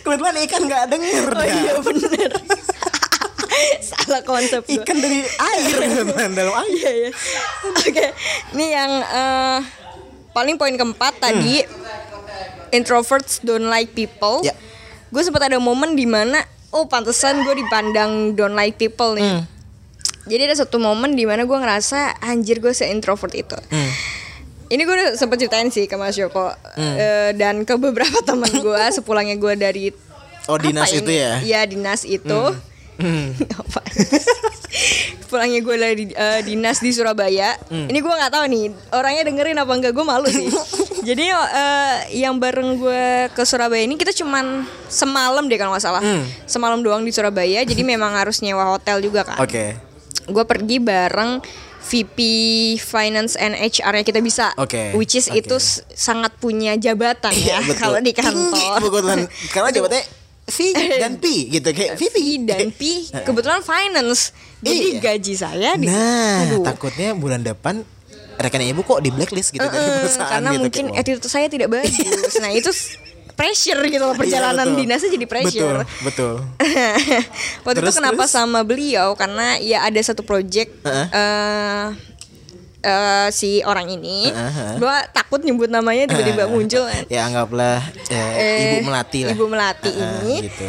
Kebetulan 0.00 0.34
ikan 0.40 0.62
nggak 0.64 0.84
denger 0.88 1.24
Oh 1.28 1.36
dah. 1.36 1.44
iya 1.44 1.72
bener. 1.76 2.30
Salah 3.82 4.22
konsep 4.24 4.64
gua. 4.64 4.74
ikan 4.80 4.96
dari 4.96 5.20
air 5.20 5.76
dalam 6.32 6.54
air 6.56 6.70
Iya 6.72 6.90
ya. 7.04 7.10
Oke, 7.68 8.06
ini 8.54 8.66
yang 8.70 8.92
eh, 9.04 9.58
paling 10.32 10.56
poin 10.56 10.72
keempat 10.72 11.20
tadi 11.20 11.60
introverts 12.70 13.44
don't 13.44 13.68
like 13.68 13.92
people. 13.92 14.40
Ya. 14.40 14.56
Gue 15.12 15.22
sempat 15.22 15.44
ada 15.44 15.60
momen 15.60 15.92
di 15.92 16.08
mana 16.08 16.40
oh 16.72 16.88
pantesan 16.88 17.44
gue 17.44 17.54
dipandang 17.54 18.32
don't 18.32 18.56
like 18.56 18.80
people 18.80 19.12
nih. 19.12 19.44
Jadi 20.24 20.48
ada 20.48 20.56
satu 20.56 20.80
momen 20.80 21.12
di 21.12 21.28
mana 21.28 21.44
gue 21.44 21.58
ngerasa 21.58 22.24
anjir 22.24 22.64
gue 22.64 22.72
se 22.72 22.88
introvert 22.88 23.34
itu. 23.36 23.58
Ini 24.72 24.80
gue 24.80 24.94
udah 24.96 25.08
sempet 25.20 25.36
ceritain 25.36 25.68
sih 25.68 25.84
ke 25.84 26.00
Mas 26.00 26.16
Joko 26.16 26.48
eh, 26.80 27.36
dan 27.36 27.68
ke 27.68 27.76
beberapa 27.76 28.24
teman 28.28 28.48
gue 28.48 28.82
sepulangnya 28.88 29.36
gue 29.36 29.54
dari 29.54 29.84
Oh, 30.50 30.58
dinas 30.58 30.90
itu 30.90 31.06
ya? 31.06 31.38
Iya 31.38 31.60
dinas 31.70 32.02
itu. 32.02 32.40
Apa? 33.62 33.80
Pulangnya 35.26 35.60
gue 35.64 35.76
dari 35.76 36.04
eh, 36.08 36.40
dinas 36.44 36.80
di 36.80 36.92
Surabaya. 36.92 37.56
Ini 37.68 37.94
gue 37.94 38.12
nggak 38.12 38.32
tahu 38.32 38.44
nih 38.48 38.64
orangnya 38.92 39.22
dengerin 39.24 39.56
apa 39.56 39.72
enggak 39.72 39.92
gue 39.96 40.04
malu 40.04 40.28
sih. 40.28 40.48
Jadi 41.08 41.32
eh, 41.32 41.96
yang 42.20 42.36
bareng 42.36 42.76
gue 42.76 43.04
ke 43.32 43.42
Surabaya 43.42 43.82
ini 43.82 43.96
kita 43.96 44.12
cuman 44.12 44.64
semalam 44.86 45.48
deh 45.48 45.56
kalau 45.56 45.72
nggak 45.72 45.84
salah. 45.84 46.02
Semalam 46.44 46.84
doang 46.84 47.00
di 47.00 47.10
Surabaya. 47.10 47.64
Jadi 47.64 47.80
memang 47.80 48.12
harus 48.12 48.44
nyewa 48.44 48.68
hotel 48.68 49.00
juga 49.00 49.24
kan. 49.24 49.40
oke 49.40 49.64
Gue 50.28 50.44
pergi 50.46 50.78
bareng 50.78 51.40
VP 51.82 52.18
Finance 52.78 53.34
and 53.34 53.58
HR-nya 53.58 54.06
kita 54.06 54.22
bisa. 54.22 54.54
Oke, 54.54 54.94
Which 54.94 55.18
is 55.18 55.26
oke. 55.26 55.42
itu 55.42 55.56
sangat 55.90 56.30
punya 56.38 56.78
jabatan 56.78 57.34
ya 57.34 57.58
Iya, 57.58 57.66
betul. 57.66 57.80
kalau 57.82 57.98
di 57.98 58.12
kantor. 58.14 58.78
kebetulan. 58.86 59.18
Karena 59.50 59.68
jabatannya 59.74 60.04
V 60.52 60.58
dan 60.98 61.16
P 61.16 61.24
gitu 61.50 61.68
kayak 61.68 61.96
V 62.00 62.02
dan 62.42 62.68
P 62.68 62.82
kebetulan 63.26 63.60
finance. 63.60 64.30
Jadi 64.60 64.78
Iya. 64.92 65.00
gaji 65.02 65.34
saya 65.34 65.70
di 65.74 65.86
Nah, 65.86 66.46
Aduh. 66.46 66.62
takutnya 66.62 67.12
bulan 67.12 67.40
depan 67.40 67.82
rekening 68.34 68.70
ibu 68.70 68.82
kok 68.82 69.00
di 69.00 69.08
blacklist 69.08 69.50
gitu 69.50 69.62
dari 69.62 69.74
Eh, 69.74 69.98
perusahaan 70.00 70.28
karena 70.30 70.50
gitu 70.50 70.62
mungkin 70.62 70.84
attitude 70.94 71.26
saya 71.26 71.46
tidak 71.46 71.68
bagus. 71.68 71.94
nah, 72.38 72.50
itu 72.50 72.70
pressure 73.32 73.80
gitu 73.86 74.02
loh 74.02 74.12
perjalanan 74.12 74.62
Iya, 74.62 74.70
betul. 74.70 74.80
dinasnya 74.82 75.10
jadi 75.10 75.26
pressure. 75.26 75.76
Betul, 75.82 76.04
betul. 76.04 76.34
Waktu 77.64 77.78
Terus, 77.80 77.88
itu 77.88 77.98
kenapa 77.98 78.22
terus? 78.22 78.30
sama 78.30 78.60
beliau 78.60 79.08
karena 79.14 79.56
ya 79.58 79.82
ada 79.82 79.98
satu 79.98 80.22
project 80.22 80.70
Heeh. 80.82 81.06
eh 81.08 81.86
eh, 82.82 83.28
si 83.30 83.62
orang 83.62 83.88
ini, 83.88 84.28
Heeh. 84.28 84.76
gua 84.76 85.00
takut 85.08 85.38
nyebut 85.38 85.66
namanya 85.66 86.06
tiba-tiba 86.06 86.44
muncul. 86.46 86.84
ya 87.06 87.24
anggaplah 87.24 87.78
eh, 88.06 88.32
Eh, 88.34 88.60
ibu 88.76 88.78
melati 88.84 89.20
lah. 89.22 89.32
Ibu 89.32 89.44
Melati 89.46 89.88
Heeh, 89.88 90.12
ini. 90.20 90.36
gitu. 90.44 90.68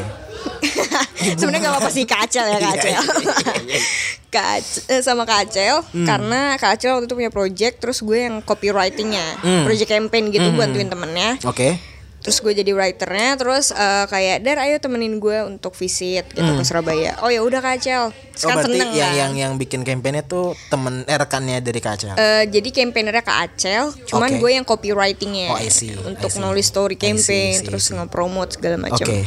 Sebenarnya 1.39 1.61
gak 1.61 1.73
apa-apa 1.73 1.91
sih 1.91 2.03
Kacel 2.03 2.45
ya 2.45 2.57
Kacel. 2.57 2.89
iya, 2.89 2.99
iya, 2.99 3.43
iya. 3.65 3.81
Kac- 4.33 4.89
eh, 4.89 4.99
sama 4.99 5.23
Kacel 5.23 5.85
Hmm. 5.85 6.03
karena 6.03 6.57
Kacel 6.57 6.93
waktu 6.93 7.05
itu 7.05 7.15
punya 7.15 7.29
project 7.29 7.75
terus 7.77 8.01
gue 8.01 8.17
yang 8.19 8.41
copywritingnya, 8.41 9.37
Hmm. 9.39 9.63
project 9.63 9.87
campaign 9.87 10.29
gitu 10.29 10.49
bantuin 10.51 10.87
temennya. 10.87 11.37
Oke. 11.43 11.77
Terus 12.23 12.39
gue 12.39 12.53
jadi 12.55 12.71
writernya, 12.71 13.35
terus 13.35 13.69
eh, 13.69 14.05
kayak 14.07 14.41
Dar 14.41 14.57
ayo 14.63 14.79
temenin 14.79 15.19
gue 15.19 15.43
untuk 15.43 15.75
visit 15.75 16.23
gitu 16.31 16.51
ke 16.55 16.63
Surabaya. 16.63 17.19
Oh 17.19 17.27
ya 17.27 17.43
udah 17.43 17.59
Kacel, 17.59 18.09
Hmm. 18.09 18.15
Oh 18.33 18.39
sekarang 18.39 18.57
berarti 18.57 18.73
seneng 18.73 18.91
yang 18.95 19.11
kan? 19.11 19.19
yang 19.19 19.33
yang 19.37 19.51
bikin 19.59 19.81
kampanye 19.83 20.23
tuh 20.23 20.57
temen 20.67 21.03
eh, 21.03 21.13
rekannya 21.13 21.59
dari 21.59 21.77
kaca. 21.77 22.15
Eh, 22.15 22.43
jadi 22.47 22.69
campaignernya 22.73 23.21
Kak 23.21 23.37
Acel, 23.45 23.91
cuman 24.07 24.29
Oke. 24.31 24.39
gue 24.39 24.51
yang 24.55 24.65
copywritingnya 24.65 25.51
Oh, 25.51 25.59
I 25.59 25.67
see, 25.67 25.93
untuk 25.93 26.31
I 26.31 26.33
see. 26.33 26.41
nulis 26.41 26.65
story 26.65 26.95
I 26.95 26.97
see, 26.97 27.03
I 27.03 27.07
campaign, 27.11 27.51
see, 27.59 27.65
terus 27.67 27.85
nge-promote 27.91 28.55
segala 28.55 28.79
macam. 28.79 29.03
Oke. 29.05 29.21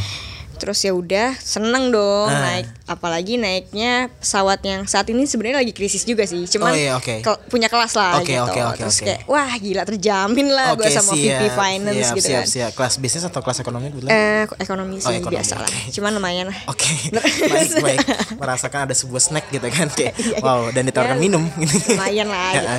Terus 0.56 0.78
ya 0.80 0.90
udah 0.90 1.36
seneng 1.36 1.88
dong 1.88 2.26
Ah. 2.26 2.40
naik, 2.54 2.66
apalagi 2.86 3.36
naiknya 3.36 4.08
pesawat 4.14 4.60
yang 4.60 4.84
saat 4.84 5.04
ini 5.06 5.22
sebenarnya 5.22 5.60
lagi 5.60 5.70
krisis 5.70 6.02
juga 6.02 6.24
sih, 6.24 6.44
cuman 6.46 6.70
Oh, 6.70 6.74
iya, 6.74 6.92
oke. 6.94 7.20
ke- 7.20 7.40
punya 7.46 7.66
kelas 7.66 7.92
lah 7.92 8.16
Oke, 8.16 8.32
gitu. 8.32 8.40
oke, 8.42 8.60
oke, 8.66 8.80
terus 8.80 8.96
oke. 8.96 9.04
kayak 9.04 9.20
wah 9.26 9.52
gila 9.52 9.82
terjamin 9.84 10.48
lah 10.48 10.72
gue 10.72 10.88
sama 10.88 11.12
VP 11.12 11.42
Finance 11.50 11.96
siap, 12.02 12.16
gitu 12.16 12.26
siap, 12.26 12.38
kan. 12.38 12.48
siap. 12.48 12.70
Kelas 12.72 12.94
bisnis 12.96 13.24
atau 13.26 13.40
kelas 13.40 13.58
ekonomi 13.58 13.86
kebetulan? 13.88 14.10
Eh, 14.10 14.44
ekonomi 14.58 14.94
Oh, 14.94 15.00
sih 15.02 15.14
ekonomi, 15.14 15.34
biasa 15.34 15.54
lah, 15.56 15.68
oke. 15.68 15.80
cuman 15.92 16.10
lumayan 16.12 16.46
lah. 16.46 16.58
Oke, 16.66 16.88
baik 17.46 17.70
baik. 17.78 17.98
Merasakan 18.34 18.80
ada 18.82 18.94
sebuah 18.94 19.22
snack 19.22 19.46
gitu 19.50 19.68
kan 19.68 19.86
kayak 19.88 20.16
Iya, 20.16 20.32
iya. 20.32 20.38
wow 20.40 20.70
dan 20.70 20.82
ditawarkan 20.84 21.14
Ya, 21.14 21.22
minum 21.22 21.44
lumayan 21.86 22.26
lah, 22.26 22.50
Ya, 22.56 22.60
gitu. 22.60 22.72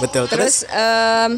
Betul. 0.00 0.24
Terus, 0.28 0.62
Terus 0.62 0.70
em, 0.70 1.30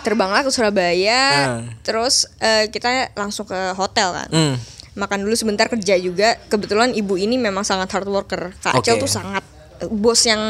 terbanglah 0.00 0.40
ke 0.40 0.50
Surabaya, 0.50 1.22
Ah. 1.22 1.62
terus 1.82 2.26
eh, 2.38 2.66
kita 2.66 2.88
langsung 3.14 3.44
ke 3.44 3.70
hotel 3.72 4.10
kan. 4.12 4.28
Hmm. 4.28 4.54
Makan 4.94 5.18
dulu 5.22 5.32
sebentar 5.32 5.66
kerja 5.66 5.96
juga. 5.96 6.36
Kebetulan 6.46 6.92
ibu 6.92 7.14
ini 7.14 7.36
memang 7.36 7.62
sangat 7.62 7.88
hard 7.90 8.06
worker. 8.06 8.52
Kak 8.58 8.76
Oke. 8.76 8.88
Acel 8.88 8.98
tuh 8.98 9.08
sangat 9.08 9.40
eh, 9.78 9.88
bos 9.88 10.20
yang 10.22 10.40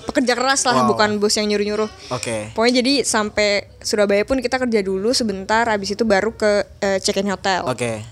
pekerja 0.00 0.34
keras 0.34 0.62
lah, 0.62 0.82
Wow. 0.82 0.90
bukan 0.90 1.16
bos 1.16 1.32
yang 1.32 1.46
nyuruh-nyuruh. 1.46 1.86
Oke. 2.10 2.50
Pokoknya 2.50 2.80
jadi 2.80 3.02
sampai 3.02 3.48
Surabaya 3.78 4.22
pun 4.22 4.38
kita 4.38 4.58
kerja 4.58 4.80
dulu 4.80 5.10
sebentar, 5.12 5.64
habis 5.64 5.90
itu 5.90 6.02
baru 6.02 6.30
ke 6.30 6.50
eh, 6.78 6.98
check-in 6.98 7.26
hotel. 7.26 7.62
Oke. 7.64 8.02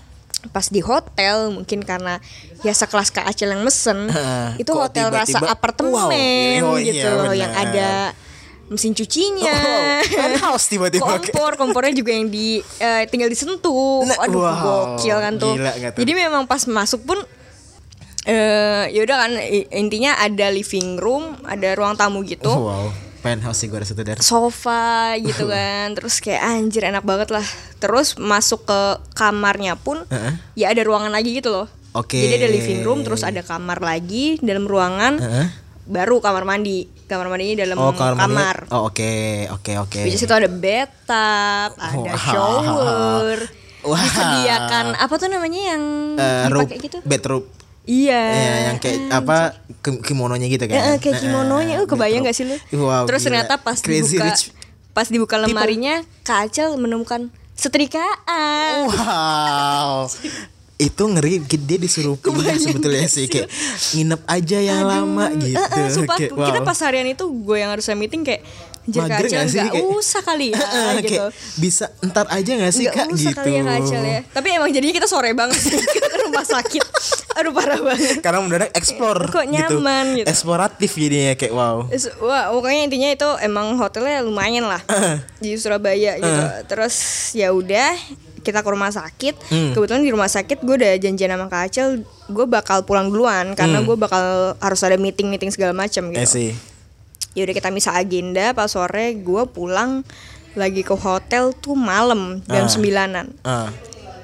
Pas 0.49 0.65
di 0.65 0.81
hotel 0.81 1.53
mungkin 1.53 1.83
karena 1.83 2.17
ya 2.59 2.71
sekelas 2.71 3.11
Kak 3.11 3.25
Acel 3.25 3.51
yang 3.51 3.61
mesen, 3.61 4.09
itu 4.61 4.67
Kok 4.67 4.79
hotel 4.81 5.07
rasa 5.07 5.37
tiba-tiba- 5.37 5.51
apartemen 5.51 5.91
Wow. 5.93 6.71
Oh, 6.71 6.77
iya, 6.77 6.87
gitu 6.87 7.07
loh, 7.11 7.35
yang 7.35 7.51
ada 7.51 8.15
mesin 8.71 8.95
cucinya. 8.95 9.51
Oh, 9.51 9.99
penthouse 10.07 10.65
tiba-tiba. 10.65 11.03
kompor 11.03 11.51
kompornya 11.53 11.91
juga 11.91 12.09
yang 12.09 12.25
di 12.25 12.47
eh, 12.79 13.03
tinggal 13.05 13.27
disentuh 13.27 14.01
Nah, 14.01 14.15
aduh 14.17 14.39
wow, 14.39 14.55
gokil 14.95 15.17
kan 15.17 15.33
tuh 15.35 15.53
gila 15.53 15.71
tuh? 15.91 15.99
jadi 15.99 16.11
memang 16.17 16.43
pas 16.45 16.63
masuk 16.65 17.03
pun 17.03 17.19
eh 18.23 18.85
yaudah 18.91 19.17
kan 19.19 19.31
intinya 19.71 20.13
ada 20.15 20.47
living 20.47 20.95
room 20.95 21.35
ada 21.43 21.73
ruang 21.73 21.93
tamu 21.93 22.21
gitu 22.21 22.47
Wow. 22.47 22.93
Penthouse 23.21 23.59
sih 23.59 23.67
gue 23.67 23.77
rasa 23.77 23.93
dari. 23.93 24.17
sofa 24.17 25.13
gitu 25.17 25.45
kan 25.53 25.93
terus 25.93 26.17
kayak 26.17 26.41
anjir 26.41 26.81
enak 26.83 27.01
banget 27.01 27.29
lah 27.29 27.45
terus 27.77 28.15
masuk 28.15 28.63
ke 28.63 28.81
kamarnya 29.13 29.75
pun 29.75 30.01
Heeh. 30.07 30.33
ya 30.55 30.69
ada 30.69 30.81
ruangan 30.81 31.09
lagi 31.09 31.35
gitu 31.35 31.51
loh 31.51 31.67
Oke. 31.91 32.17
jadi 32.17 32.39
ada 32.39 32.49
living 32.49 32.81
room 32.81 33.03
terus 33.03 33.21
ada 33.21 33.41
kamar 33.41 33.77
lagi 33.77 34.39
dalam 34.39 34.63
ruangan 34.63 35.17
Heeh. 35.17 35.47
baru 35.85 36.17
kamar 36.17 36.45
mandi 36.47 36.89
kamar 37.11 37.27
mandinya 37.27 37.55
dalam 37.59 37.75
Oh, 37.75 37.91
kamar. 37.91 38.15
kamar 38.17 38.55
Oh, 38.69 38.87
oke, 38.87 39.11
oke, 39.51 39.71
oke. 39.77 39.99
Which 40.01 40.15
is 40.15 40.23
itu 40.23 40.31
ada 40.31 40.47
bathtub, 40.47 41.69
ada 41.75 41.99
Wow. 42.07 42.23
shower, 42.23 43.37
Wow. 43.81 43.97
disediakan 43.97 44.85
apa 44.95 45.13
tuh 45.13 45.27
namanya 45.27 45.75
yang 45.75 45.83
robe, 46.47 46.71
dipakai 46.71 46.79
gitu? 46.81 46.97
bedroom. 47.03 47.43
Iya. 47.81 48.23
Iya, 48.29 48.53
yang 48.63 48.77
kayak 48.77 48.99
apa 49.11 49.37
ki- 49.79 50.01
kimononya 50.03 50.45
gitu 50.45 50.63
kan. 50.63 50.73
Eh, 50.73 50.83
eh, 50.85 50.97
kayak 50.97 51.17
kimononya, 51.19 51.75
Eh, 51.75 51.81
uh, 51.81 51.87
kebayang 51.87 52.21
gak 52.21 52.37
sih 52.37 52.45
lu? 52.45 52.55
Wow, 52.77 53.03
Terus 53.03 53.19
gila. 53.19 53.41
ternyata 53.41 53.53
pas 53.57 53.75
Crazy 53.75 54.15
dibuka, 54.15 54.25
rich. 54.29 54.43
pas 54.91 55.07
dibuka 55.07 55.35
lemarinya, 55.35 56.05
Kak 56.21 56.47
Acel 56.47 56.77
menemukan 56.77 57.27
setrikaan. 57.53 58.85
Wow. 58.87 60.07
Itu 60.81 61.03
ngeri 61.05 61.45
dia 61.45 61.77
disuruh 61.77 62.17
pindah 62.17 62.57
sebetulnya 62.57 63.05
sih 63.05 63.29
kayak 63.29 63.47
nginep 63.93 64.21
aja 64.25 64.57
yang 64.57 64.81
lama 64.81 65.29
gitu. 65.37 65.53
Eh, 65.53 65.77
eh, 65.77 65.89
sumpah, 65.93 66.17
Kayak, 66.17 66.33
kita 66.33 66.59
wow. 66.59 66.65
pas 66.65 66.79
harian 66.81 67.05
itu 67.05 67.25
gue 67.29 67.57
yang 67.61 67.69
harusnya 67.69 67.93
meeting 67.93 68.25
kayak 68.25 68.41
Mager 68.81 69.29
nggak 69.29 69.45
sih? 69.45 69.61
Kayak- 69.61 69.93
usah 69.93 70.21
kali 70.25 70.47
ya 70.49 70.57
eh, 70.57 71.05
gitu. 71.05 71.21
kayak 71.21 71.29
bisa 71.61 71.85
ntar 72.01 72.25
aja 72.33 72.51
gak 72.57 72.73
sih 72.73 72.85
Nggak 72.89 72.97
kak? 72.97 73.07
usah 73.13 73.29
gitu 73.29 73.37
kali 73.37 73.53
ya 73.53 73.61
Kak 73.61 73.77
Acel 73.77 74.01
ya. 74.03 74.19
Tapi 74.33 74.47
emang 74.57 74.69
jadinya 74.73 74.95
kita 74.97 75.07
sore 75.07 75.29
banget 75.37 75.59
sih. 75.61 75.77
Ke 76.11 76.17
rumah 76.25 76.41
sakit. 76.41 76.81
Aduh 77.37 77.53
parah 77.53 77.77
banget. 77.77 78.25
Karena 78.25 78.41
mendadak 78.41 78.73
explore 78.73 79.29
Kok 79.29 79.45
nyaman 79.45 80.05
gitu. 80.17 80.25
eksploratif 80.25 80.91
jadinya 80.97 81.37
kayak 81.37 81.53
wow. 81.53 81.85
Wah, 82.25 82.49
pokoknya 82.57 82.81
intinya 82.89 83.09
itu 83.13 83.29
emang 83.45 83.77
hotelnya 83.77 84.25
lumayan 84.25 84.65
lah. 84.65 84.81
Di 85.37 85.53
Surabaya 85.61 86.17
gitu. 86.17 86.41
Terus 86.65 86.95
ya 87.37 87.53
udah 87.53 87.93
kita 88.41 88.59
ke 88.59 88.69
rumah 88.69 88.89
sakit. 88.89 89.35
Hmm. 89.47 89.71
Kebetulan 89.71 90.01
di 90.01 90.09
rumah 90.09 90.27
sakit 90.27 90.59
gue 90.59 90.75
udah 90.75 90.93
janjian 90.97 91.29
sama 91.29 91.45
Kak 91.45 91.61
Acel, 91.65 91.89
gue 92.27 92.45
bakal 92.45 92.81
pulang 92.81 93.07
duluan 93.07 93.53
karena 93.53 93.79
gue 93.79 93.95
bakal 93.95 94.23
harus 94.55 94.81
ada 94.81 94.95
meeting 94.95 95.27
meeting 95.27 95.49
segala 95.49 95.71
macam 95.71 96.07
Hmm. 96.07 96.17
Gitu. 96.17 96.57
Ya 97.31 97.41
udah 97.41 97.55
kita 97.55 97.69
misah 97.69 97.93
agenda. 97.93 98.51
Pas 98.51 98.67
sore 98.67 99.15
gue 99.15 99.43
pulang 99.47 100.03
lagi 100.51 100.81
ke 100.81 100.91
hotel 100.91 101.55
tuh 101.55 101.73
malam 101.73 102.43
jam 102.43 102.65
Ah. 102.65 102.69
sembilanan. 102.69 103.25
Ah. 103.41 103.71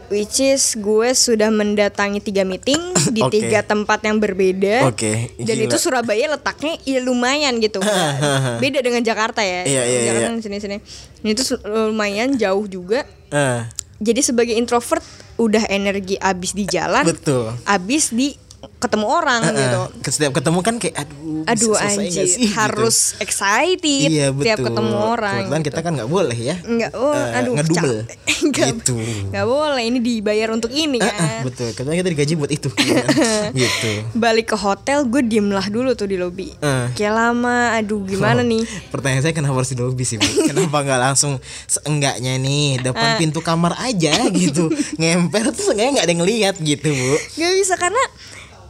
Which 0.07 0.39
is 0.39 0.71
gue 0.73 1.11
sudah 1.11 1.47
mendatangi 1.47 2.19
tiga 2.21 2.43
meeting 2.43 2.79
di 3.11 3.19
Oke. 3.19 3.43
tiga 3.43 3.59
tempat 3.59 3.99
yang 4.01 4.15
berbeda. 4.17 4.87
Oke, 4.87 5.35
Dan 5.35 5.55
gila. 5.57 5.67
itu 5.67 5.75
Surabaya 5.77 6.31
letaknya 6.31 6.79
ya 6.81 6.99
lumayan 6.99 7.59
gitu. 7.59 7.83
Beda 8.63 8.79
dengan 8.79 9.03
Jakarta 9.03 9.43
ya. 9.43 9.63
Iya, 9.63 9.81
iya, 9.83 9.99
Jakarta 10.01 10.19
iya. 10.19 10.27
kan 10.27 10.35
sini-sini. 10.39 10.77
Ini 11.21 11.31
tuh 11.33 11.59
lumayan 11.91 12.35
jauh 12.35 12.63
juga. 12.65 13.03
Eh, 13.27 13.59
Jadi 13.97 14.21
sebagai 14.21 14.53
introvert 14.53 15.01
udah 15.41 15.65
energi 15.69 16.17
abis 16.17 16.53
di 16.53 16.65
jalan, 16.69 17.05
betul. 17.05 17.53
abis 17.65 18.13
di 18.13 18.33
ketemu 18.77 19.05
orang 19.07 19.41
Eh, 19.43 19.53
gitu. 19.55 19.81
ke- 19.99 20.09
setiap 20.11 20.33
ketemu 20.33 20.59
kan 20.59 20.75
kayak 20.77 20.95
aduh 20.97 21.45
bisa 21.45 21.47
Aduh 21.47 21.71
nggak 21.71 21.93
anjir, 21.95 22.25
sih, 22.25 22.41
gitu. 22.43 22.53
harus 22.53 22.97
excited 23.17 24.07
iya 24.07 24.27
betul 24.29 24.45
tiap 24.47 24.57
ketemu 24.63 24.95
orang. 24.97 25.33
kebetulan 25.39 25.59
gitu. 25.59 25.67
kita 25.67 25.79
kan 25.79 25.91
nggak 25.93 26.09
boleh 26.09 26.33
ya 26.35 26.55
Enggak, 26.59 26.91
oh, 26.93 27.13
Eh, 27.13 27.37
aduh. 27.37 27.53
Enggak, 27.53 28.65
gitu 28.73 28.95
enggak 28.97 29.45
boleh, 29.45 29.83
ini 29.83 29.99
dibayar 29.99 30.49
untuk 30.49 30.69
ini 30.71 30.97
Eh, 30.97 31.05
eh, 31.05 31.09
kan. 31.11 31.41
betul 31.43 31.69
kebetulan 31.71 31.97
kita 31.97 32.09
digaji 32.11 32.33
buat 32.35 32.51
itu 32.51 32.69
gitu 33.55 33.91
Balik 34.13 34.47
ke 34.47 34.57
hotel, 34.57 35.05
gue 35.05 35.21
diem 35.21 35.47
lah 35.47 35.65
dulu 35.65 35.93
tuh 35.93 36.05
di 36.05 36.15
lobi. 36.15 36.49
Eh. 36.55 36.85
Kayak 36.93 37.13
lama, 37.15 37.57
aduh 37.73 38.01
gimana 38.03 38.39
Oh, 38.39 38.47
nih? 38.47 38.61
Pertanyaan 38.87 39.21
saya 39.21 39.33
kenapa 39.33 39.53
harus 39.55 39.69
di 39.69 39.77
lobby 39.77 40.01
sih 40.01 40.17
bu? 40.17 40.25
Kenapa 40.49 40.81
nggak 40.81 41.01
langsung 41.03 41.37
seenggaknya 41.67 42.35
nih 42.35 42.81
depan 42.81 43.17
pintu 43.17 43.39
kamar 43.39 43.77
aja 43.77 44.13
gitu 44.29 44.69
Ngemper 44.95 45.51
tuh 45.51 45.63
seenggaknya 45.63 45.91
nggak 45.93 46.05
ada 46.05 46.11
yang 46.11 46.21
ngeliat 46.21 46.55
gitu 46.59 46.89
bu 46.89 47.13
Gak 47.35 47.51
bisa 47.55 47.73
karena 47.75 48.03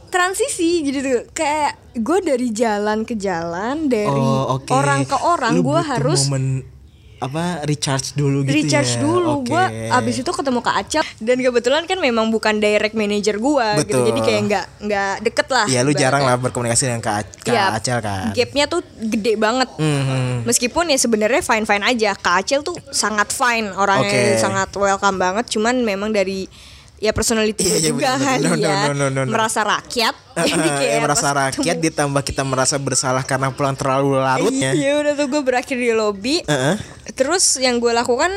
transisi 0.08 0.82
gitu 0.82 0.98
tuh 1.00 1.20
kayak 1.30 1.76
gue 1.94 2.18
dari 2.20 2.48
jalan 2.50 3.04
ke 3.04 3.14
jalan 3.14 3.86
dari 3.86 4.08
Oh 4.08 4.56
oke 4.56 4.70
orang 4.70 5.04
ke 5.04 5.16
orang 5.16 5.60
gue 5.60 5.80
harus 5.80 6.26
momen 6.26 6.64
apa 7.18 7.66
recharge 7.66 8.14
dulu 8.14 8.46
gitu 8.46 8.54
recharge 8.54 8.94
ya 8.94 9.02
dulu 9.02 9.42
Oke. 9.42 9.50
gue 9.50 9.64
abis 9.90 10.22
itu 10.22 10.30
ketemu 10.30 10.62
kak 10.62 10.76
Acel 10.78 11.02
dan 11.18 11.42
kebetulan 11.42 11.82
kan 11.82 11.98
memang 11.98 12.30
bukan 12.30 12.62
direct 12.62 12.94
manager 12.94 13.42
gue 13.42 13.66
gitu 13.82 14.06
jadi 14.06 14.20
kayak 14.22 14.40
nggak 14.46 14.66
nggak 14.86 15.14
deket 15.26 15.46
lah 15.50 15.66
Ya 15.66 15.82
lu 15.82 15.90
jarang 15.90 16.22
lah 16.22 16.38
berkomunikasi 16.38 16.86
dengan 16.86 17.02
Kak, 17.02 17.42
Kak 17.42 17.50
Ya, 17.50 17.74
Acel 17.74 17.98
kan 17.98 18.30
gapnya 18.30 18.70
tuh 18.70 18.86
gede 19.02 19.34
banget 19.34 19.66
Mhm. 19.78 20.46
Meskipun 20.46 20.88
ya 20.88 20.98
sebenarnya 20.98 21.42
fine 21.42 21.66
fine 21.66 21.84
aja, 21.84 22.14
Kak 22.14 22.46
Acel 22.46 22.62
tuh 22.62 22.78
sangat 22.88 23.34
fine 23.34 23.74
orangnya 23.74 24.38
Oke. 24.38 24.38
sangat 24.38 24.68
welcome 24.74 25.18
banget. 25.18 25.44
Cuman 25.50 25.82
memang 25.82 26.10
dari 26.10 26.46
ya 26.98 27.10
personality 27.10 27.62
Iya, 27.62 27.76
iya, 27.76 27.88
juga 27.88 28.10
betul, 28.10 28.20
kan 28.20 28.38
betul. 28.38 28.50
No, 28.50 28.56
ya 28.58 28.74
no, 28.74 28.92
no, 28.92 29.06
no, 29.08 29.20
no. 29.22 29.30
merasa 29.30 29.60
rakyat. 29.62 30.14
Jadi 30.50 30.68
kayak 30.68 30.98
merasa 31.00 31.28
rakyat 31.30 31.54
ketemu- 31.54 31.84
ditambah 31.84 32.22
kita 32.22 32.42
merasa 32.42 32.76
bersalah 32.76 33.22
karena 33.22 33.48
pulang 33.50 33.72
terlalu 33.72 34.18
larutnya. 34.18 34.70
Iya 34.72 34.98
udah 34.98 35.12
tuh 35.14 35.26
gue 35.28 35.42
berakhir 35.42 35.74
di 35.74 35.90
lobby. 35.90 36.42
Heeh. 36.42 36.74
Terus 37.12 37.56
yang 37.56 37.78
gue 37.78 37.90
lakukan 37.90 38.30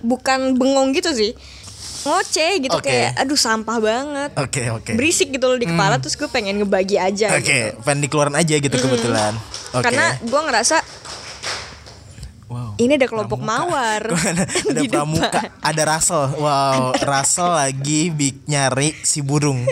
bukan 0.00 0.54
bengong 0.54 0.92
gitu 0.92 1.12
sih. 1.12 1.32
ngoceh 1.98 2.62
gitu 2.62 2.78
Oke. 2.78 2.88
kayak 2.88 3.18
aduh 3.18 3.34
sampah 3.34 3.82
banget 3.82 4.30
Oke 4.38 4.70
oke. 4.70 4.86
Hmm. 4.86 4.96
berisik 4.96 5.28
gitu 5.28 5.44
loh 5.44 5.58
di 5.58 5.66
kepala 5.66 5.98
terus 5.98 6.14
gue 6.14 6.30
pengen 6.30 6.56
ngebagi 6.56 6.94
aja 6.94 7.34
Oke, 7.34 7.42
gitu. 7.42 7.82
pengen 7.82 8.06
dikeluarin 8.06 8.38
aja 8.38 8.54
gitu 8.54 8.70
kebetulan. 8.72 9.34
Oke. 9.74 9.82
karena 9.82 10.16
gue 10.16 10.40
ngerasa 10.40 10.78
wow. 12.48 12.72
ini 12.76 12.92
ada 12.94 13.04
kelompok 13.04 13.38
mawar 13.38 14.02
ada, 14.30 14.44
pramuka, 14.90 15.40
ada 15.54 15.82
Russell. 15.86 16.32
Wow, 16.34 16.96
Russell 16.98 17.50
lagi 17.50 18.08
big 18.08 18.42
nyari 18.44 18.92
si 19.00 19.20
burung. 19.20 19.62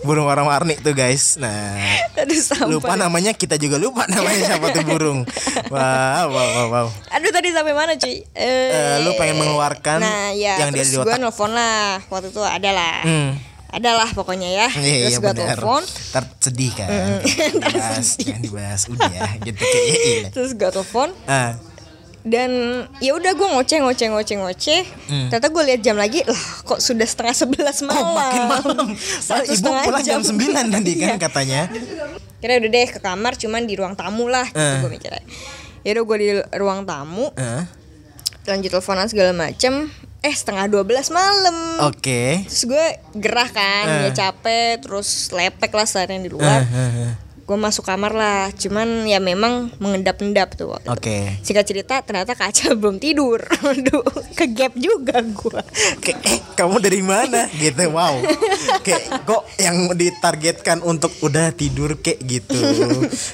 Burung 0.00 0.24
warna-warni 0.24 0.74
tuh, 0.76 0.90
guys. 0.90 1.36
Nah, 1.36 1.76
aduh 2.14 2.38
lupa 2.70 2.94
namanya 2.94 3.32
kita 3.32 3.54
juga 3.54 3.76
lupa 3.76 4.06
namanya 4.06 4.46
siapa 4.48 4.66
tuh 4.70 4.84
burung. 4.84 5.26
Wow, 5.68 6.24
wow, 6.26 6.48
wow, 6.48 6.66
wow. 6.68 6.86
aduh 7.10 7.30
tadi 7.30 7.50
sampai 7.50 7.72
mana 7.72 7.94
cuy 7.94 8.22
Eh, 8.30 8.96
lu 9.00 9.14
pengen 9.14 9.36
mengeluarkan 9.36 9.98
nah 9.98 10.30
ya 10.30 10.56
yang 10.58 10.70
dia 10.70 10.82
di 10.82 10.92
gue 10.92 11.02
otak. 11.02 11.18
nelfon 11.18 11.50
lah 11.50 11.98
waktu 12.06 12.28
itu 12.28 12.40
ada 12.40 12.70
lah 12.70 12.96
Hmm. 13.00 13.30
ada 13.68 13.90
lah 13.94 14.10
pokoknya 14.10 14.48
ya 14.48 14.68
Iya, 14.72 14.96
terus 15.00 15.12
iya 15.12 15.18
gue 15.20 15.32
telepon 15.32 15.82
Ntar 16.10 16.24
sedih 16.38 16.72
kan. 16.74 16.88
Dibahas, 17.54 18.06
jangan 18.18 18.42
dibahas. 18.42 18.80
Udah 18.86 19.08
ya, 19.08 19.22
gitu 19.40 19.58
kayak 19.58 19.84
iya, 19.84 19.96
iya. 19.96 20.28
terus 20.30 20.50
gue 20.52 20.70
telepon 20.70 21.08
Ah, 21.24 21.54
dan 22.22 22.50
ya 22.98 23.12
udah 23.12 23.32
gue 23.32 23.48
ngoceh 23.50 23.80
ngoceh 23.80 24.08
ngoceh 24.08 24.36
ngoceh 24.36 24.82
ternyata 25.26 25.48
gue 25.48 25.62
lihat 25.64 25.80
jam 25.80 25.96
lagi 25.96 26.20
lah 26.22 26.36
kok 26.62 26.76
sudah 26.78 27.02
setengah 27.02 27.32
sebelas 27.34 27.80
malam 27.80 27.96
Hmm. 28.02 28.06
Oh, 28.06 28.14
makin 28.14 28.42
malam. 28.46 28.86
Padahal 28.92 29.44
ibu 29.46 29.68
pulang 29.82 30.02
jam 30.02 30.20
9 30.20 30.36
tadi 30.70 30.92
kan 30.94 31.08
Iya. 31.08 31.16
katanya. 31.18 31.60
kira 32.36 32.56
udah 32.56 32.70
deh 32.70 32.86
ke 32.86 32.98
kamar 32.98 33.32
cuman 33.34 33.62
di 33.62 33.74
ruang 33.74 33.92
tamu 33.92 34.24
lah 34.26 34.44
gitu 34.46 34.56
Eh. 34.58 34.78
gue 34.78 34.90
mikirnya 34.90 35.22
ya 35.80 35.90
udah 35.94 36.04
gue 36.04 36.16
di 36.18 36.28
ruang 36.54 36.80
tamu 36.82 37.28
Eh, 37.34 37.64
lanjut 38.46 38.68
teleponan 38.70 39.06
segala 39.06 39.32
macem 39.32 39.88
eh 40.18 40.34
setengah 40.34 40.64
12 40.66 41.08
malam 41.10 41.56
Oke. 41.82 42.44
terus 42.44 42.64
gue 42.66 42.86
gerah 43.14 43.44
kan 43.46 43.84
Eh. 43.86 44.00
ya 44.06 44.28
capek 44.28 44.80
terus 44.80 45.08
lepek 45.30 45.68
lah 45.70 45.84
seharian 45.84 46.20
di 46.20 46.28
luar 46.28 46.60
Eh, 46.60 46.68
eh, 46.70 46.92
eh. 47.02 47.12
Gue 47.50 47.58
masuk 47.58 47.82
kamar 47.82 48.14
lah. 48.14 48.54
Cuman 48.54 49.10
ya 49.10 49.18
memang 49.18 49.74
mengendap-endap 49.82 50.54
tuh. 50.54 50.78
Oke. 50.86 51.42
singkat 51.42 51.66
cerita 51.66 51.98
ternyata 52.06 52.38
kaca 52.38 52.70
belum 52.78 53.02
tidur. 53.02 53.42
Aduh 53.66 54.06
ke 54.38 54.46
gap 54.54 54.78
juga 54.78 55.18
gue 55.18 55.62
Kayak 55.98 56.18
eh 56.30 56.38
kamu 56.54 56.78
dari 56.78 57.02
mana? 57.02 57.50
Gitu 57.50 57.90
wow. 57.90 58.22
Kayak 58.86 59.26
kok 59.26 59.42
yang 59.58 59.90
ditargetkan 59.98 60.78
untuk 60.86 61.10
udah 61.26 61.50
tidur 61.50 61.98
kayak 61.98 62.22
gitu? 62.22 62.62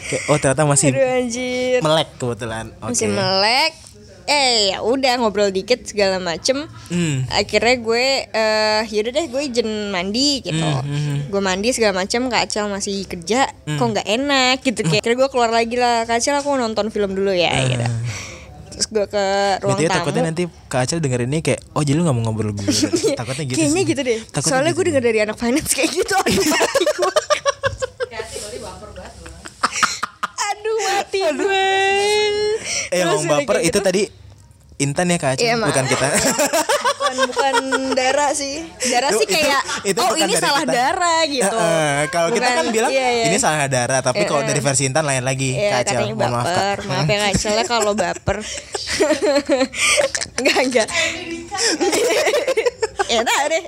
Kayak 0.08 0.22
oh 0.32 0.36
ternyata 0.40 0.64
masih 0.64 0.96
aduh 0.96 1.04
anjir. 1.04 1.78
melek 1.84 2.08
kebetulan. 2.16 2.72
Oke. 2.80 2.96
masih 2.96 3.08
melek 3.12 3.72
eh 4.26 4.70
ya 4.70 4.82
udah 4.82 5.16
ngobrol 5.16 5.48
dikit 5.48 5.82
segala 5.82 6.18
macem. 6.18 6.66
Hmm. 6.86 7.26
akhirnya 7.28 7.76
gue 7.76 8.04
eh 8.28 8.82
yaudah 8.86 9.12
deh 9.12 9.26
gue 9.26 9.42
izin 9.44 9.68
mandi 9.88 10.42
gitu. 10.42 10.60
Hmm, 10.60 11.26
gue 11.26 11.40
mandi 11.40 11.70
segala 11.70 11.96
macem 11.96 12.26
kak 12.26 12.46
Acel 12.46 12.66
masih 12.66 13.02
kerja 13.04 13.46
kok 13.48 13.86
nggak 13.86 14.04
enak 14.04 14.60
gitu. 14.60 14.82
Kayak 14.82 15.02
akhirnya 15.02 15.18
gue 15.18 15.28
keluar 15.30 15.50
lagi 15.50 15.74
lah 15.74 16.02
kak 16.02 16.18
Acel 16.18 16.34
aku 16.34 16.52
mau 16.52 16.60
nonton 16.60 16.90
film 16.90 17.14
dulu 17.14 17.30
ya 17.30 17.50
gitu. 17.64 17.86
Terus 18.66 18.86
gue 18.86 19.04
ke 19.08 19.24
ruang 19.64 19.72
Gitu 19.72 19.84
ya 19.84 19.88
tamu. 19.88 19.98
takutnya 20.04 20.22
nanti 20.26 20.42
Kak 20.68 20.84
Acel 20.84 21.00
denger 21.00 21.24
ini 21.24 21.40
kayak 21.40 21.64
Oh 21.72 21.80
jadi 21.80 21.96
lu 21.96 22.04
gak 22.04 22.12
mau 22.12 22.28
ngobrol 22.28 22.52
gue. 22.52 22.68
Takutnya 23.16 23.48
gitu 23.48 23.56
kayaknya 23.56 23.80
sih. 23.80 23.88
gitu 23.88 24.00
deh. 24.04 24.18
Takutnya 24.28 24.50
soalnya 24.52 24.70
gitu 24.70 24.76
gue 24.76 24.84
denger 24.92 25.02
dari 25.02 25.18
anak 25.24 25.36
finance 25.40 25.72
kayak 25.72 25.90
gitu 25.94 26.12
aduh 30.76 30.84
mati 30.90 31.16
gue 31.16 31.26
aduh. 31.26 31.40
Mati 31.40 31.40
gue 31.40 31.64
Eh 32.86 33.00
Terus 33.00 33.08
ngomong 33.16 33.26
baper. 33.40 33.54
kayak 33.56 33.64
itu 33.64 33.70
gitu, 33.72 33.78
tadi 33.80 34.02
Intan 34.76 35.08
ya 35.08 35.16
Kak 35.16 35.30
Acel 35.32 35.46
Iya, 35.46 35.54
Bukan 35.58 35.84
kita. 35.86 36.06
Bukan 37.06 37.16
bukan 37.28 37.54
darah 37.94 38.28
sih. 38.30 38.66
Darah 38.84 39.08
sih 39.10 39.24
kayak 39.24 39.62
itu- 39.84 39.94
itu 39.94 40.00
oh 40.02 40.18
ini 40.18 40.34
salah 40.36 40.60
kita. 40.60 40.74
darah 40.74 41.20
gitu. 41.24 41.56
Eh, 41.56 42.00
Kalau 42.10 42.28
kita 42.28 42.48
kan 42.50 42.66
bilang 42.68 42.90
iya, 42.90 43.08
iya. 43.08 43.24
Ini 43.26 43.38
salah 43.38 43.70
darah 43.70 44.02
Tapi 44.02 44.26
kalau 44.26 44.42
Eh, 44.42 44.46
dari 44.46 44.58
versi 44.58 44.84
Intan 44.84 45.06
lain 45.06 45.22
lagi 45.22 45.54
Iya 45.54 45.70
Kak 45.72 45.80
Acel 45.86 46.00
Mohon 46.04 46.18
maaf 46.18 46.44
Kak. 46.44 46.44
baper. 46.44 46.76
Maaf 46.84 47.06
ya 47.06 47.16
Kak 47.16 47.64
kalau 47.64 47.92
baper. 47.94 48.36
Enggak 50.38 50.58
enggak 50.60 50.88
ya 53.06 53.20
tak 53.22 53.40
deh. 53.50 53.64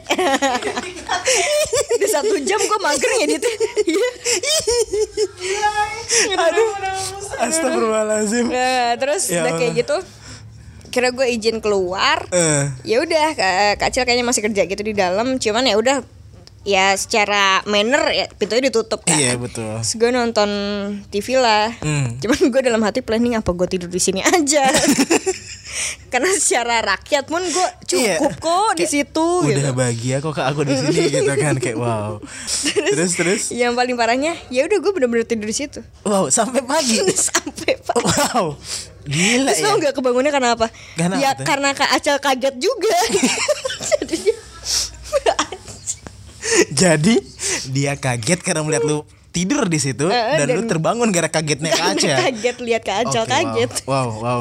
Di 1.99 2.07
satu 2.11 2.35
jam 2.43 2.61
gue 2.61 2.79
mager 2.83 3.11
ngeditnya 3.23 3.55
Aduh. 6.39 6.69
Astagfirullahaladzim. 7.39 8.47
Nah, 8.51 8.97
terus 8.99 9.31
Ya 9.31 9.47
udah 9.47 9.53
kayak 9.59 9.75
gitu 9.85 9.97
kira 10.89 11.13
gue 11.13 11.27
izin 11.31 11.61
keluar. 11.61 12.27
Eh, 12.33 12.65
ya 12.83 13.05
udah 13.05 13.37
Kak 13.37 13.77
Kak 13.79 14.03
kayaknya 14.03 14.25
masih 14.25 14.43
kerja 14.43 14.65
gitu 14.65 14.83
di 14.83 14.97
dalam. 14.97 15.37
Cuman 15.37 15.69
ya 15.69 15.77
udah 15.77 16.03
ya 16.69 16.93
secara 16.93 17.65
manner 17.65 18.03
ya 18.11 18.29
pintunya 18.31 18.69
ditutup 18.69 19.01
kan 19.01 19.17
Iya 19.17 19.35
betul 19.35 19.81
Terus 19.81 19.97
gue 19.97 20.11
nonton 20.11 20.51
TV 21.09 21.35
lah 21.35 21.73
Hmm. 21.79 22.19
cuman 22.19 22.41
gue 22.47 22.61
dalam 22.61 22.83
hati 22.83 23.01
planning 23.01 23.33
apa 23.35 23.49
gue 23.49 23.65
tidur 23.67 23.89
di 23.89 23.97
sini 23.97 24.21
aja 24.21 24.69
karena 26.09 26.29
secara 26.35 26.81
rakyat 26.83 27.25
pun 27.25 27.41
gue 27.41 27.69
cukup 27.87 28.33
Iya. 28.35 28.39
kok 28.39 28.71
di 28.75 28.87
situ 28.87 29.29
Udah 29.41 29.53
gitu 29.55 29.73
bahagia 29.73 30.17
kok 30.19 30.33
kak 30.33 30.47
aku 30.47 30.61
di 30.63 30.75
sini 30.75 31.03
gitu 31.09 31.33
kan 31.35 31.57
kayak 31.57 31.77
wow. 31.77 32.21
Terus 32.91 33.13
terus 33.15 33.43
yang 33.51 33.73
paling 33.73 33.95
parahnya 33.95 34.37
ya 34.49 34.65
udah 34.65 34.79
gue 34.79 34.93
bener-bener 34.93 35.25
tidur 35.25 35.45
di 35.45 35.57
situ 35.57 35.81
wow 36.03 36.29
sampai 36.29 36.61
pagi. 36.63 37.01
sampai 37.29 37.79
pak 37.79 37.97
wow. 37.97 38.53
Gila 39.05 39.49
Terus 39.49 39.59
ya. 39.59 39.65
tau 39.65 39.77
gak 39.79 39.95
kebangunnya 39.95 40.29
karena 40.29 40.53
apa? 40.53 40.69
Karena 40.93 41.17
ya 41.17 41.33
apa 41.33 41.41
karena 41.43 41.73
Kak 41.73 41.91
Acel 41.91 42.17
kaget 42.19 42.55
juga 42.59 42.93
Jadi 43.95 44.21
Jadi 46.83 47.15
dia 47.69 47.95
kaget 47.95 48.41
karena 48.41 48.61
melihat 48.61 48.83
lu 48.83 48.99
tidur 49.29 49.65
di 49.65 49.77
situ 49.77 50.09
Eh, 50.09 50.37
dan, 50.37 50.49
lu 50.49 50.63
dan- 50.63 50.71
terbangun 50.71 51.09
gara 51.09 51.27
kagetnya 51.27 51.69
Kak 51.71 51.85
Aca. 51.95 52.15
kaget 52.23 52.57
lihat 52.59 52.83
Acel 52.83 53.23
Oke, 53.23 53.31
kaget 53.31 53.71
Wow, 53.85 54.09
wow. 54.17 54.39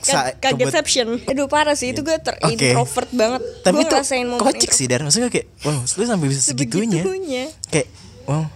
Sa- 0.00 0.32
kagetception 0.34 1.20
Aduh 1.22 1.46
parah 1.46 1.74
sih 1.74 1.90
itu 1.90 2.00
gue 2.00 2.16
ter 2.16 2.38
Oke. 2.40 2.54
introvert 2.70 3.10
banget 3.10 3.42
Tapi 3.60 3.74
Gue 3.74 3.82
itu 3.82 3.92
ngerasain 3.92 4.24
momen 4.24 4.40
kocik 4.40 4.70
sih 4.70 4.86
dan 4.86 5.02
maksudnya 5.02 5.28
kayak 5.28 5.50
wow, 5.62 5.82
lu 5.82 6.02
sampai 6.02 6.26
bisa 6.26 6.40
segitunya. 6.44 7.02
Sebegitunya. 7.02 7.44
Kayak 7.68 7.88
wow, 8.24 8.46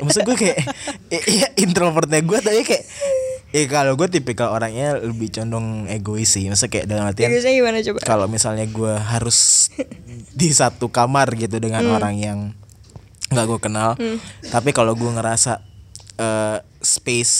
maksud 0.00 0.22
gue 0.22 0.36
kayak 0.36 0.58
iya 1.26 1.46
introvertnya 1.54 2.20
gue 2.20 2.38
tapi 2.38 2.60
kayak 2.62 2.84
Eh 3.50 3.66
kalau 3.66 3.94
gue 3.94 4.06
tipikal 4.06 4.50
orangnya 4.50 4.94
lebih 4.96 5.28
condong 5.28 5.84
egois 5.86 6.28
sih, 6.28 6.46
maksudnya 6.46 6.70
kayak 6.70 6.86
dalam 6.86 7.04
artian 7.04 7.28
Biasanya 7.28 7.56
gimana 7.56 7.78
coba? 7.80 7.98
kalau 8.00 8.26
misalnya 8.26 8.62
gue 8.64 8.94
harus 8.94 9.68
di 10.40 10.48
satu 10.48 10.86
kamar 10.86 11.34
gitu 11.34 11.58
dengan 11.58 11.82
Hmm. 11.82 11.94
orang 11.94 12.14
yang 12.14 12.38
nggak 13.26 13.46
gue 13.46 13.60
kenal 13.60 13.90
tapi 14.44 14.70
kalau 14.70 14.92
gue 14.92 15.06
ngerasa 15.08 15.62
eh, 16.16 16.58
space 16.76 17.34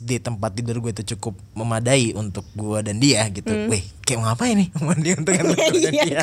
di 0.00 0.18
tempat 0.18 0.50
tidur 0.52 0.78
gue 0.80 0.90
itu 0.92 1.14
cukup 1.14 1.34
memadai 1.52 2.10
untuk 2.12 2.42
gue 2.52 2.78
dan 2.80 2.96
dia 2.96 3.26
gitu 3.28 3.50
weh 3.66 3.78
kayak 4.00 4.18
mau 4.18 4.26
ngapain 4.28 4.54
nih 4.56 4.68
mau 4.82 4.94
dia 4.94 5.14
untuk 5.14 5.34
Hmm. 5.38 5.54
Iya, 5.72 6.02
dia 6.04 6.22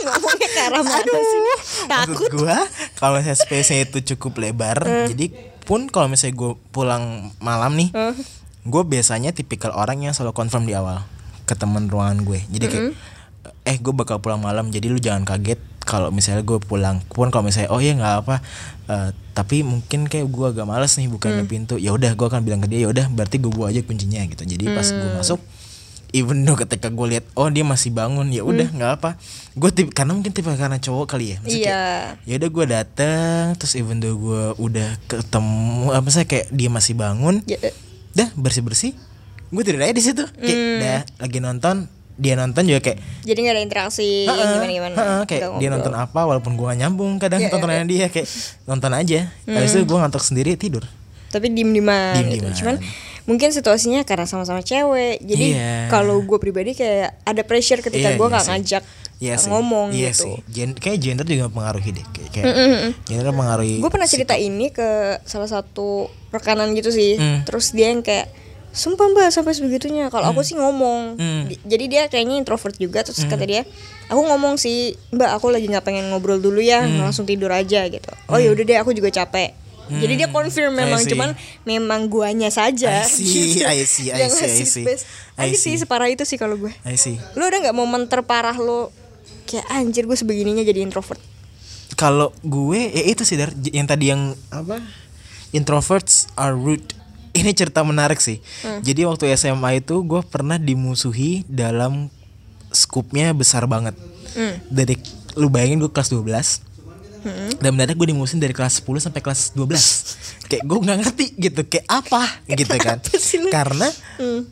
Ngomongnya 0.00 0.48
ke 0.48 0.60
arah 0.64 0.80
mana 0.80 0.96
sih? 1.12 1.40
maksud 1.40 1.86
Takut 1.86 2.30
gue 2.32 2.56
kalau 2.96 3.18
space-nya 3.20 3.84
itu 3.84 3.98
cukup 4.08 4.32
lebar 4.40 4.78
jadi 5.06 5.26
pun 5.70 5.86
kalau 5.86 6.10
misalnya 6.10 6.34
gue 6.34 6.52
pulang 6.74 7.30
malam 7.38 7.78
nih 7.78 7.94
Eh. 7.94 8.14
gue 8.66 8.82
biasanya 8.82 9.30
tipikal 9.30 9.70
orang 9.70 10.02
yang 10.02 10.10
selalu 10.10 10.34
confirm 10.34 10.66
di 10.66 10.74
awal 10.74 11.06
ke 11.46 11.54
temen 11.54 11.86
ruangan 11.86 12.26
gue. 12.26 12.42
Jadi 12.50 12.64
kayak 12.66 12.84
eh 13.62 13.76
gue 13.78 13.94
bakal 13.94 14.18
pulang 14.18 14.42
malam 14.42 14.68
jadi 14.68 14.90
lu 14.90 14.98
jangan 14.98 15.22
kaget 15.22 15.62
kalau 15.86 16.10
misalnya 16.10 16.42
gue 16.42 16.58
pulang. 16.58 16.98
Pun 17.06 17.30
kalau 17.30 17.46
misalnya 17.46 17.70
oh 17.70 17.78
ya 17.78 17.94
nggak 17.94 18.14
apa 18.26 18.36
eh, 18.90 19.10
tapi 19.32 19.62
mungkin 19.62 20.10
kayak 20.10 20.26
gue 20.26 20.46
agak 20.50 20.66
males 20.66 20.90
nih 20.98 21.06
bukain 21.06 21.46
pintu. 21.46 21.78
Ya 21.78 21.94
udah 21.94 22.18
gue 22.18 22.26
akan 22.26 22.42
bilang 22.42 22.60
ke 22.60 22.68
dia 22.68 22.84
ya 22.84 22.88
udah 22.90 23.06
berarti 23.06 23.38
gue 23.38 23.48
bawa 23.54 23.70
aja 23.70 23.80
kuncinya 23.86 24.20
gitu. 24.26 24.42
Jadi 24.42 24.64
pas 24.74 24.84
gue 24.84 25.10
masuk 25.16 25.38
even 26.12 26.42
though 26.42 26.56
ketika 26.56 26.88
gue 26.88 27.06
lihat 27.08 27.24
oh 27.32 27.46
dia 27.46 27.62
masih 27.62 27.90
bangun 27.90 28.28
ya 28.28 28.42
udah 28.42 28.68
nggak 28.68 28.92
apa. 28.96 29.10
Gue 29.52 29.68
tip 29.68 29.90
karena 29.90 30.12
mungkin 30.12 30.30
tipe 30.30 30.46
karena 30.48 30.76
cowok 30.76 31.06
kali 31.08 31.32
ya 31.32 31.36
Maksudnya 31.38 31.58
kayak, 31.60 31.66
Iya. 31.66 31.84
ya 32.24 32.34
udah 32.36 32.50
gue 32.50 32.64
dateng 32.66 33.42
terus 33.54 33.72
even 33.74 33.98
though 33.98 34.14
gue 34.14 34.42
udah 34.60 34.88
ketemu 35.04 35.50
apa 35.90 36.08
saya 36.08 36.24
kayak 36.24 36.46
dia 36.48 36.68
masih 36.68 36.94
bangun 36.94 37.42
Ya, 37.44 37.58
eh, 37.60 37.74
dah 38.12 38.30
bersih 38.34 38.60
bersih 38.60 38.92
gue 39.46 39.62
tidur 39.62 39.78
aja 39.78 39.90
di 39.90 39.98
situ. 40.00 40.22
Kayak 40.32 40.58
dah 40.78 41.00
lagi 41.18 41.38
nonton 41.38 41.76
dia 42.14 42.36
nonton 42.36 42.62
juga 42.64 42.80
kayak 42.80 42.98
Jadi 43.22 43.38
gak 43.40 43.50
ada 43.50 43.62
interaksi 43.64 44.06
yang 44.22 44.36
"Heeh, 44.36 44.52
gimana-gimana 44.54 44.94
heeh," 44.94 45.22
kayak 45.24 45.40
Nggak 45.42 45.56
dia 45.56 45.66
ngobrol. 45.66 45.72
nonton 45.74 45.94
apa 45.96 46.20
walaupun 46.22 46.52
gue 46.52 46.66
gak 46.66 46.78
nyambung 46.78 47.12
kadang 47.16 47.40
Iya, 47.40 47.46
iya, 47.46 47.52
tontonannya 47.52 47.86
dia 47.86 48.06
kayak 48.06 48.28
nonton 48.64 48.92
aja. 48.92 49.20
Habis 49.44 49.72
itu 49.72 49.84
gue 49.84 49.98
ngantuk 49.98 50.20
sendiri 50.20 50.50
tidur. 50.54 50.84
Tapi 51.28 51.46
diem-dieman 51.48 52.14
gitu. 52.20 52.44
Diem-dieman. 52.44 52.54
Cuman 52.54 52.76
mungkin 53.30 53.48
situasinya 53.48 54.02
karena 54.02 54.26
sama-sama 54.26 54.58
cewek 54.60 55.22
Jadi 55.22 55.54
Iya. 55.54 55.86
kalau 55.86 56.18
gue 56.18 56.36
pribadi 56.36 56.74
kayak 56.74 57.22
ada 57.22 57.42
pressure 57.42 57.78
ketika 57.78 58.10
Iya, 58.10 58.18
gue 58.18 58.26
iya 58.26 58.34
gak 58.34 58.42
sih. 58.42 58.50
ngajak 58.50 58.82
sih. 59.36 59.46
ngomong 59.46 59.88
iya 59.92 60.10
gitu 60.10 60.26
sih. 60.26 60.36
Gen- 60.48 60.74
kayak 60.74 60.98
gender 60.98 61.22
juga 61.24 61.46
mempengaruhi 61.46 61.90
deh 61.92 62.06
kayak, 62.10 62.30
kayak 62.32 62.54
gender 63.04 63.26
mempengaruhi 63.28 63.78
Gue 63.78 63.88
pernah 63.88 64.08
cerita 64.08 64.34
ini 64.34 64.68
ke 64.68 64.88
salah 65.22 65.46
satu 65.46 66.04
rekanan 66.28 66.74
gitu 66.74 66.90
sih 66.90 67.14
Hmm. 67.14 67.44
Terus 67.44 67.70
dia 67.70 67.88
yang 67.88 68.02
kayak 68.02 68.26
Sumpah 68.70 69.02
mbak 69.04 69.34
sampai 69.34 69.50
sebegitunya. 69.50 70.06
Kalau 70.08 70.30
aku 70.30 70.40
sih 70.40 70.54
ngomong. 70.54 71.18
Hmm. 71.18 71.42
Di- 71.44 71.58
Jadi 71.60 71.84
dia 71.88 72.02
kayaknya 72.06 72.38
introvert 72.38 72.70
juga. 72.76 73.02
Terus 73.02 73.26
kata 73.26 73.42
dia, 73.42 73.66
aku 74.06 74.22
ngomong 74.22 74.54
sih 74.56 74.94
mbak 75.10 75.26
aku 75.32 75.50
lagi 75.50 75.66
nggak 75.66 75.82
pengen 75.82 76.06
ngobrol 76.06 76.38
dulu 76.38 76.62
ya, 76.62 76.78
Hmm. 76.80 77.02
langsung 77.02 77.26
tidur 77.26 77.50
aja 77.50 77.82
gitu. 77.84 78.06
Oh 78.24 78.38
ya 78.38 78.46
udah 78.48 78.62
deh 78.62 78.78
aku 78.78 78.94
juga 78.94 79.10
capek. 79.10 79.58
Jadi 79.90 80.14
dia 80.14 80.28
confirm 80.30 80.72
I 80.74 80.78
memang 80.86 81.00
see. 81.02 81.10
cuman 81.10 81.30
memang 81.66 82.06
guanya 82.06 82.46
saja. 82.54 83.02
I 83.02 83.10
see, 83.10 83.26
gitu. 83.58 83.66
I 83.66 83.82
see, 83.82 84.06
I 84.14 84.30
see, 84.30 84.46
I 84.46 84.64
see. 84.64 84.84
I 85.34 85.50
Aja 85.50 85.56
sih 85.58 85.74
see. 85.74 85.82
separah 85.82 86.06
itu 86.06 86.22
sih 86.22 86.38
kalau 86.38 86.54
gue. 86.54 86.70
I 86.86 86.94
see. 86.94 87.18
Lu 87.34 87.42
ada 87.42 87.58
nggak 87.58 87.74
momen 87.74 88.06
terparah 88.06 88.54
lo 88.54 88.94
kayak 89.50 89.66
anjir 89.66 90.06
gue 90.06 90.14
sebegininya 90.14 90.62
jadi 90.62 90.84
introvert? 90.86 91.18
Kalau 91.98 92.30
gue 92.40 92.80
ya 92.94 93.02
itu 93.10 93.26
sih 93.26 93.34
Dar, 93.34 93.50
yang 93.74 93.90
tadi 93.90 94.14
yang 94.14 94.32
apa? 94.54 94.78
Introverts 95.50 96.30
are 96.38 96.54
rude. 96.54 96.94
Ini 97.38 97.50
cerita 97.54 97.82
menarik 97.82 98.18
sih. 98.18 98.42
Jadi 98.82 99.06
waktu 99.06 99.30
SMA 99.34 99.82
itu 99.82 100.02
gue 100.02 100.22
pernah 100.26 100.58
dimusuhi 100.58 101.46
dalam 101.46 102.10
skupnya 102.70 103.30
besar 103.34 103.66
banget. 103.66 103.94
Dari 104.70 104.94
lu 105.38 105.46
bayangin 105.46 105.78
gue 105.78 105.90
kelas 105.90 106.10
12. 106.10 106.26
Dan 107.56 107.70
mendadak 107.70 107.94
gue 107.94 108.08
dimusuhin 108.08 108.38
dari 108.38 108.50
kelas 108.50 108.80
10 108.80 108.98
sampai 109.02 109.20
kelas 109.20 109.52
12 109.52 110.46
Kayak 110.46 110.64
gue 110.64 110.78
nggak 110.80 110.98
ngerti 110.98 111.24
gitu 111.36 111.60
Kayak 111.64 111.86
apa 111.86 112.22
gitu 112.48 112.74
kan 112.76 112.98
Karena 113.50 113.88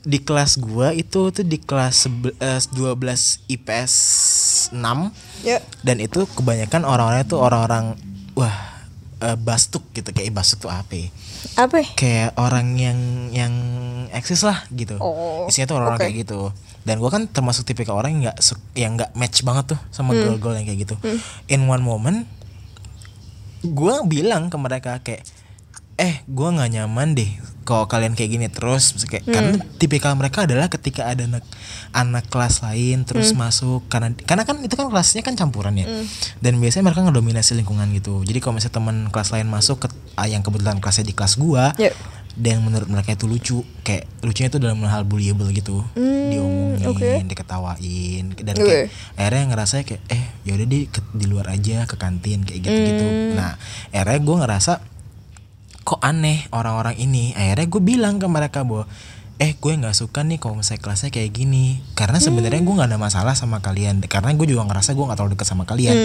di 0.01 0.19
kelas 0.19 0.57
gue 0.57 0.89
itu 0.97 1.21
tuh 1.29 1.45
di 1.45 1.59
kelas 1.59 1.95
sebe- 2.05 2.37
eh, 2.37 2.61
12 2.69 2.95
IPS 3.49 3.95
6 4.71 5.13
Ya. 5.41 5.63
dan 5.81 5.97
itu 5.99 6.27
kebanyakan 6.29 6.83
orang-orangnya 6.83 7.27
tuh 7.27 7.39
orang-orang 7.39 7.95
wah 8.35 8.57
eh, 9.19 9.37
bastuk 9.37 9.87
gitu 9.93 10.11
kayak 10.11 10.31
bastuk 10.33 10.67
tuh 10.67 10.73
apa 10.73 10.91
ya? 10.91 11.09
Apa? 11.57 11.77
ya? 11.77 11.87
kayak 11.95 12.31
orang 12.35 12.75
yang 12.75 12.99
yang 13.31 13.55
eksis 14.11 14.43
lah 14.43 14.67
gitu 14.69 14.99
Oh, 14.99 15.47
isinya 15.47 15.67
tuh 15.67 15.77
orang-orang 15.77 15.99
oke. 15.99 16.05
kayak 16.05 16.17
gitu 16.23 16.41
dan 16.81 16.97
gue 16.97 17.07
kan 17.07 17.23
termasuk 17.25 17.63
tipikal 17.65 17.95
orang 17.95 18.17
yang 18.17 18.23
nggak 18.25 18.39
yang 18.75 18.93
nggak 18.95 19.11
match 19.13 19.43
banget 19.43 19.77
tuh 19.77 19.81
sama 19.91 20.11
Hmm. 20.11 20.27
girl-girl 20.27 20.57
yang 20.57 20.67
kayak 20.67 20.81
gitu 20.83 20.95
in 21.47 21.63
one 21.65 21.83
moment 21.83 22.27
gue 23.63 23.95
bilang 24.07 24.51
ke 24.53 24.57
mereka 24.59 25.01
kayak 25.03 25.23
eh 25.99 26.23
gue 26.31 26.49
nggak 26.55 26.71
nyaman 26.79 27.19
deh 27.19 27.27
kalau 27.69 27.85
kalian 27.85 28.17
kayak 28.17 28.31
gini 28.33 28.47
terus. 28.49 28.97
Kayak 29.05 29.29
karena 29.29 29.61
tipikal 29.77 30.17
mereka 30.17 30.49
adalah 30.49 30.73
ketika 30.73 31.05
ada 31.05 31.29
anak 31.29 31.45
anak 31.93 32.25
kelas 32.33 32.65
lain 32.65 33.05
terus 33.05 33.37
masuk 33.37 33.85
karena 33.93 34.17
karena 34.25 34.49
kan 34.49 34.57
itu 34.65 34.73
kan 34.73 34.89
kelasnya 34.89 35.21
kan 35.21 35.37
campuran 35.37 35.77
ya. 35.77 35.85
Dan 36.41 36.65
biasanya 36.65 36.89
mereka 36.89 37.05
ngedominasi 37.05 37.61
lingkungan 37.61 37.93
gitu. 37.93 38.25
Jadi 38.25 38.41
kalau 38.41 38.57
misalnya 38.57 38.77
teman 38.81 38.97
kelas 39.13 39.37
lain 39.37 39.53
masuk 39.53 39.85
ke 39.85 39.89
ah, 40.17 40.25
yang 40.25 40.41
kebetulan 40.41 40.81
kelasnya 40.81 41.05
di 41.05 41.13
kelas 41.13 41.37
gua 41.37 41.77
Ya. 41.77 41.93
Dan 42.39 42.63
menurut 42.63 42.87
mereka 42.87 43.13
itu 43.13 43.27
lucu. 43.27 43.59
Kayak 43.83 44.07
lucunya 44.23 44.49
itu 44.49 44.59
dalam 44.59 44.79
hal 44.81 45.03
bullyable 45.03 45.51
gitu. 45.51 45.83
Diomongin 45.93 46.87
oke. 46.87 47.11
diketawain 47.27 48.25
dan 48.37 48.55
Oke. 48.55 48.63
kayak 48.63 48.85
akhirnya 49.15 49.45
ngerasa 49.51 49.75
kayak 49.83 50.03
eh 50.07 50.23
yaudah 50.45 50.65
di 50.65 50.87
ke- 50.87 51.11
di 51.11 51.27
luar 51.27 51.51
aja 51.51 51.83
ke 51.85 51.97
kantin 51.97 52.45
kayak 52.45 52.61
gitu 52.63 52.79
gitu 52.79 53.07
nah 53.33 53.57
akhirnya 53.91 54.21
gue 54.21 54.37
ngerasa 54.39 54.73
kok 55.83 56.01
aneh 56.01 56.45
orang-orang 56.51 56.95
ini. 56.97 57.33
Akhirnya 57.33 57.67
gue 57.67 57.83
bilang 57.83 58.17
ke 58.17 58.27
mereka 58.27 58.61
bahwa 58.61 58.85
eh 59.39 59.55
gue 59.55 59.73
nggak 59.73 59.95
suka 59.95 60.21
nih 60.21 60.37
kalau 60.37 60.59
misalnya 60.59 60.85
kelasnya 60.85 61.09
kayak 61.09 61.33
gini. 61.33 61.81
Karena 61.95 62.21
sebenarnya 62.21 62.61
gue 62.61 62.75
nggak 62.77 62.91
ada 62.93 63.01
masalah 63.01 63.33
sama 63.33 63.59
kalian. 63.59 64.05
Karena 64.05 64.37
gue 64.37 64.47
juga 64.47 64.69
ngerasa 64.69 64.93
gue 64.93 65.01
nggak 65.01 65.17
terlalu 65.17 65.33
dekat 65.33 65.49
sama 65.49 65.65
kalian. 65.65 65.97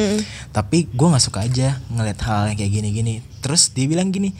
Tapi 0.50 0.88
gue 0.88 1.08
nggak 1.10 1.20
suka 1.22 1.44
aja 1.44 1.84
ngeliat 1.92 2.16
hal 2.24 2.48
yang 2.48 2.58
kayak 2.58 2.72
gini-gini. 2.74 3.20
Terus 3.44 3.76
dia 3.76 3.86
bilang 3.86 4.08
gini 4.10 4.32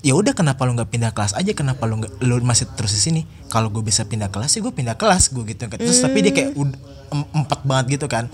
ya 0.00 0.16
udah 0.16 0.32
kenapa 0.32 0.64
lu 0.64 0.72
nggak 0.72 0.88
pindah 0.88 1.12
kelas 1.12 1.32
aja? 1.32 1.52
Kenapa 1.52 1.84
lu 1.84 2.00
nggak 2.00 2.20
lu 2.20 2.40
masih 2.40 2.66
terus 2.72 2.92
di 2.92 3.00
sini? 3.00 3.22
Kalau 3.48 3.68
gue 3.68 3.80
bisa 3.80 4.04
pindah 4.04 4.28
kelas 4.28 4.52
sih 4.52 4.60
gue 4.60 4.70
pindah 4.70 4.96
kelas 4.96 5.28
gue 5.28 5.44
gitu 5.46 5.68
terus 5.68 6.00
tapi 6.00 6.20
dia 6.20 6.32
kayak 6.32 6.56
em- 6.56 7.30
empat 7.34 7.60
banget 7.62 8.00
gitu 8.00 8.06
kan. 8.06 8.26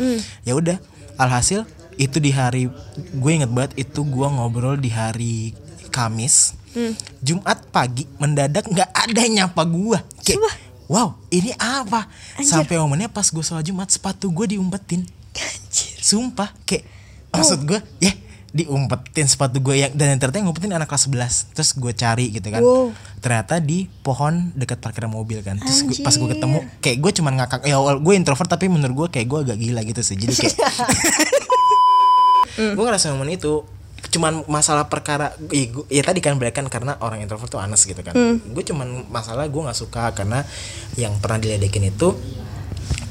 Ya 0.43 0.55
udah 0.55 0.79
alhasil 1.17 1.65
itu 1.97 2.21
di 2.21 2.29
hari 2.29 2.69
gue 3.11 3.31
inget 3.33 3.49
banget 3.49 3.73
itu 3.77 4.01
gue 4.03 4.27
ngobrol 4.27 4.77
di 4.77 4.89
hari 4.89 5.57
Kamis. 5.89 6.53
Jumat 7.19 7.73
pagi 7.73 8.05
mendadak 8.17 8.69
nggak 8.69 8.91
ada 8.93 9.19
yang 9.19 9.49
nyapa 9.49 9.65
gue 9.65 9.97
kayak 10.21 10.37
Sumpah. 10.37 10.55
wow 10.87 11.09
ini 11.33 11.49
apa? 11.57 12.05
Anjir. 12.37 12.53
sampai 12.53 12.77
momennya 12.77 13.09
pas 13.09 13.25
gue 13.25 13.41
sholat 13.41 13.65
Jumat 13.65 13.89
sepatu 13.89 14.29
gue 14.29 14.45
diumpetin. 14.53 15.09
Anjir. 15.33 15.97
Sumpah 15.97 16.53
kayak 16.63 16.85
maksud 17.33 17.65
gue 17.65 17.81
ya 17.99 18.13
diumpetin 18.49 19.25
sepatu 19.25 19.59
gue 19.59 19.75
yang 19.77 19.91
dan 19.93 20.11
yang 20.11 20.19
ternyata 20.19 20.39
ngumpetin 20.41 20.71
anak 20.71 20.87
kelas 20.87 21.07
11 21.07 21.53
terus 21.53 21.69
gue 21.73 21.93
cari 21.93 22.25
gitu 22.31 22.47
kan. 22.47 22.59
Wow. 22.59 22.91
ternyata 23.17 23.59
di 23.59 23.89
pohon 23.99 24.53
dekat 24.53 24.77
parkiran 24.79 25.09
mobil 25.09 25.41
kan. 25.41 25.57
Terus 25.57 25.83
gua- 25.83 26.01
pas 26.01 26.13
gue 26.13 26.29
ketemu 26.31 26.57
kayak 26.79 26.97
gue 26.97 27.11
cuman 27.15 27.33
ngakak 27.37 27.61
ya 27.65 27.75
awal 27.75 27.97
gue 27.97 28.13
introvert 28.13 28.47
tapi 28.47 28.67
menurut 28.67 28.95
gue 28.97 29.07
kayak 29.13 29.27
gue 29.27 29.39
agak 29.45 29.57
gila 29.59 29.81
gitu 29.83 30.01
sih. 30.01 30.15
Jadi 30.15 30.33
kayak 30.37 30.55
gue 32.73 32.83
ngerasa 32.83 33.11
momen 33.11 33.31
itu 33.31 33.63
cuman 34.07 34.47
masalah 34.47 34.87
perkara 34.87 35.33
ya, 35.51 35.65
gua- 35.69 35.87
ya 35.89 36.01
tadi 36.01 36.19
kan 36.21 36.35
berarti 36.35 36.55
kan 36.57 36.67
karena 36.67 36.95
orang 36.99 37.21
introvert 37.21 37.49
tuh 37.49 37.59
anes 37.59 37.83
gitu 37.83 37.99
kan. 38.01 38.13
Gue 38.47 38.63
cuman 38.63 39.05
masalah 39.07 39.45
gue 39.45 39.61
nggak 39.61 39.77
suka 39.77 40.11
karena 40.13 40.43
yang 40.95 41.15
pernah 41.19 41.37
diledekin 41.37 41.87
itu 41.87 42.15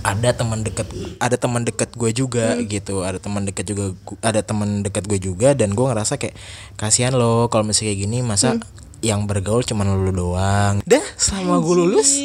ada 0.05 0.29
teman 0.37 0.61
dekat 0.61 0.85
ada 1.17 1.33
teman 1.33 1.65
dekat 1.65 1.89
gue 1.97 2.11
juga 2.13 2.61
gitu. 2.61 3.01
Ada 3.01 3.17
teman 3.17 3.41
dekat 3.49 3.65
juga 3.65 3.97
ada 4.21 4.45
teman 4.45 4.85
dekat 4.85 5.09
gue 5.09 5.17
juga 5.17 5.57
dan 5.57 5.73
gue 5.73 5.81
ngerasa 5.81 6.21
kayak 6.21 6.37
kasihan 6.77 7.17
lo 7.17 7.49
kalau 7.49 7.65
misalnya 7.65 7.97
kayak 7.97 8.01
gini 8.05 8.17
masa 8.21 8.61
yang 9.01 9.25
bergaul 9.25 9.65
cuman 9.65 9.89
lo 9.89 10.13
doang. 10.13 10.85
Dah 10.85 11.01
selama 11.17 11.57
gue 11.65 11.75
lulus 11.81 12.21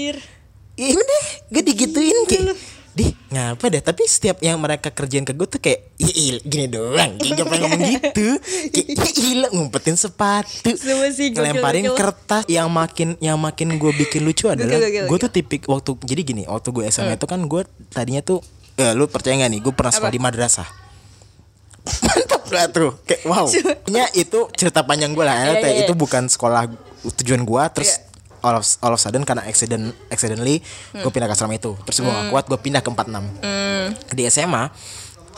ya 0.76 0.92
udah 0.92 1.24
gue 1.48 1.62
digituin 1.64 2.18
kayak 2.28 2.52
di 2.52 2.79
ngapa 3.30 3.64
deh? 3.68 3.78
Tapi 3.80 4.02
setiap 4.04 4.36
yang 4.38 4.58
mereka 4.58 4.90
kerjain 4.90 5.22
ke 5.22 5.30
gue 5.30 5.46
tuh 5.46 5.56
kayak 5.56 5.94
"Ih, 5.96 6.10
il- 6.28 6.42
gini 6.42 6.66
doang. 6.66 7.14
Gak 7.16 7.40
pernah 7.40 7.68
ngomong 7.68 7.82
gitu. 7.94 8.26
"Ya 8.72 8.82
gila 9.08 9.48
ngumpetin 9.50 9.94
sepatu. 9.94 10.74
Ngelemparin 11.32 11.86
kertas. 11.94 12.42
Yang 12.44 12.68
makin 12.68 13.08
yang 13.18 13.38
makin 13.38 13.68
gue 13.72 13.92
bikin 13.96 14.20
lucu 14.20 14.46
adalah 14.46 14.74
gue 14.82 15.18
tuh 15.20 15.30
tipik 15.30 15.64
waktu 15.64 15.94
jadi 16.00 16.22
gini 16.22 16.42
waktu 16.44 16.68
gue 16.68 16.84
SMA 16.86 17.14
itu 17.14 17.24
kan 17.24 17.40
gue 17.40 17.62
tadinya 17.88 18.18
tuh 18.20 18.42
eh, 18.74 18.92
lu 18.92 19.06
percaya 19.06 19.38
gak 19.38 19.48
nih? 19.48 19.60
Gue 19.60 19.72
pernah 19.72 19.92
sekolah 19.92 20.10
di 20.10 20.18
madrasah. 20.18 20.68
Mantap 22.04 22.44
lah 22.50 22.66
tuh. 22.68 22.90
Kayak 23.04 23.22
wow. 23.24 23.46
Itu 24.12 24.50
cerita 24.52 24.82
panjang 24.82 25.12
gue 25.12 25.22
lah 25.22 25.34
ya. 25.34 25.44
Iya, 25.46 25.52
Kayak 25.60 25.74
iya, 25.74 25.82
itu 25.84 25.94
iya. 25.94 25.98
bukan 25.98 26.22
sekolah 26.26 26.62
tujuan 27.16 27.42
gue 27.42 27.62
terus 27.72 27.92
Iya. 27.94 28.09
All 28.40 28.56
of 28.56 28.64
all 28.80 28.92
of 28.92 28.98
sudden 28.98 29.22
karena 29.22 29.42
accident 29.42 29.92
accidentally 30.06 30.60
Hmm. 30.90 31.00
gue 31.00 31.10
pindah 31.10 31.24
ke 31.24 31.34
asrama 31.34 31.52
itu. 31.52 31.76
Terus 31.82 32.00
gue 32.00 32.08
gak 32.08 32.28
kuat 32.28 32.44
gue 32.46 32.58
pindah 32.58 32.80
ke 32.80 32.88
46 32.88 33.50
di 34.10 34.22
SMA 34.26 34.68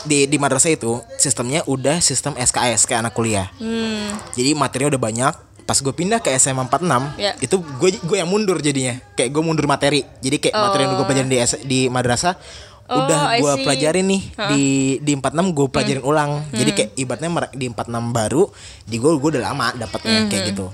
di 0.03 0.25
di 0.25 0.35
madrasah 0.35 0.69
itu 0.69 0.99
sistemnya 1.15 1.63
udah 1.63 1.99
sistem 1.99 2.35
SKS 2.35 2.83
kayak 2.83 2.99
anak 3.01 3.13
kuliah. 3.13 3.47
Hmm. 3.55 4.11
jadi 4.31 4.51
materinya 4.53 4.91
udah 4.91 5.01
banyak. 5.01 5.33
Pas 5.63 5.79
gue 5.79 5.91
pindah 5.91 6.19
ke 6.19 6.27
SMA 6.33 6.59
46 6.61 7.15
Ya. 7.15 7.31
itu 7.37 7.55
gue 7.55 7.89
gue 7.97 8.17
yang 8.17 8.27
mundur 8.27 8.59
jadinya. 8.59 8.99
Kayak 9.13 9.31
gue 9.31 9.41
mundur 9.41 9.63
materi. 9.63 10.03
Jadi 10.19 10.35
kayak 10.37 10.55
materi 10.57 10.81
yang 10.83 10.93
gue 10.93 11.05
pelajarin 11.05 11.29
di 11.29 11.37
di 11.63 11.79
madrasah 11.87 12.35
Oh, 12.83 12.99
udah 12.99 13.39
gue. 13.39 13.47
Hmm. 13.49 13.63
pelajarin 13.63 14.05
nih 14.05 14.21
di 14.49 14.63
di 14.99 15.11
46 15.15 15.55
gue 15.55 15.67
pelajarin 15.71 16.03
ulang. 16.03 16.31
Jadi 16.51 16.71
kayak 16.73 16.89
ibaratnya 16.99 17.29
di 17.55 17.65
46 17.65 17.79
baru 18.11 18.43
di 18.83 18.95
gue 18.99 19.11
gue 19.13 19.29
udah 19.31 19.43
lama 19.45 19.67
dapatnya 19.73 20.19
Hmm. 20.19 20.29
kayak 20.29 20.43
gitu 20.51 20.67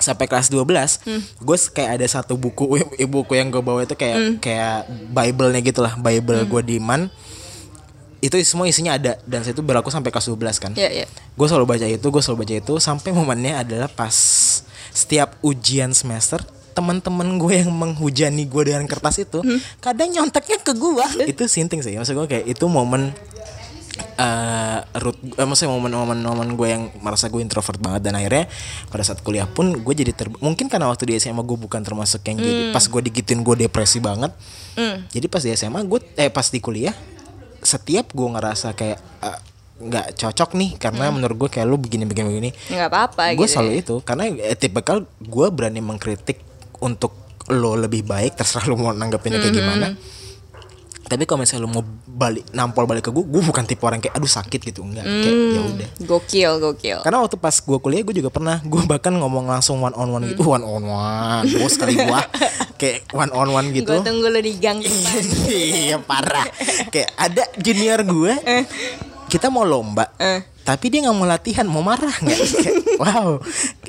sampai 0.00 0.24
kelas 0.24 0.48
12 0.48 1.04
gue 1.38 1.56
kayak 1.70 1.90
ada 1.96 2.06
satu 2.06 2.34
buku 2.34 2.64
buku 3.14 3.32
yang 3.32 3.48
gue 3.48 3.58
bawa 3.58 3.82
itu 3.82 3.92
kayak 3.92 4.16
Hmm. 4.18 4.34
kayak 4.38 4.76
bible-nya 5.08 5.60
gitu 5.60 5.78
lah 5.78 5.94
bible 5.94 6.42
gue 6.44 6.62
di 6.64 6.76
man. 6.78 7.06
Itu 8.18 8.34
semua 8.42 8.66
isinya 8.66 8.98
ada 8.98 9.14
dan 9.22 9.40
itu 9.40 9.62
berlaku 9.62 9.88
sampai 9.88 10.10
kelas 10.10 10.26
12 10.26 10.58
kan. 10.58 10.72
Ya, 10.74 10.90
ya. 10.90 11.06
gue 11.06 11.46
selalu 11.46 11.66
baca 11.68 11.86
itu 11.86 12.02
gue 12.02 12.18
selalu 12.18 12.38
baca 12.42 12.54
itu 12.56 12.74
sampai 12.76 13.10
momennya 13.10 13.62
adalah 13.62 13.86
pas 13.86 14.10
setiap 14.90 15.38
ujian 15.40 15.94
semester 15.94 16.42
teman-teman 16.74 17.38
gue 17.38 17.58
yang 17.58 17.70
menghujani 17.70 18.42
gue 18.42 18.62
dengan 18.64 18.86
kertas 18.86 19.18
itu 19.18 19.38
kadang 19.78 20.10
nyonteknya 20.10 20.58
ke 20.58 20.74
gue 20.74 21.06
itu 21.30 21.42
sinting 21.46 21.78
sih 21.78 21.94
maksud 21.94 22.14
gue 22.14 22.26
kayak 22.28 22.46
itu 22.46 22.66
momen 22.66 23.10
eh 23.98 24.78
root 24.98 25.18
eh, 25.38 25.46
maksudnya 25.46 25.74
momen-momen 25.74 26.18
momen 26.22 26.48
gue 26.54 26.68
yang 26.70 26.90
merasa 27.02 27.30
gue 27.30 27.42
introvert 27.42 27.78
banget 27.78 28.06
dan 28.06 28.18
akhirnya 28.18 28.46
pada 28.90 29.02
saat 29.02 29.22
kuliah 29.22 29.46
pun 29.46 29.74
gue 29.78 29.94
jadi 29.94 30.14
ter 30.14 30.30
mungkin 30.38 30.70
karena 30.70 30.90
waktu 30.90 31.06
di 31.06 31.14
SMA 31.18 31.42
gue 31.42 31.58
bukan 31.58 31.82
termasuk 31.82 32.22
yang 32.26 32.38
jadi 32.38 32.70
pas 32.70 32.82
gue 32.86 33.00
digituin 33.10 33.42
gue 33.42 33.66
depresi 33.66 33.98
banget. 33.98 34.34
Jadi 35.10 35.26
pas 35.26 35.42
di 35.42 35.50
SMA 35.54 35.82
gue 35.86 36.00
eh 36.14 36.30
pas 36.30 36.46
di 36.46 36.58
kuliah 36.62 36.94
setiap 37.62 38.14
gue 38.14 38.28
ngerasa 38.38 38.74
kayak 38.78 38.98
eh, 38.98 39.38
nggak 39.78 40.06
cocok 40.18 40.50
nih 40.58 40.70
karena 40.78 41.10
menurut 41.14 41.46
gue 41.46 41.50
kayak 41.58 41.66
lu 41.66 41.78
begini 41.78 42.06
begini 42.06 42.26
begini. 42.26 42.50
Nggak 42.74 42.90
apa-apa 42.90 43.22
gue 43.34 43.46
gitu 43.46 43.54
selalu 43.54 43.72
ya. 43.74 43.82
itu 43.82 43.94
karena 44.02 44.24
eh, 44.30 44.58
tipikal 44.58 45.06
gue 45.22 45.46
berani 45.50 45.82
mengkritik 45.82 46.42
untuk 46.82 47.14
lo 47.48 47.74
lebih 47.74 48.02
baik 48.02 48.34
terserah 48.38 48.66
lo 48.66 48.78
mau 48.78 48.94
nanggepinnya 48.94 49.38
kayak 49.42 49.54
gimana. 49.54 49.86
Tapi 51.08 51.24
kalau 51.24 51.40
misalnya 51.40 51.64
lu 51.64 51.72
mau 51.72 51.84
balik 52.18 52.50
nampol 52.50 52.82
balik 52.82 53.06
ke 53.06 53.14
gue 53.14 53.22
gue 53.22 53.42
bukan 53.46 53.62
tipe 53.62 53.78
orang 53.86 54.02
kayak 54.02 54.18
aduh 54.18 54.26
sakit 54.26 54.58
gitu. 54.58 54.82
Enggak 54.82 55.06
kayak 55.06 55.36
ya 55.54 55.60
udah. 55.62 55.88
Gokil, 56.02 56.52
gokil. 56.58 56.98
karena 57.06 57.22
waktu 57.22 57.38
pas 57.38 57.54
gue 57.54 57.78
kuliah 57.78 58.02
gue 58.02 58.18
juga 58.18 58.30
pernah 58.34 58.58
gue 58.58 58.82
bahkan 58.84 59.14
ngomong 59.14 59.46
langsung 59.46 59.78
one 59.78 59.94
on 59.94 60.10
one 60.10 60.26
gitu. 60.26 60.42
One 60.42 60.66
on 60.66 60.82
one 60.82 61.46
bos 61.46 61.78
kali 61.78 61.94
gue 61.94 62.20
kayak 62.74 63.06
one 63.14 63.30
on 63.30 63.48
one 63.48 63.70
gitu. 63.70 63.94
Gue 63.94 64.02
tunggu 64.02 64.26
lu 64.26 64.42
di 64.42 64.58
gang 64.58 64.82
iya 65.46 66.02
parah. 66.02 66.42
Kayak 66.90 67.14
ada 67.14 67.46
junior 67.56 68.02
gue 68.02 68.34
kita 69.28 69.46
mau 69.46 69.60
lomba 69.62 70.08
Eh. 70.16 70.40
tapi 70.64 70.88
dia 70.88 71.04
nggak 71.04 71.16
mau 71.16 71.28
latihan 71.28 71.68
mau 71.68 71.84
marah 71.84 72.10
nggak? 72.10 72.40
Wow 72.98 73.38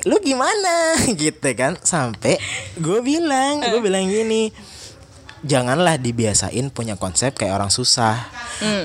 lu 0.06 0.16
gimana? 0.22 0.96
Gitu 1.18 1.50
kan. 1.58 1.80
Sampai 1.82 2.38
gue 2.78 3.00
bilang 3.02 3.64
gue 3.64 3.80
bilang 3.82 4.06
gini 4.06 4.54
janganlah 5.44 5.96
dibiasain 5.96 6.72
punya 6.72 7.00
konsep 7.00 7.36
kayak 7.36 7.56
orang 7.56 7.72
susah. 7.72 8.28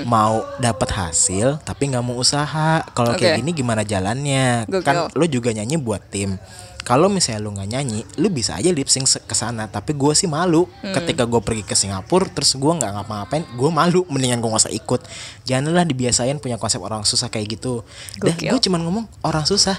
Mau 0.07 0.43
dapat 0.59 0.89
hasil 0.95 1.59
tapi 1.63 1.91
nggak 1.91 2.03
mau 2.05 2.15
usaha. 2.15 2.83
Kalau 2.95 3.15
kayak 3.15 3.37
Oke. 3.37 3.39
gini 3.43 3.51
gimana 3.51 3.83
jalannya? 3.83 4.69
Kan 4.83 5.11
lu 5.15 5.25
juga 5.27 5.51
nyanyi 5.51 5.75
buat 5.75 6.01
tim. 6.07 6.39
Kalau 6.85 7.09
misalnya 7.09 7.41
lu 7.41 7.49
nggak 7.49 7.69
nyanyi 7.73 8.05
lu 8.21 8.29
bisa 8.29 8.53
aja 8.61 8.69
lip 8.69 8.85
sync 8.87 9.09
ke 9.25 9.35
sana. 9.35 9.65
Tapi 9.67 9.97
gue 9.97 10.13
sih 10.15 10.29
malu. 10.29 10.69
Ketika 10.85 11.25
gue 11.25 11.41
pergi 11.41 11.63
ke 11.65 11.75
Singapura 11.75 12.29
terus 12.29 12.55
gue 12.55 12.71
nggak 12.71 12.91
ngapa-ngapain 13.01 13.43
gue 13.57 13.69
malu. 13.73 14.05
Mendingan 14.07 14.39
gue 14.39 14.49
nggak 14.53 14.63
usah 14.69 14.75
ikut. 14.75 15.01
Janganlah 15.43 15.83
dibiasain 15.83 16.37
punya 16.37 16.55
konsep 16.61 16.79
orang 16.79 17.03
susah 17.03 17.27
kayak 17.27 17.57
gitu. 17.59 17.81
Dah 18.21 18.37
gue 18.37 18.59
cuman 18.69 18.79
ngomong 18.85 19.05
orang 19.25 19.43
susah. 19.43 19.75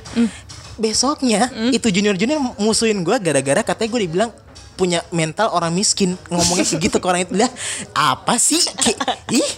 Besoknya 0.76 1.48
itu 1.72 1.88
junior 1.88 2.20
junior 2.20 2.36
musuhin 2.60 3.00
gue 3.00 3.16
gara-gara 3.16 3.64
katanya 3.64 3.88
gue 3.96 4.02
dibilang 4.04 4.30
punya 4.76 5.00
mental 5.10 5.50
orang 5.56 5.72
miskin 5.72 6.14
ngomongnya 6.28 6.68
segitu 6.68 7.00
ke 7.00 7.06
orang 7.08 7.24
itu. 7.24 7.32
Lah 7.34 7.50
apa 7.96 8.36
sih? 8.36 8.60
Kayak, 8.76 9.24
ih 9.32 9.50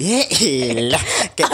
Ya 0.00 0.24
ilah. 0.24 1.04
Kayak 1.36 1.52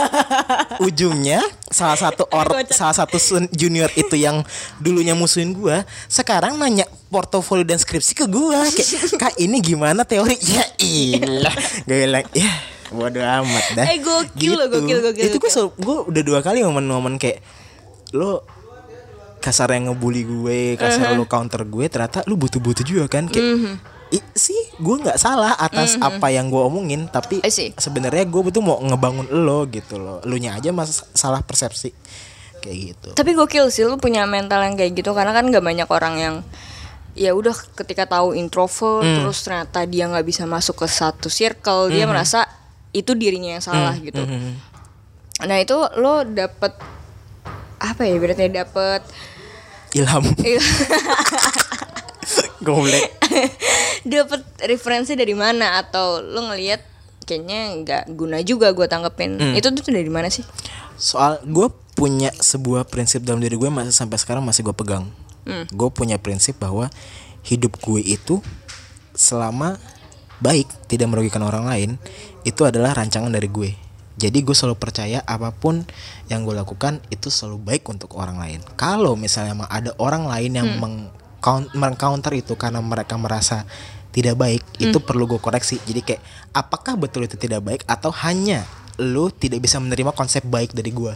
ujungnya 0.79 1.43
salah 1.75 1.99
satu 1.99 2.23
orang 2.31 2.65
salah 2.71 2.95
satu 2.95 3.19
junior 3.51 3.91
itu 3.99 4.15
yang 4.15 4.47
dulunya 4.79 5.19
musuhin 5.19 5.53
gua 5.53 5.83
sekarang 6.07 6.55
nanya 6.55 6.87
portofolio 7.11 7.67
dan 7.67 7.83
skripsi 7.83 8.15
ke 8.15 8.25
gua. 8.31 8.63
Kayak 8.71 9.21
kak 9.21 9.35
ini 9.43 9.59
gimana 9.59 10.07
teori? 10.07 10.39
Ya 10.39 10.65
ilah. 10.79 11.55
Gue 11.83 12.07
bilang 12.07 12.27
ya 12.31 12.53
bodo 12.89 13.21
amat 13.21 13.65
dah. 13.77 13.85
Eh, 13.91 14.01
gokil 14.01 14.57
loh, 14.57 14.69
gokil, 14.73 15.05
gokil, 15.05 15.29
itu 15.29 15.37
gue 15.37 15.53
gue 15.77 15.97
udah 16.09 16.23
dua 16.25 16.41
kali 16.41 16.65
momen-momen 16.65 17.21
kayak 17.21 17.45
lo 18.17 18.49
kasar 19.39 19.71
yang 19.73 19.91
ngebully 19.91 20.23
gue 20.27 20.59
kasar 20.77 21.15
Uh-huh. 21.15 21.19
lo 21.19 21.25
counter 21.25 21.63
gue 21.65 21.87
ternyata 21.87 22.27
lu 22.27 22.35
butuh-butuh 22.37 22.85
juga 22.85 23.07
kan 23.09 23.31
kayak 23.31 23.47
Mm-hmm. 23.47 23.75
"Ih, 24.09 24.25
sih 24.33 24.57
gue 24.81 24.97
nggak 25.05 25.21
salah 25.21 25.53
atas 25.55 26.01
apa 26.01 26.33
yang 26.33 26.49
gue 26.49 26.59
omongin 26.59 27.13
tapi 27.13 27.45
I 27.45 27.51
sebenarnya 27.77 28.25
gue 28.25 28.41
betul 28.41 28.65
mau 28.65 28.81
ngebangun 28.81 29.29
lo 29.31 29.69
gitu 29.69 30.01
loh. 30.01 30.19
Lu 30.25 30.41
nya 30.41 30.57
aja 30.57 30.73
mas 30.73 31.05
salah 31.13 31.45
persepsi. 31.45 31.93
Kayak 32.59 32.77
gitu. 32.91 33.09
Tapi 33.13 33.37
gokil 33.37 33.69
sih 33.69 33.85
lu 33.85 34.01
punya 34.01 34.25
mental 34.25 34.65
yang 34.65 34.75
kayak 34.75 34.97
gitu 34.97 35.13
karena 35.13 35.37
kan 35.37 35.47
gak 35.53 35.61
banyak 35.63 35.89
orang 35.93 36.15
yang 36.19 36.35
ya 37.19 37.35
udah 37.35 37.53
ketika 37.75 38.07
tahu 38.09 38.33
introvert 38.33 39.03
terus 39.03 39.43
ternyata 39.43 39.83
dia 39.85 40.07
nggak 40.07 40.23
bisa 40.23 40.47
masuk 40.47 40.83
ke 40.83 40.87
satu 40.87 41.27
circle 41.29 41.91
dia 41.91 42.07
merasa 42.07 42.47
itu 42.97 43.13
dirinya 43.13 43.59
yang 43.59 43.65
salah 43.65 43.93
gitu. 43.99 44.23
Nah 45.45 45.57
itu 45.61 45.77
lo 46.01 46.25
dapet 46.25 46.75
apa 47.79 48.03
ya 48.07 48.19
berarti 48.19 48.51
dapet 48.51 49.03
ilham. 49.97 50.25
Goblek. 52.67 53.09
Dapet 54.05 54.43
referensi 54.67 55.17
dari 55.17 55.33
mana? 55.33 55.79
Atau 55.81 56.21
lo 56.21 56.51
ngelihat 56.53 56.83
kayaknya 57.25 57.61
nggak 57.83 58.03
guna 58.13 58.43
juga 58.45 58.75
gue 58.75 58.85
tanggepin. 58.85 59.57
Itu 59.57 59.73
tuh 59.73 59.95
dari 59.95 60.11
mana 60.11 60.29
sih? 60.29 60.45
soal 60.99 61.39
gue 61.47 61.71
punya 61.95 62.35
sebuah 62.35 62.91
prinsip 62.91 63.23
dalam 63.23 63.39
diri 63.39 63.55
gue 63.55 63.71
masih 63.71 63.95
sampai 63.95 64.19
sekarang 64.19 64.43
masih 64.43 64.67
gue 64.67 64.75
pegang. 64.75 65.07
Gue 65.73 65.89
punya 65.89 66.19
prinsip 66.21 66.59
bahwa 66.61 66.93
hidup 67.47 67.79
gue 67.81 68.03
itu 68.03 68.43
selama 69.15 69.79
baik 70.43 70.69
tidak 70.91 71.09
merugikan 71.09 71.41
orang 71.47 71.65
lain 71.65 71.91
itu 72.45 72.67
adalah 72.67 72.93
rancangan 72.95 73.33
dari 73.33 73.49
gue 73.49 73.88
jadi 74.19 74.43
gue 74.43 74.51
selalu 74.51 74.83
percaya 74.83 75.23
apa 75.23 75.55
pun 75.55 75.87
yang 76.27 76.43
gue 76.43 76.51
lakukan 76.51 76.99
itu 77.07 77.31
selalu 77.31 77.63
baik 77.63 77.87
untuk 77.87 78.19
orang 78.19 78.43
lain. 78.43 78.59
Kalau 78.75 79.15
misalnya 79.15 79.55
emang 79.55 79.71
ada 79.71 79.95
orang 80.03 80.27
lain 80.27 80.59
yang 80.59 80.69
meng 80.83 81.95
counter 81.95 82.35
itu 82.35 82.59
karena 82.59 82.83
mereka 82.83 83.15
merasa 83.15 83.63
tidak 84.11 84.35
baik 84.35 84.63
itu 84.83 84.99
perlu 84.99 85.31
gue 85.31 85.39
koreksi. 85.39 85.79
Jadi 85.87 86.03
kayak 86.03 86.23
apakah 86.51 86.99
betul 86.99 87.31
itu 87.31 87.39
tidak 87.39 87.63
baik 87.63 87.87
atau 87.87 88.11
hanya 88.27 88.67
lu 88.99 89.31
tidak 89.31 89.63
bisa 89.63 89.79
menerima 89.79 90.11
konsep 90.11 90.43
baik 90.43 90.75
dari 90.75 90.91
gue 90.91 91.15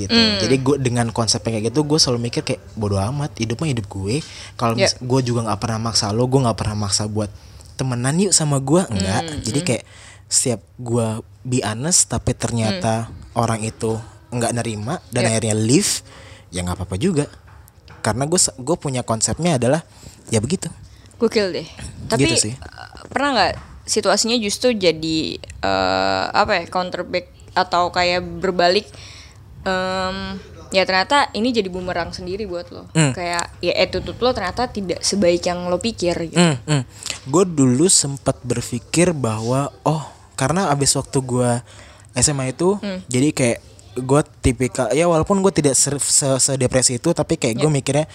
gitu. 0.00 0.16
Jadi 0.40 0.56
gue 0.64 0.76
dengan 0.80 1.12
konsep 1.12 1.44
kayak 1.44 1.68
gitu 1.68 1.84
gue 1.84 2.00
selalu 2.00 2.32
mikir 2.32 2.40
kayak 2.40 2.64
bodo 2.72 2.96
amat 2.96 3.36
hidupnya 3.36 3.76
hidup 3.76 3.84
gue. 3.92 4.24
Kalau 4.56 4.80
mis- 4.80 4.96
gue 4.96 5.20
juga 5.20 5.44
nggak 5.44 5.60
pernah 5.60 5.92
maksa 5.92 6.08
lo 6.08 6.24
gue 6.24 6.40
nggak 6.40 6.56
pernah 6.56 6.88
maksa 6.88 7.04
buat 7.04 7.28
temenan 7.76 8.16
yuk 8.20 8.36
sama 8.36 8.60
gue 8.60 8.84
enggak 8.92 9.24
jadi 9.40 9.60
kayak 9.64 9.84
setiap 10.30 10.62
gue 10.78 11.06
be 11.42 11.58
honest 11.60 12.06
tapi 12.06 12.32
ternyata 12.32 13.06
orang 13.34 13.60
itu 13.60 13.98
nggak 14.30 14.54
nerima 14.54 15.02
dan 15.10 15.26
Ya. 15.26 15.28
akhirnya 15.34 15.56
leave 15.58 16.06
ya 16.48 16.62
nggak 16.62 16.78
apa-apa 16.78 16.96
juga 16.96 17.26
karena 17.98 18.24
gue 18.24 18.38
gue 18.38 18.76
punya 18.78 19.02
konsepnya 19.02 19.58
adalah 19.58 19.82
ya 20.28 20.38
begitu 20.38 20.70
Gokil 21.18 21.52
deh. 21.52 21.68
Tapi 22.06 22.24
Gitu 22.24 22.36
sih. 22.40 22.54
eh, 22.54 22.90
pernah 23.06 23.30
nggak 23.34 23.52
situasinya 23.84 24.38
justru 24.38 24.72
jadi 24.72 25.18
eh, 25.36 26.24
apa 26.26 26.56
ya 26.56 26.64
counterback 26.64 27.26
atau 27.52 27.90
kayak 27.90 28.22
berbalik? 28.40 28.88
em, 29.60 30.40
ya 30.70 30.82
ternyata 30.82 31.28
ini 31.30 31.50
jadi 31.50 31.68
bumerang 31.68 32.08
sendiri 32.10 32.48
buat 32.48 32.70
lo. 32.70 32.88
Hmm. 32.90 33.12
Kayak 33.12 33.52
ya 33.60 33.74
attitude 33.76 34.16
lo 34.16 34.30
ternyata 34.30 34.64
tidak 34.66 35.02
sebaik 35.02 35.44
yang 35.44 35.68
lo 35.68 35.76
pikir 35.76 36.16
gitu. 36.26 36.40
Hmm, 36.40 36.88
Gue 37.26 37.44
dulu 37.44 37.84
sempat 37.86 38.40
berpikir 38.40 39.12
bahwa 39.12 39.68
oh 39.82 40.08
karena 40.40 40.72
abis 40.72 40.96
waktu 40.96 41.20
gue 41.20 41.50
SMA 42.14 42.50
itu 42.50 42.74
Hmm. 42.74 43.04
jadi 43.06 43.28
kayak 43.30 43.58
gue 43.92 44.20
tipikal 44.40 44.88
ya 44.90 45.04
walaupun 45.04 45.38
gue 45.40 45.52
tidak 45.52 45.74
se, 45.74 45.92
se- 46.00 46.40
sedepresi 46.40 46.96
itu 46.96 47.12
tapi 47.12 47.36
kayak 47.36 47.54
Ya. 47.54 47.60
gue 47.60 47.70
mikirnya 47.70 48.06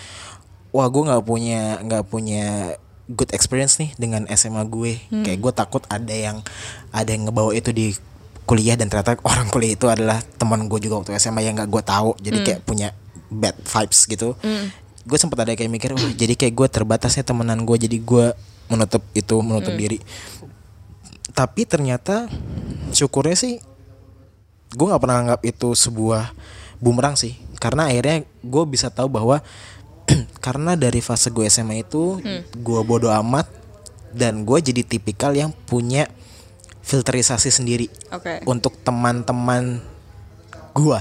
wah 0.72 0.88
gue 0.88 1.04
nggak 1.04 1.22
punya 1.22 1.62
nggak 1.80 2.04
punya 2.06 2.74
good 3.08 3.30
experience 3.32 3.78
nih 3.78 3.94
dengan 3.94 4.26
SMA 4.28 4.66
gue 4.66 4.98
Hmm. 5.06 5.22
kayak 5.22 5.38
gue 5.38 5.54
takut 5.54 5.84
ada 5.86 6.10
yang 6.10 6.42
ada 6.90 7.06
yang 7.08 7.30
ngebawa 7.30 7.54
itu 7.54 7.70
di 7.70 7.94
kuliah 8.44 8.74
dan 8.74 8.88
ternyata 8.88 9.14
orang 9.24 9.46
kuliah 9.48 9.74
itu 9.74 9.86
adalah 9.86 10.18
teman 10.36 10.66
gue 10.66 10.80
juga 10.80 11.00
waktu 11.00 11.14
SMA 11.16 11.44
yang 11.44 11.54
nggak 11.54 11.70
gue 11.70 11.84
tahu 11.84 12.18
jadi 12.18 12.38
Hmm. 12.38 12.46
kayak 12.46 12.60
punya 12.64 12.88
bad 13.28 13.54
vibes 13.56 14.06
gitu 14.06 14.34
gue 15.02 15.18
sempat 15.18 15.38
ada 15.40 15.54
kayak 15.54 15.70
mikir 15.70 15.94
wah 15.94 16.12
jadi 16.12 16.34
kayak 16.34 16.54
gue 16.56 16.68
terbatasnya 16.68 17.22
temenan 17.22 17.62
gue 17.62 17.78
jadi 17.80 17.94
gue 17.96 18.26
menutup 18.66 19.06
itu 19.14 19.36
menutup 19.40 19.74
diri 19.74 20.02
tapi 21.36 21.68
ternyata 21.68 22.32
syukurnya 22.96 23.36
sih 23.36 23.60
gue 24.72 24.86
nggak 24.88 25.04
pernah 25.04 25.18
anggap 25.22 25.42
itu 25.44 25.76
sebuah 25.76 26.32
bumerang 26.80 27.20
sih. 27.20 27.36
Karena 27.60 27.92
akhirnya 27.92 28.24
gue 28.44 28.64
bisa 28.68 28.88
tahu 28.88 29.12
bahwa 29.12 29.44
karena 30.46 30.80
dari 30.80 31.04
fase 31.04 31.30
gue 31.30 31.46
SMA 31.52 31.84
itu 31.84 32.24
gue 32.56 32.82
bodoh 32.88 33.12
amat 33.22 33.52
dan 34.16 34.48
gue 34.48 34.58
jadi 34.64 34.82
tipikal 34.88 35.36
yang 35.36 35.52
punya 35.52 36.08
filterisasi 36.86 37.50
sendiri 37.50 37.90
Oke. 38.14 38.46
untuk 38.46 38.78
teman-teman 38.86 39.82
gue 40.78 41.00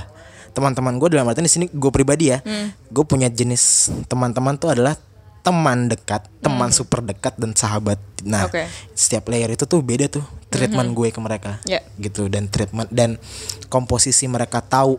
teman-teman 0.54 0.96
gue 1.02 1.18
dalam 1.18 1.28
artian 1.28 1.44
di 1.44 1.52
sini 1.52 1.66
gue 1.70 1.90
pribadi 1.90 2.30
ya. 2.34 2.42
Gue 2.90 3.04
punya 3.06 3.30
jenis 3.30 3.90
teman-teman 4.10 4.58
tuh 4.58 4.74
adalah 4.74 4.98
teman 5.44 5.86
dekat 5.86 6.24
teman 6.40 6.72
super 6.72 6.98
dekat 6.98 7.36
dan 7.36 7.52
sahabat 7.52 8.00
nah 8.22 8.48
Oke. 8.48 8.64
setiap 8.90 9.28
layer 9.28 9.52
itu 9.52 9.62
tuh 9.62 9.78
beda 9.78 10.08
tuh 10.08 10.24
treatment 10.48 10.90
gue 10.90 11.08
ke 11.08 11.20
mereka 11.20 11.60
Ya. 11.62 11.84
gitu 11.94 12.26
dan 12.26 12.48
treatment 12.48 12.88
dan 12.88 13.20
komposisi 13.68 14.24
mereka 14.24 14.58
tahu 14.58 14.96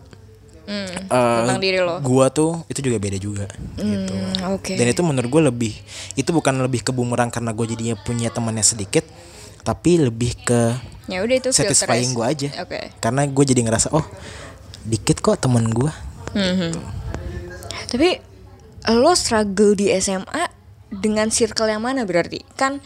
Hmm, 0.65 0.89
eh, 0.89 1.37
tentang 1.39 1.61
diri 1.61 1.77
lo. 1.77 1.97
gua 1.99 2.25
tuh 2.27 2.65
itu 2.65 2.81
juga 2.81 2.97
beda 2.97 3.17
juga 3.17 3.45
gitu 3.75 4.13
Hmm, 4.13 4.53
Oke. 4.53 4.73
dan 4.73 4.85
itu 4.87 5.01
menurut 5.01 5.29
gue 5.29 5.43
lebih 5.43 5.73
itu 6.13 6.25
bukan 6.27 6.57
lebih 6.59 6.81
ke 6.81 6.89
bumerang 6.89 7.29
karena 7.29 7.49
gue 7.49 7.65
jadinya 7.67 7.93
punya 7.95 8.29
temannya 8.29 8.61
sedikit 8.61 9.05
tapi 9.61 9.97
lebih 9.99 10.33
ke 10.39 10.73
Ya 11.05 11.21
udah 11.21 11.35
itu 11.35 11.49
satisfying 11.51 12.13
gue 12.13 12.21
aja 12.23 12.49
Oke. 12.59 12.93
karena 12.97 13.25
gue 13.25 13.43
jadi 13.43 13.61
ngerasa 13.61 13.93
oh 13.93 14.01
dikit 14.83 15.17
kok 15.19 15.37
temen 15.39 15.69
gue 15.69 15.89
Mhm. 16.33 16.73
Tapi 17.87 18.09
lo 18.93 19.13
struggle 19.17 19.73
di 19.73 19.89
SMA 19.97 20.49
dengan 20.93 21.33
circle 21.33 21.69
yang 21.71 21.81
mana 21.81 22.05
berarti? 22.05 22.41
Kan 22.53 22.81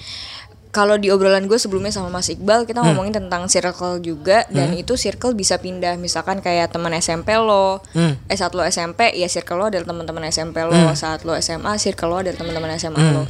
kalau 0.70 1.02
di 1.02 1.10
obrolan 1.10 1.50
gue 1.50 1.58
sebelumnya 1.58 1.90
sama 1.90 2.14
Mas 2.14 2.30
Iqbal 2.30 2.70
kita 2.70 2.86
ngomongin 2.86 3.10
tentang 3.10 3.50
circle 3.50 3.98
juga 4.06 4.46
dan 4.54 4.78
itu 4.78 4.94
circle 4.94 5.34
bisa 5.34 5.58
pindah. 5.58 5.98
Misalkan 5.98 6.46
kayak 6.46 6.70
teman 6.70 6.94
SMP 6.94 7.34
lo, 7.42 7.82
eh 8.30 8.38
saat 8.38 8.54
lo 8.54 8.62
SMP 8.62 9.18
ya 9.18 9.26
circle 9.26 9.58
lo 9.58 9.66
adalah 9.74 9.90
teman-teman 9.90 10.30
SMP 10.30 10.62
lo, 10.62 10.78
saat 10.94 11.26
lo 11.26 11.34
SMA 11.42 11.74
circle 11.82 12.10
lo 12.14 12.18
adalah 12.22 12.38
teman-teman 12.38 12.70
SMA 12.78 13.02
lo. 13.18 13.24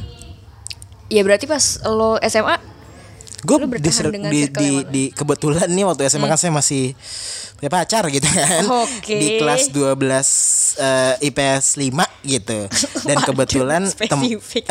Ya 1.08 1.24
berarti 1.24 1.48
pas 1.48 1.80
lo 1.88 2.20
SMA 2.20 2.60
gue 3.40 3.56
di, 3.56 3.88
di, 4.20 4.40
di? 4.46 4.70
Hmm. 4.70 4.84
di 4.86 5.02
kebetulan 5.10 5.66
nih 5.66 5.84
waktu 5.84 6.04
SMA 6.06 6.26
kan 6.26 6.36
saya 6.36 6.50
masih 6.50 6.92
punya 7.56 7.70
pacar 7.70 8.04
gitu 8.06 8.24
kan 8.24 8.64
Oke. 8.84 9.14
di 9.14 9.28
kelas 9.36 9.68
12 9.68 9.96
eh, 10.76 11.26
IPS 11.26 11.66
5 11.78 11.92
gitu 12.22 12.58
dan 13.02 13.16
kebetulan 13.18 13.82
spesifik. 13.86 14.64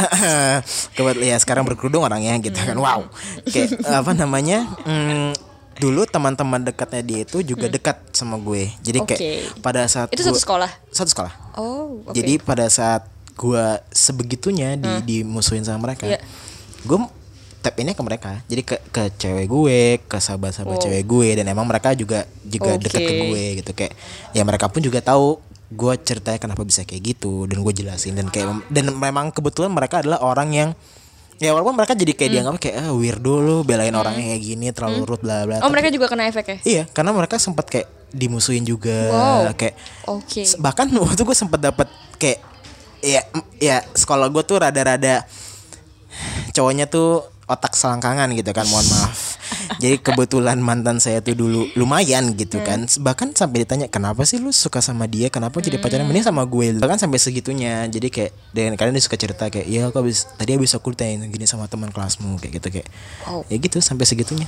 kebetulan 0.95 1.25
ya 1.25 1.37
sekarang 1.37 1.63
berkerudung 1.63 2.01
orangnya 2.01 2.37
gitu 2.37 2.55
kan 2.55 2.75
wow 2.75 3.01
kayak 3.43 3.73
apa 3.83 4.11
namanya 4.13 4.65
hmm, 4.83 5.33
dulu 5.75 6.03
teman-teman 6.03 6.61
dekatnya 6.61 7.01
dia 7.01 7.19
itu 7.23 7.41
juga 7.41 7.65
dekat 7.67 7.97
sama 8.11 8.37
gue 8.37 8.69
jadi 8.79 9.01
kayak 9.01 9.19
Hmm. 9.19 9.33
Oke. 9.49 9.61
pada 9.61 9.81
saat 9.85 10.07
Itu 10.09 10.21
gua- 10.21 10.29
satu 10.29 10.39
sekolah. 10.39 10.71
satu 10.89 11.09
sekolah 11.09 11.33
Oh, 11.55 12.03
oke. 12.03 12.13
jadi 12.13 12.37
pada 12.37 12.67
saat 12.67 13.07
gua 13.33 13.79
sebegitunya 13.89 14.75
di 14.75 14.91
dimusuhin 15.01 15.63
sama 15.63 15.79
mereka, 15.81 16.03
Iya. 16.03 16.19
gue 16.81 16.99
tap 17.59 17.75
ini 17.75 17.91
ke 17.91 17.99
mereka. 17.99 18.39
Jadi 18.45 18.61
ke 18.61 18.75
ke 18.85 19.03
cewek 19.13 19.45
gue, 19.45 19.79
ke 20.01 20.17
sahabat-sahabat 20.17 20.75
Oh. 20.75 20.81
cewek 20.81 21.03
gue 21.03 21.27
dan 21.35 21.45
emang 21.45 21.63
mereka 21.63 21.91
juga 21.91 22.23
juga 22.41 22.73
Oke. 22.73 22.87
deket 22.87 23.01
ke 23.01 23.13
gue 23.21 23.43
gitu 23.57 23.71
kayak 23.73 23.93
ya 24.31 24.41
mereka 24.41 24.67
pun 24.67 24.79
juga 24.79 24.99
tahu 24.99 25.37
gue 25.69 25.93
ceritanya 25.99 26.39
kenapa 26.39 26.63
bisa 26.63 26.81
kayak 26.81 27.03
gitu 27.13 27.45
dan 27.45 27.59
gue 27.59 27.73
jelasin 27.75 28.13
dan 28.13 28.27
kayak 28.27 28.47
dan 28.67 28.89
memang 28.89 29.29
kebetulan 29.29 29.69
mereka 29.69 29.99
adalah 29.99 30.17
orang 30.19 30.49
yang 30.49 30.69
ya 31.37 31.51
walaupun 31.51 31.71
mereka 31.73 31.93
jadi 31.93 32.09
Hmm. 32.09 32.17
kayak 32.17 32.31
dianggap 32.33 32.55
kayak 32.57 32.75
ah, 32.79 32.91
weirdo 32.91 33.33
lo 33.37 33.57
belain 33.61 33.93
orangnya 33.93 34.25
kayak 34.29 34.43
gini 34.45 34.65
terlalu 34.71 35.05
rude 35.05 35.21
bla 35.21 35.45
bla 35.45 35.55
Oh, 35.55 35.61
Tapi- 35.61 35.71
mereka 35.71 35.87
juga 35.89 36.05
kena 36.07 36.25
efek 36.25 36.45
ya? 36.45 36.57
Iya, 36.65 36.83
karena 36.89 37.11
mereka 37.11 37.37
sempat 37.37 37.63
kayak 37.65 37.85
dimusuhin 38.09 38.63
juga, 38.63 38.97
Wow. 39.07 39.53
kayak 39.53 39.75
Oke. 40.09 40.41
s- 40.41 40.57
bahkan 40.57 40.89
waktu 40.97 41.21
gue 41.21 41.37
sempat 41.37 41.61
dapat 41.61 41.85
kayak 42.17 42.41
ya 42.99 43.21
ya 43.55 43.79
sekolah 43.93 44.27
gue 44.27 44.41
tuh 44.41 44.57
rada-rada 44.57 45.23
cowoknya 46.55 46.87
tuh 46.87 47.23
otak 47.49 47.73
selangkangan 47.73 48.29
gitu 48.37 48.53
kan, 48.53 48.69
mohon 48.69 48.85
maaf. 48.85 49.41
Jadi 49.81 49.97
kebetulan 49.99 50.61
mantan 50.61 51.01
saya 51.01 51.19
tuh 51.25 51.33
dulu 51.33 51.65
lumayan 51.73 52.37
gitu 52.37 52.61
kan, 52.61 52.85
bahkan 53.01 53.33
sampai 53.33 53.65
ditanya 53.65 53.89
kenapa 53.89 54.21
sih 54.23 54.37
lu 54.37 54.53
suka 54.53 54.79
sama 54.79 55.09
dia, 55.09 55.33
kenapa 55.33 55.57
jadi 55.57 55.81
pacaran 55.81 56.05
mending 56.05 56.29
sama 56.29 56.45
gue, 56.45 56.77
bahkan 56.77 57.01
sampai 57.01 57.17
segitunya. 57.17 57.89
Jadi 57.89 58.07
kayak 58.13 58.31
dan 58.53 58.77
kalian 58.77 58.93
dia 58.93 59.03
suka 59.03 59.17
cerita 59.17 59.49
kayak, 59.49 59.65
ya 59.65 59.89
aku 59.89 60.05
habis 60.05 60.29
tadi 60.37 60.53
habis 60.53 60.71
aku 60.77 60.93
ditanya 60.93 61.25
gini 61.25 61.49
sama 61.49 61.65
teman 61.65 61.89
kelasmu 61.89 62.37
kayak 62.37 62.61
gitu 62.61 62.67
kayak, 62.79 62.87
Wow. 63.25 63.41
ya 63.49 63.57
gitu 63.57 63.81
sampai 63.81 64.05
segitunya. 64.05 64.45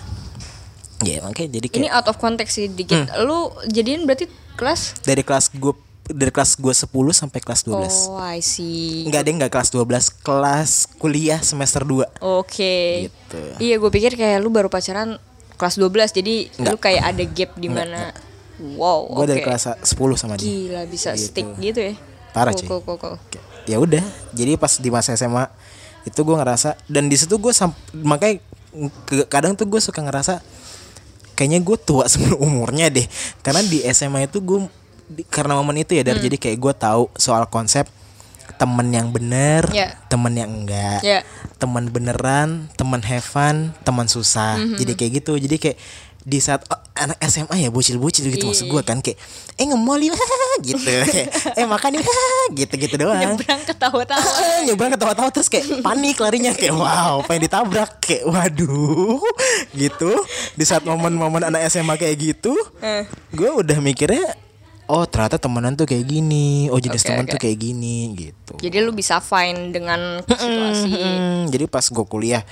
Ya 1.02 1.26
makanya 1.26 1.58
jadi 1.58 1.68
kayak 1.68 1.82
Ini 1.82 1.90
out 1.90 2.08
of 2.14 2.22
context 2.22 2.62
sih 2.62 2.70
dikit. 2.70 3.10
Hmm. 3.10 3.26
Lu 3.26 3.50
jadian 3.66 4.06
berarti 4.06 4.30
kelas? 4.54 5.02
dari 5.02 5.26
kelas 5.26 5.50
gue 5.50 5.74
dari 6.12 6.30
kelas 6.30 6.56
gue 6.56 6.72
10 6.72 6.88
sampai 7.12 7.40
kelas 7.40 7.62
12 7.64 8.08
Oh, 8.08 8.18
I 8.18 8.40
see. 8.40 9.04
Enggak 9.04 9.24
deh 9.24 9.34
enggak 9.34 9.50
kelas 9.50 9.70
12 9.70 9.88
kelas 10.20 10.70
kuliah 10.96 11.40
semester 11.40 11.82
2 11.82 12.22
Oke. 12.22 13.08
Gitu. 13.08 13.40
Iya, 13.58 13.76
gue 13.78 13.90
pikir 13.90 14.14
kayak 14.14 14.40
lu 14.40 14.48
baru 14.48 14.68
pacaran 14.68 15.16
kelas 15.56 15.76
12 15.76 15.90
jadi 16.14 16.36
lu 16.50 16.74
Enggak. 16.74 16.80
kayak 16.82 17.04
ada 17.06 17.24
gap 17.24 17.52
di 17.56 17.68
mana. 17.68 18.12
Wow, 18.62 19.10
gue 19.12 19.24
oke. 19.24 19.28
dari 19.28 19.42
kelas 19.42 19.64
10 19.80 19.90
sama 20.16 20.36
dia 20.36 20.46
Gila 20.46 20.82
bisa 20.86 21.12
Gitu. 21.12 21.28
stick 21.28 21.48
gitu 21.58 21.82
ya. 21.82 21.94
Parah, 22.32 22.54
Cool, 22.54 22.62
cuy. 22.62 22.68
cool, 22.70 22.82
cool, 22.84 22.98
cool. 22.98 23.16
Kayak, 23.28 23.46
ya 23.66 23.78
udah 23.78 24.04
jadi 24.32 24.56
pas 24.56 24.74
di 24.76 24.90
masa 24.90 25.14
SMA 25.14 25.50
itu 26.02 26.18
gue 26.18 26.34
ngerasa 26.34 26.78
dan 26.86 27.06
di 27.06 27.14
situ 27.14 27.36
gue 27.36 27.54
makanya 27.96 28.42
kadang 29.28 29.54
tuh 29.54 29.66
gue 29.66 29.78
suka 29.78 30.02
ngerasa 30.02 30.42
kayaknya 31.34 31.60
gue 31.60 31.78
tua 31.78 32.06
sebelum 32.12 32.38
umurnya 32.40 32.90
deh 32.90 33.06
karena 33.42 33.62
di 33.62 33.82
SMA 33.88 34.26
itu 34.26 34.40
gue 34.40 34.66
di- 35.12 35.26
karena 35.26 35.54
momen 35.54 35.78
itu 35.78 35.92
ya 35.92 36.02
Hmm. 36.02 36.10
dari 36.10 36.20
jadi 36.24 36.38
kayak 36.38 36.58
gue 36.58 36.74
tahu 36.74 37.04
soal 37.16 37.46
konsep 37.46 37.86
temen 38.54 38.88
yang 38.90 39.10
bener 39.10 39.66
Ya. 39.70 39.98
temen 40.06 40.32
yang 40.32 40.50
enggak 40.50 41.02
Ya. 41.02 41.26
teman 41.58 41.88
beneran 41.88 42.70
teman 42.72 43.02
have 43.02 43.24
fun 43.24 43.74
teman 43.82 44.06
susah 44.06 44.56
Mhm. 44.56 44.78
jadi 44.78 44.92
kayak 44.94 45.12
gitu 45.18 45.34
jadi 45.36 45.56
kayak 45.58 45.78
di 46.22 46.38
saat 46.38 46.62
oh, 46.68 46.78
anak 46.94 47.18
SMA 47.20 47.58
ya 47.58 47.70
bocil-bocil 47.70 48.30
gitu 48.30 48.46
maksud 48.46 48.70
Iya. 48.70 48.72
gue 48.72 48.82
kan 48.84 48.98
kayak 49.00 49.18
eh 49.56 49.66
nge-mall 49.66 49.98
yuk 50.06 50.14
gitu 50.62 50.86
eh 51.58 51.66
makan 51.66 51.98
gitu 52.54 52.74
gitu 52.78 52.94
doang 52.96 53.18
Nyebrang 53.18 53.66
ketawa-tawa. 53.66 54.22
Ah, 54.22 54.62
nyebrang 54.62 54.94
ketawa-tawa 54.94 55.30
terus 55.32 55.50
kayak 55.50 55.82
panik 55.82 56.22
larinya 56.22 56.54
kayak 56.54 56.78
wow 56.78 57.26
pengen 57.26 57.50
ditabrak 57.50 57.98
kayak 58.00 58.30
waduh 58.30 59.18
gitu 59.74 60.14
di 60.54 60.62
saat 60.62 60.84
momen-momen 60.84 61.42
anak 61.44 61.66
SMA 61.66 61.98
kayak 61.98 62.14
gitu 62.14 62.54
Eh. 62.78 63.10
gue 63.32 63.50
udah 63.50 63.78
mikirnya 63.80 64.38
oh 64.88 65.04
ternyata 65.06 65.38
temenan 65.38 65.78
tuh 65.78 65.86
kayak 65.86 66.06
gini 66.08 66.68
oh 66.72 66.80
jenis 66.82 67.04
Oke, 67.04 67.10
teman 67.14 67.26
oke. 67.28 67.32
tuh 67.36 67.40
kayak 67.42 67.58
gini 67.58 67.96
gitu 68.18 68.54
Jadi 68.62 68.78
lu 68.82 68.92
bisa 68.92 69.22
fine 69.22 69.70
dengan 69.72 70.22
situasi. 70.26 70.92
Jadi 71.50 71.66
pas 71.70 71.86
gue 71.86 72.06
kuliah 72.06 72.44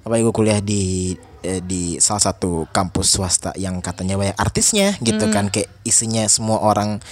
apa 0.00 0.16
gue 0.16 0.32
kuliah 0.32 0.64
di 0.64 1.12
eh, 1.44 1.60
di 1.60 2.00
salah 2.00 2.32
satu 2.32 2.64
kampus 2.72 3.20
swasta 3.20 3.52
yang 3.60 3.84
katanya 3.84 4.16
banyak 4.16 4.36
artisnya 4.40 4.96
gitu 5.04 5.28
kan 5.28 5.52
kayak 5.52 5.68
isinya 5.84 6.24
semua 6.24 6.64
orang 6.64 7.04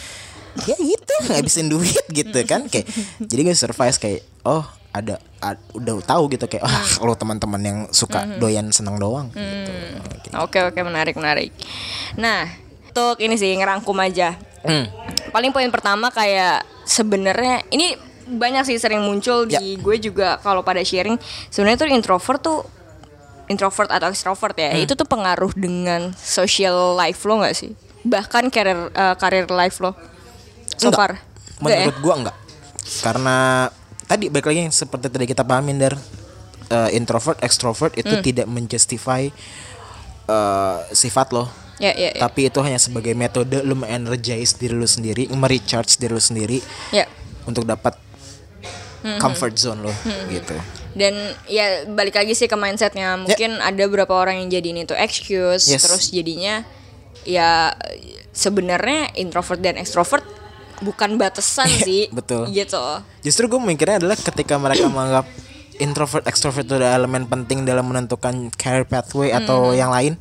ya 0.65 0.75
gitu 0.75 1.15
ngabisin 1.29 1.69
duit 1.69 2.05
gitu 2.19 2.41
kan 2.49 2.65
kayak 2.67 2.89
jadi 3.21 3.41
gue 3.45 3.57
survive 3.57 3.97
kayak 4.01 4.21
oh 4.49 4.65
ada 4.89 5.21
ad- 5.45 5.61
udah 5.77 6.01
tahu 6.01 6.33
gitu 6.33 6.49
kayak 6.49 6.65
wah 6.65 7.05
lo 7.05 7.13
teman-teman 7.13 7.61
yang 7.61 7.79
suka 7.93 8.25
doyan 8.41 8.73
seneng 8.73 8.97
doang 8.97 9.29
gitu. 9.37 9.73
Gitu. 10.25 10.35
Oke, 10.41 10.59
oke, 10.65 10.81
menarik, 10.81 11.15
menarik. 11.15 11.53
Nah, 12.17 12.49
untuk 12.89 13.21
ini 13.21 13.37
sih 13.37 13.53
ngerangkum 13.55 13.95
aja. 14.01 14.35
Hmm. 14.65 14.89
Paling 15.31 15.53
poin 15.53 15.69
pertama 15.69 16.09
kayak 16.09 16.65
sebenarnya 16.83 17.63
ini 17.69 17.95
banyak 18.29 18.65
sih 18.65 18.77
sering 18.77 19.01
muncul 19.01 19.45
di 19.45 19.77
gue 19.77 19.97
juga 19.97 20.37
kalau 20.41 20.61
pada 20.61 20.85
sharing 20.85 21.17
sebenarnya 21.49 21.81
tuh 21.81 21.89
introvert 21.89 22.41
tuh 22.41 22.59
introvert 23.49 23.89
atau 23.89 24.13
extrovert 24.13 24.53
ya 24.53 24.77
itu 24.77 24.93
tuh 24.93 25.09
pengaruh 25.09 25.49
dengan 25.57 26.13
social 26.13 26.93
life 26.93 27.25
lo 27.25 27.41
nggak 27.41 27.57
sih 27.57 27.73
bahkan 28.05 28.53
karir 28.53 28.93
eh, 28.93 29.17
karir 29.17 29.49
life 29.49 29.81
lo 29.81 29.97
so 30.77 30.93
Enggak. 30.93 31.01
far 31.01 31.13
Enggak 31.59 31.73
ya? 31.73 31.85
Menurut 31.89 32.01
gua 32.05 32.15
enggak. 32.21 32.37
Karena 33.01 33.37
tadi 34.05 34.29
balik 34.29 34.47
lagi 34.47 34.61
yang 34.69 34.75
seperti 34.77 35.09
tadi 35.09 35.25
kita 35.25 35.43
pahamin 35.43 35.77
dari 35.81 35.97
eh, 36.69 36.91
introvert, 36.93 37.41
extrovert 37.41 37.97
itu 37.97 38.13
Hmm. 38.13 38.23
tidak 38.23 38.47
menjustify 38.47 39.33
eh, 40.29 40.77
sifat 40.93 41.33
lo. 41.33 41.49
ya 41.79 41.95
ya 41.95 42.11
ya, 42.11 42.21
Tapi 42.21 42.51
itu 42.51 42.59
hanya 42.59 42.77
sebagai 42.77 43.15
metode 43.15 43.63
lu 43.63 43.79
energize 43.83 44.53
diri 44.53 44.75
lu 44.75 44.85
sendiri, 44.85 45.31
merecharge 45.31 45.95
diri 45.95 46.11
lu 46.11 46.19
sendiri 46.19 46.59
ya. 46.91 47.07
untuk 47.47 47.63
dapat 47.63 47.95
comfort 49.23 49.55
zone 49.55 49.87
lo 49.87 49.93
gitu. 50.27 50.59
dan 50.93 51.15
ya 51.47 51.87
balik 51.87 52.19
lagi 52.19 52.35
sih 52.35 52.51
ke 52.51 52.59
mindsetnya 52.59 53.15
mungkin 53.15 53.63
ada 53.63 53.79
beberapa 53.87 54.11
orang 54.11 54.43
yang 54.43 54.51
jadiin 54.51 54.83
itu 54.83 54.95
excuse 54.99 55.71
Yes. 55.71 55.87
terus 55.87 56.11
jadinya 56.11 56.67
ya 57.23 57.71
sebenarnya 58.35 59.15
introvert 59.15 59.63
dan 59.63 59.79
extrovert 59.79 60.27
bukan 60.83 61.15
batasan 61.15 61.71
sih 61.87 62.11
betul. 62.11 62.51
gitu 62.51 62.83
Justru 63.23 63.47
gue 63.47 63.61
mikirnya 63.61 64.03
adalah 64.03 64.19
ketika 64.19 64.59
mereka 64.59 64.91
menganggap 64.91 65.27
introvert 65.79 66.27
extrovert 66.27 66.67
itu 66.67 66.75
adalah 66.77 66.99
elemen 66.99 67.27
penting 67.27 67.65
dalam 67.65 67.87
menentukan 67.87 68.51
career 68.55 68.85
pathway 68.87 69.31
atau 69.33 69.73
yang 69.73 69.91
lain. 69.91 70.19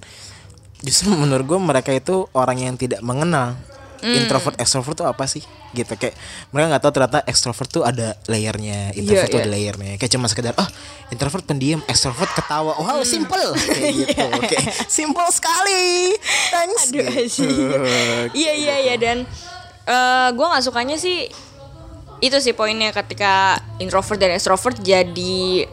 Justru 0.82 1.10
menurut 1.14 1.45
gue 1.45 1.60
mereka 1.60 1.91
itu 1.91 2.30
orang 2.34 2.62
yang 2.62 2.76
tidak 2.78 3.01
mengenal. 3.01 3.58
Introvert 3.97 4.53
extrovert 4.62 4.93
itu 4.93 5.05
apa 5.10 5.26
sih? 5.26 5.41
Gitu 5.74 5.89
kayak 5.97 6.14
mereka 6.53 6.66
nggak 6.70 6.84
tahu 6.86 6.91
ternyata 6.93 7.20
extrovert 7.26 7.70
tuh 7.70 7.82
ada 7.82 8.14
layernya 8.30 8.93
introvert 8.93 9.26
Iya, 9.26 9.34
tuh 9.34 9.39
iya. 9.41 9.45
ada 9.49 9.51
layernya. 9.51 9.91
Kayak 9.97 10.12
cuma 10.14 10.26
sekedar 10.30 10.53
oh 10.53 10.70
introvert 11.10 11.43
pendiam 11.49 11.82
extrovert 11.89 12.30
ketawa. 12.38 12.78
Wow 12.78 13.01
simple. 13.01 13.58
Kayak 13.74 13.93
gitu. 14.05 14.26
Kayak 14.53 14.66
simple 14.86 15.28
sekali. 15.34 16.14
Thanks. 16.53 16.93
Aduh, 16.93 17.10
gitu. 17.10 17.49
iya 18.38 18.53
iya 18.53 18.76
iya 18.86 18.95
dan 19.01 19.26
eh 19.88 20.30
gue 20.30 20.45
nggak 20.45 20.64
sukanya 20.68 20.95
sih 21.01 21.26
itu 22.20 22.38
sih 22.38 22.51
poinnya 22.51 22.89
ketika 22.89 23.55
introvert 23.78 24.18
dan 24.18 24.34
extrovert 24.34 24.78
jadi 24.78 25.65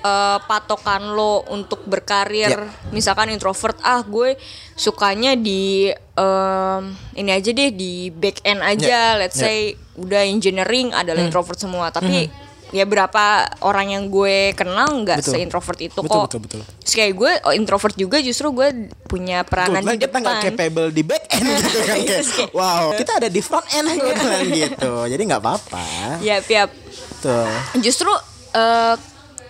eh, 0.00 0.38
patokan 0.42 1.12
lo 1.12 1.44
untuk 1.46 1.84
berkarir 1.84 2.48
Ya. 2.48 2.68
misalkan 2.88 3.28
introvert 3.28 3.76
ah 3.80 4.00
gue 4.00 4.36
sukanya 4.74 5.36
di 5.36 5.88
em, 6.14 6.82
ini 7.14 7.30
aja 7.30 7.50
deh 7.50 7.70
di 7.70 8.08
back 8.08 8.40
end 8.42 8.60
aja 8.60 8.88
Ya. 8.88 9.04
let's 9.16 9.36
Ya. 9.36 9.44
say 9.46 9.58
udah 9.96 10.24
engineering 10.24 10.92
adalah 10.92 11.20
introvert 11.20 11.56
semua 11.56 11.88
tapi 11.88 12.32
ya 12.70 12.86
berapa 12.86 13.50
orang 13.66 13.90
yang 13.90 14.04
gue 14.06 14.54
kenal 14.54 14.86
nggak 15.02 15.22
Betul. 15.22 15.32
se-introvert 15.34 15.78
itu 15.82 15.98
Betul, 15.98 16.14
kok 16.14 16.24
betul, 16.30 16.40
betul. 16.46 16.60
Terus 16.86 16.94
kayak 16.94 17.12
gue 17.18 17.32
oh, 17.42 17.54
introvert 17.54 17.94
juga 17.94 18.16
justru 18.22 18.54
gue 18.54 18.68
punya 19.04 19.42
peranan 19.42 19.82
Kebetulan 19.82 19.94
di 19.94 20.02
kita 20.02 20.16
nggak 20.16 20.36
depan 20.38 20.46
capable 20.54 20.88
di 20.90 21.02
back 21.02 21.24
end 21.28 21.46
gitu 21.50 21.78
kan 21.82 21.96
kayak, 22.06 22.22
kayak- 22.22 22.52
wow 22.54 22.84
kita 22.94 23.12
ada 23.18 23.28
di 23.28 23.40
front 23.42 23.66
end 23.74 23.86
kebetulan 23.90 24.42
gitu 24.48 24.92
jadi 25.06 25.22
nggak 25.26 25.42
apa-apa 25.42 25.84
Ya, 26.20 26.38
piap. 26.40 26.70
tuh 27.18 27.50
Justru 27.78 28.10
eh, 28.54 28.94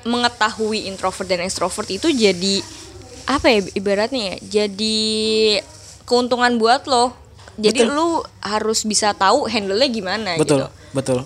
mengetahui 0.01 0.89
introvert 0.89 1.29
dan 1.29 1.45
extrovert 1.45 1.89
itu 1.89 2.09
jadi 2.09 2.65
apa 3.29 3.47
ya 3.47 3.61
ibaratnya 3.77 4.23
ya? 4.35 4.37
Jadi 4.65 4.99
keuntungan 6.03 6.57
buat 6.57 6.89
lo. 6.89 7.13
Jadi 7.61 7.85
Betul. 7.85 7.93
lu 7.93 8.09
harus 8.41 8.89
bisa 8.89 9.13
tahu 9.13 9.45
handle-nya 9.45 9.89
gimana 9.93 10.41
betul 10.41 10.65
gitu. 10.65 10.97
betul 10.97 11.19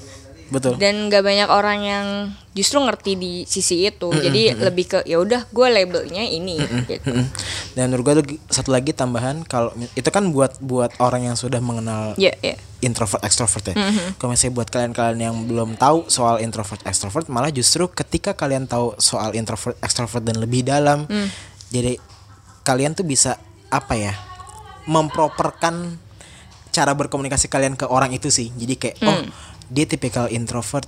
betul. 0.52 0.76
Dan 0.76 1.08
gak 1.12 1.24
banyak 1.24 1.48
orang 1.48 1.78
yang 1.84 2.06
justru 2.54 2.78
ngerti 2.78 3.18
di 3.18 3.32
sisi 3.44 3.84
itu. 3.84 4.08
Jadi 4.14 4.54
lebih 4.56 4.84
ke 4.86 4.98
ya 5.04 5.18
udah 5.18 5.48
gue 5.50 5.66
labelnya 5.68 6.22
ini 6.22 6.60
gitu. 6.62 7.02
Mm-mm. 7.10 7.26
dan 7.74 7.90
menurut 7.90 8.02
gue 8.06 8.14
tuh 8.22 8.26
satu 8.46 8.70
lagi 8.70 8.94
tambahan 8.94 9.42
kalau 9.42 9.74
itu 9.98 10.06
kan 10.14 10.30
buat 10.30 10.62
buat 10.62 10.94
orang 11.02 11.26
yang 11.26 11.36
sudah 11.36 11.58
mengenal 11.58 12.14
ya 12.14 12.30
ya 12.38 12.54
introvert 12.84 13.24
extrovert 13.26 13.74
ya. 13.74 13.74
Kalau 14.20 14.30
misalnya 14.30 14.54
buat 14.54 14.68
kalian-kalian 14.70 15.18
yang 15.18 15.36
belum 15.48 15.74
tahu 15.80 16.06
soal 16.12 16.38
introvert 16.44 16.84
extrovert, 16.86 17.26
malah 17.32 17.50
justru 17.50 17.88
ketika 17.90 18.36
kalian 18.36 18.68
tahu 18.68 18.94
soal 19.00 19.32
introvert 19.34 19.74
extrovert 19.80 20.22
dan 20.22 20.36
lebih 20.38 20.62
dalam, 20.62 21.08
jadi 21.72 21.96
kalian 22.62 22.92
tuh 22.92 23.08
bisa 23.08 23.40
apa 23.72 23.96
ya, 23.96 24.12
memproperkan 24.84 25.96
cara 26.74 26.92
berkomunikasi 26.92 27.48
kalian 27.48 27.74
ke 27.78 27.88
orang 27.88 28.12
itu 28.12 28.28
sih. 28.28 28.52
Jadi 28.52 28.74
kayak 28.76 28.96
oh 29.06 29.22
dia 29.74 29.84
tipikal 29.84 30.30
introvert 30.30 30.86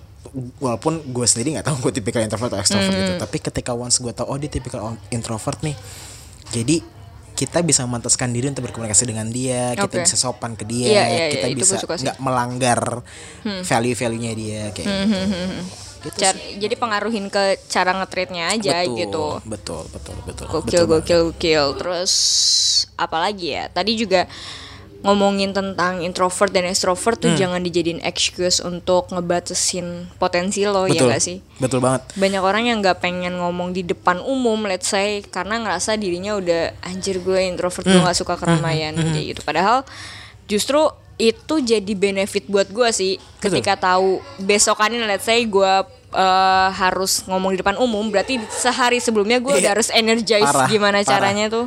walaupun 0.56 1.02
gue 1.04 1.26
sendiri 1.26 1.54
nggak 1.54 1.66
tahu 1.66 1.76
gue 1.82 1.98
tipikal 1.98 2.20
introvert 2.20 2.50
atau 2.50 2.60
extrovert 2.60 2.92
gitu 2.92 3.14
tapi 3.16 3.36
ketika 3.40 3.72
once 3.72 3.98
gue 3.98 4.10
tahu 4.10 4.26
oh 4.26 4.36
dia 4.36 4.46
tipikal 4.48 4.80
introvert 5.08 5.58
nih 5.60 5.74
jadi 6.48 6.78
kita 7.34 7.60
bisa 7.60 7.84
memantaskan 7.84 8.30
diri 8.30 8.48
untuk 8.48 8.64
berkomunikasi 8.64 9.04
dengan 9.04 9.28
dia 9.28 9.74
kita 9.74 9.92
Oke. 9.92 10.02
bisa 10.02 10.16
sopan 10.16 10.54
ke 10.54 10.64
dia 10.64 10.88
Iya, 10.88 11.04
iya, 11.04 11.26
kita 11.30 11.46
itu 11.48 11.58
bisa 11.58 11.74
gue 11.74 11.82
suka 11.82 11.94
sih. 11.94 12.04
nggak 12.06 12.18
melanggar 12.18 12.80
value-value-nya 13.44 14.32
dia 14.32 14.62
kayak 14.70 14.86
gitu. 14.86 15.18
Gitu 15.98 16.16
Car- 16.16 16.38
sih. 16.38 16.56
jadi 16.56 16.74
pengaruhin 16.76 17.26
ke 17.26 17.42
cara 17.66 17.90
nge-treatnya 17.92 18.44
aja 18.48 18.78
betul, 18.80 18.96
gitu 18.96 19.24
betul 19.44 19.82
betul 19.90 20.16
betul 20.22 20.44
gokil 20.46 20.62
betul 20.62 20.84
banget. 20.86 21.02
gokil 21.02 21.20
gokil 21.28 21.64
terus 21.76 22.12
apalagi 22.94 23.48
ya 23.52 23.64
tadi 23.68 23.92
juga 23.96 24.30
ngomongin 25.06 25.50
tentang 25.50 26.00
introvert 26.00 26.50
dan 26.50 26.64
extrovert 26.64 27.16
tuh 27.16 27.28
Hmm. 27.28 27.38
jangan 27.38 27.60
dijadiin 27.60 28.02
excuse 28.02 28.58
untuk 28.60 29.06
ngebatasin 29.08 29.86
potensi 30.14 30.62
lo 30.62 30.84
betul 30.84 31.06
ya 31.06 31.14
gak 31.14 31.22
sih 31.22 31.38
betul 31.56 31.78
banget 31.78 32.02
banyak 32.12 32.38
orang 32.40 32.64
yang 32.64 32.78
nggak 32.80 32.98
pengen 32.98 33.36
ngomong 33.36 33.70
di 33.70 33.82
depan 33.82 34.18
umum 34.20 34.64
let's 34.64 34.86
say 34.86 35.22
karena 35.24 35.56
ngerasa 35.58 35.94
dirinya 35.94 36.34
udah 36.34 36.62
anjir 36.82 37.18
gue 37.18 37.38
introvert 37.40 37.80
Hmm. 37.80 37.92
gue 37.92 38.04
nggak 38.04 38.18
suka 38.18 38.34
keramaian 38.34 38.92
kayak 38.92 39.26
gitu 39.30 39.40
padahal 39.42 39.86
justru 40.44 40.82
itu 41.16 41.54
jadi 41.58 41.92
benefit 41.92 42.44
buat 42.44 42.68
gue 42.68 42.88
sih 42.90 43.12
ketika 43.38 43.72
tahu 43.74 44.18
besokannya 44.38 45.00
let's 45.02 45.24
say 45.24 45.42
gue 45.42 45.72
eh, 46.08 46.68
harus 46.72 47.24
ngomong 47.24 47.52
di 47.52 47.58
depan 47.58 47.76
umum 47.76 48.04
berarti 48.06 48.36
sehari 48.48 48.98
sebelumnya 48.98 49.38
gue 49.38 49.48
udah 49.50 49.62
Iya. 49.62 49.72
harus 49.72 49.88
energize 49.90 50.44
Parah, 50.44 50.66
gimana 50.66 50.98
parah. 50.98 51.08
caranya 51.10 51.46
tuh 51.46 51.66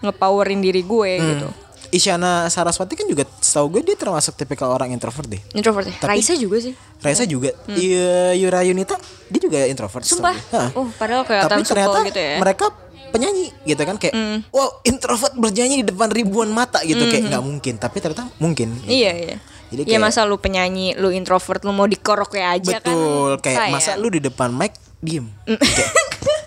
ngepowerin 0.00 0.60
diri 0.60 0.82
gue 0.82 1.12
gitu 1.18 1.48
Isyana 1.92 2.48
Saraswati 2.48 2.96
kan 2.96 3.04
juga 3.04 3.28
setahu 3.36 3.68
gue 3.70 3.82
dia 3.84 3.94
termasuk 3.94 4.32
tipikal 4.32 4.72
orang 4.72 4.90
introvert 4.90 5.28
deh. 5.28 5.38
Introvert 5.52 5.84
ya? 5.84 5.94
Tapi- 5.94 6.08
Raisa 6.10 6.32
juga 6.34 6.56
sih. 6.58 6.72
Raisa 6.98 7.22
juga. 7.22 7.52
Iya, 7.68 8.32
Yura 8.34 8.64
Yunita 8.64 8.96
dia 9.28 9.38
juga 9.38 9.62
introvert 9.62 10.00
Hmm. 10.00 10.10
sumpah? 10.10 10.34
oh 10.72 10.88
padahal 10.90 11.22
kelihatan 11.22 11.52
tapi 11.52 11.62
ternyata 11.62 11.98
gitu 12.02 12.16
ya? 12.18 12.32
Hmm. 12.32 12.40
mereka 12.40 12.64
penyanyi 13.12 13.46
gitu 13.62 13.82
kan 13.82 13.96
kayak 13.96 14.14
wow 14.48 14.80
introvert 14.82 15.34
bernyanyi 15.34 15.84
di 15.84 15.92
depan 15.92 16.08
ribuan 16.08 16.48
mata 16.48 16.80
gitu. 16.80 17.04
Kayak 17.04 17.28
nggak 17.28 17.44
mungkin 17.44 17.74
tapi 17.76 17.96
ternyata 17.98 18.24
mungkin. 18.38 18.72
Gitu. 18.78 18.88
iya 18.90 19.12
iya. 19.12 19.36
Jadi 19.68 19.84
ya 19.84 19.96
kayak- 19.96 20.02
masa 20.02 20.24
lu 20.24 20.36
penyanyi 20.36 20.96
lu 20.96 21.08
introvert 21.08 21.60
lu 21.60 21.70
mau 21.70 21.84
dikorok 21.84 22.32
aja 22.34 22.76
kan? 22.78 22.88
Betul 22.88 23.30
kayak 23.38 23.68
masa 23.68 23.96
lu 23.96 24.08
di 24.08 24.18
depan 24.18 24.48
mic 24.48 24.72
diem. 24.98 25.28
Kayak 25.44 25.92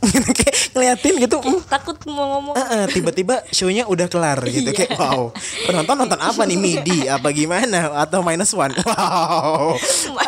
kayak 0.38 0.54
ngeliatin 0.72 1.14
gitu 1.20 1.38
mm, 1.38 1.60
takut 1.68 1.96
mau 2.08 2.38
ngomong. 2.38 2.54
Eh, 2.56 2.64
eh, 2.64 2.84
tiba-tiba 2.88 3.44
shownya 3.50 3.84
udah 3.84 4.08
kelar 4.08 4.40
gitu 4.44 4.72
Iya. 4.72 4.76
kayak 4.76 4.90
wow 4.96 5.28
penonton 5.66 5.96
nonton 5.96 6.16
apa 6.16 6.42
nih 6.44 6.56
midi? 6.56 7.04
Apa 7.04 7.28
gimana? 7.30 7.92
Atau 8.00 8.24
minus 8.24 8.52
one? 8.52 8.72
Wow. 8.90 9.76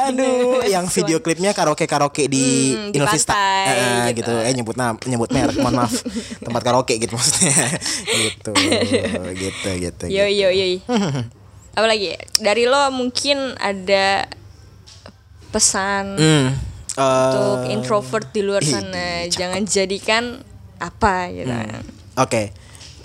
Aduh 0.09 0.63
yang 0.65 0.87
video 0.87 1.19
klipnya 1.19 1.53
karaoke 1.53 1.85
karaoke 1.85 2.27
di 2.27 2.75
Hmm, 2.75 2.95
Innovista 2.95 3.35
Eh, 3.35 3.73
eh, 3.73 4.05
gitu. 4.15 4.29
gitu. 4.29 4.33
Eh 4.45 4.53
nyebut 4.53 4.77
nam 4.77 4.95
nyebut 5.03 5.31
merek 5.31 5.57
mohon 5.59 5.79
maaf. 5.79 5.93
Tempat 6.45 6.63
karaoke 6.63 6.97
gitu 6.97 7.15
maksudnya. 7.15 7.53
Gitu 8.07 8.51
gitu 9.35 9.71
gitu 9.81 10.05
yo 10.07 10.27
gitu. 10.29 10.49
yo. 10.49 10.49
Yo 10.53 10.67
apa 11.73 11.87
lagi? 11.89 12.13
Dari 12.37 12.69
lo 12.69 12.93
mungkin 12.93 13.57
ada 13.57 14.29
pesan 15.49 16.17
Hmm, 16.93 17.01
untuk 17.27 17.59
eh, 17.63 17.73
introvert 17.73 18.27
di 18.29 18.41
luar 18.41 18.61
sana 18.61 19.07
jangan 19.33 19.63
jadikan 19.63 20.25
apa 20.77 21.15
gitu 21.31 21.49
Hmm. 21.49 21.81
Oke. 22.19 22.53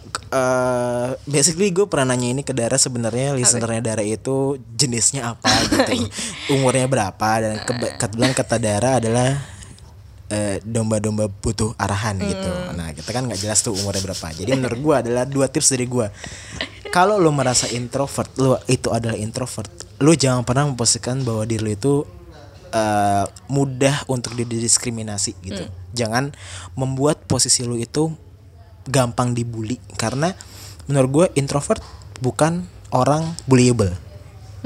K- 0.07 0.23
eh, 0.29 1.09
basically 1.23 1.69
gue 1.69 1.85
pernah 1.85 2.11
nanya 2.11 2.27
ini 2.29 2.41
ke 2.41 2.51
Dara 2.51 2.75
sebenarnya 2.75 3.31
listenernya 3.33 3.79
Dara 3.85 4.03
itu 4.03 4.35
jenisnya 4.69 5.31
apa 5.31 5.47
gitu, 5.69 6.03
umurnya 6.49 6.83
berapa 6.85 7.29
dan 7.37 7.61
keba- 7.61 7.95
kebetulan 7.97 8.31
kata 8.33 8.55
Dara 8.57 8.99
adalah 8.99 9.39
eh, 10.27 10.59
domba-domba 10.61 11.27
butuh 11.29 11.71
arahan 11.77 12.19
gitu. 12.19 12.51
Nah 12.73 12.91
kita 12.91 13.09
kan 13.09 13.23
nggak 13.23 13.39
jelas 13.39 13.59
tuh 13.61 13.71
umurnya 13.73 14.03
berapa. 14.03 14.27
Jadi 14.33 14.51
menurut 14.51 14.75
gue 14.77 14.95
adalah 14.97 15.23
dua 15.23 15.47
tips 15.47 15.71
dari 15.71 15.85
gue. 15.85 16.07
Kalau 16.87 17.15
lo 17.15 17.31
merasa 17.31 17.67
introvert, 17.69 18.31
lo 18.37 18.59
itu 18.65 18.89
adalah 18.89 19.15
introvert. 19.15 19.71
Lo 19.97 20.11
jangan 20.11 20.43
pernah 20.43 20.65
memposisikan 20.65 21.19
bahwa 21.21 21.43
diri 21.43 21.61
lo 21.61 21.69
itu 21.69 21.93
eh, 22.69 23.25
mudah 23.47 24.03
untuk 24.07 24.33
didiskriminasi 24.33 25.35
gitu. 25.41 25.63
Jangan 25.93 26.31
membuat 26.73 27.23
posisi 27.23 27.63
lo 27.63 27.75
itu 27.75 28.11
gampang 28.85 29.31
dibully 29.31 29.75
karena 29.95 30.31
menurut 30.87 31.09
gue 31.11 31.25
introvert 31.35 31.83
bukan 32.19 32.63
orang 32.91 33.35
bullyable. 33.45 33.91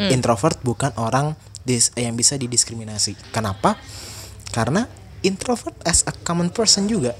Introvert 0.09 0.57
bukan 0.61 0.93
orang 0.95 1.33
dis- 1.61 1.93
yang 1.93 2.13
bisa 2.13 2.37
didiskriminasi. 2.37 3.17
Kenapa? 3.29 3.77
Karena 4.49 4.85
introvert 5.21 5.77
as 5.85 6.01
a 6.03 6.13
common 6.13 6.49
person 6.49 6.85
juga 6.85 7.13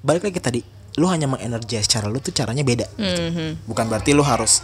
balik 0.00 0.26
lagi 0.26 0.40
tadi 0.40 0.60
lu 0.98 1.06
hanya 1.06 1.30
mengenergize 1.30 1.86
cara 1.86 2.10
lu 2.10 2.18
tuh 2.18 2.34
caranya 2.34 2.66
beda 2.66 2.88
gitu. 2.98 3.22
bukan 3.62 3.86
berarti 3.86 4.10
lu 4.10 4.26
harus 4.26 4.58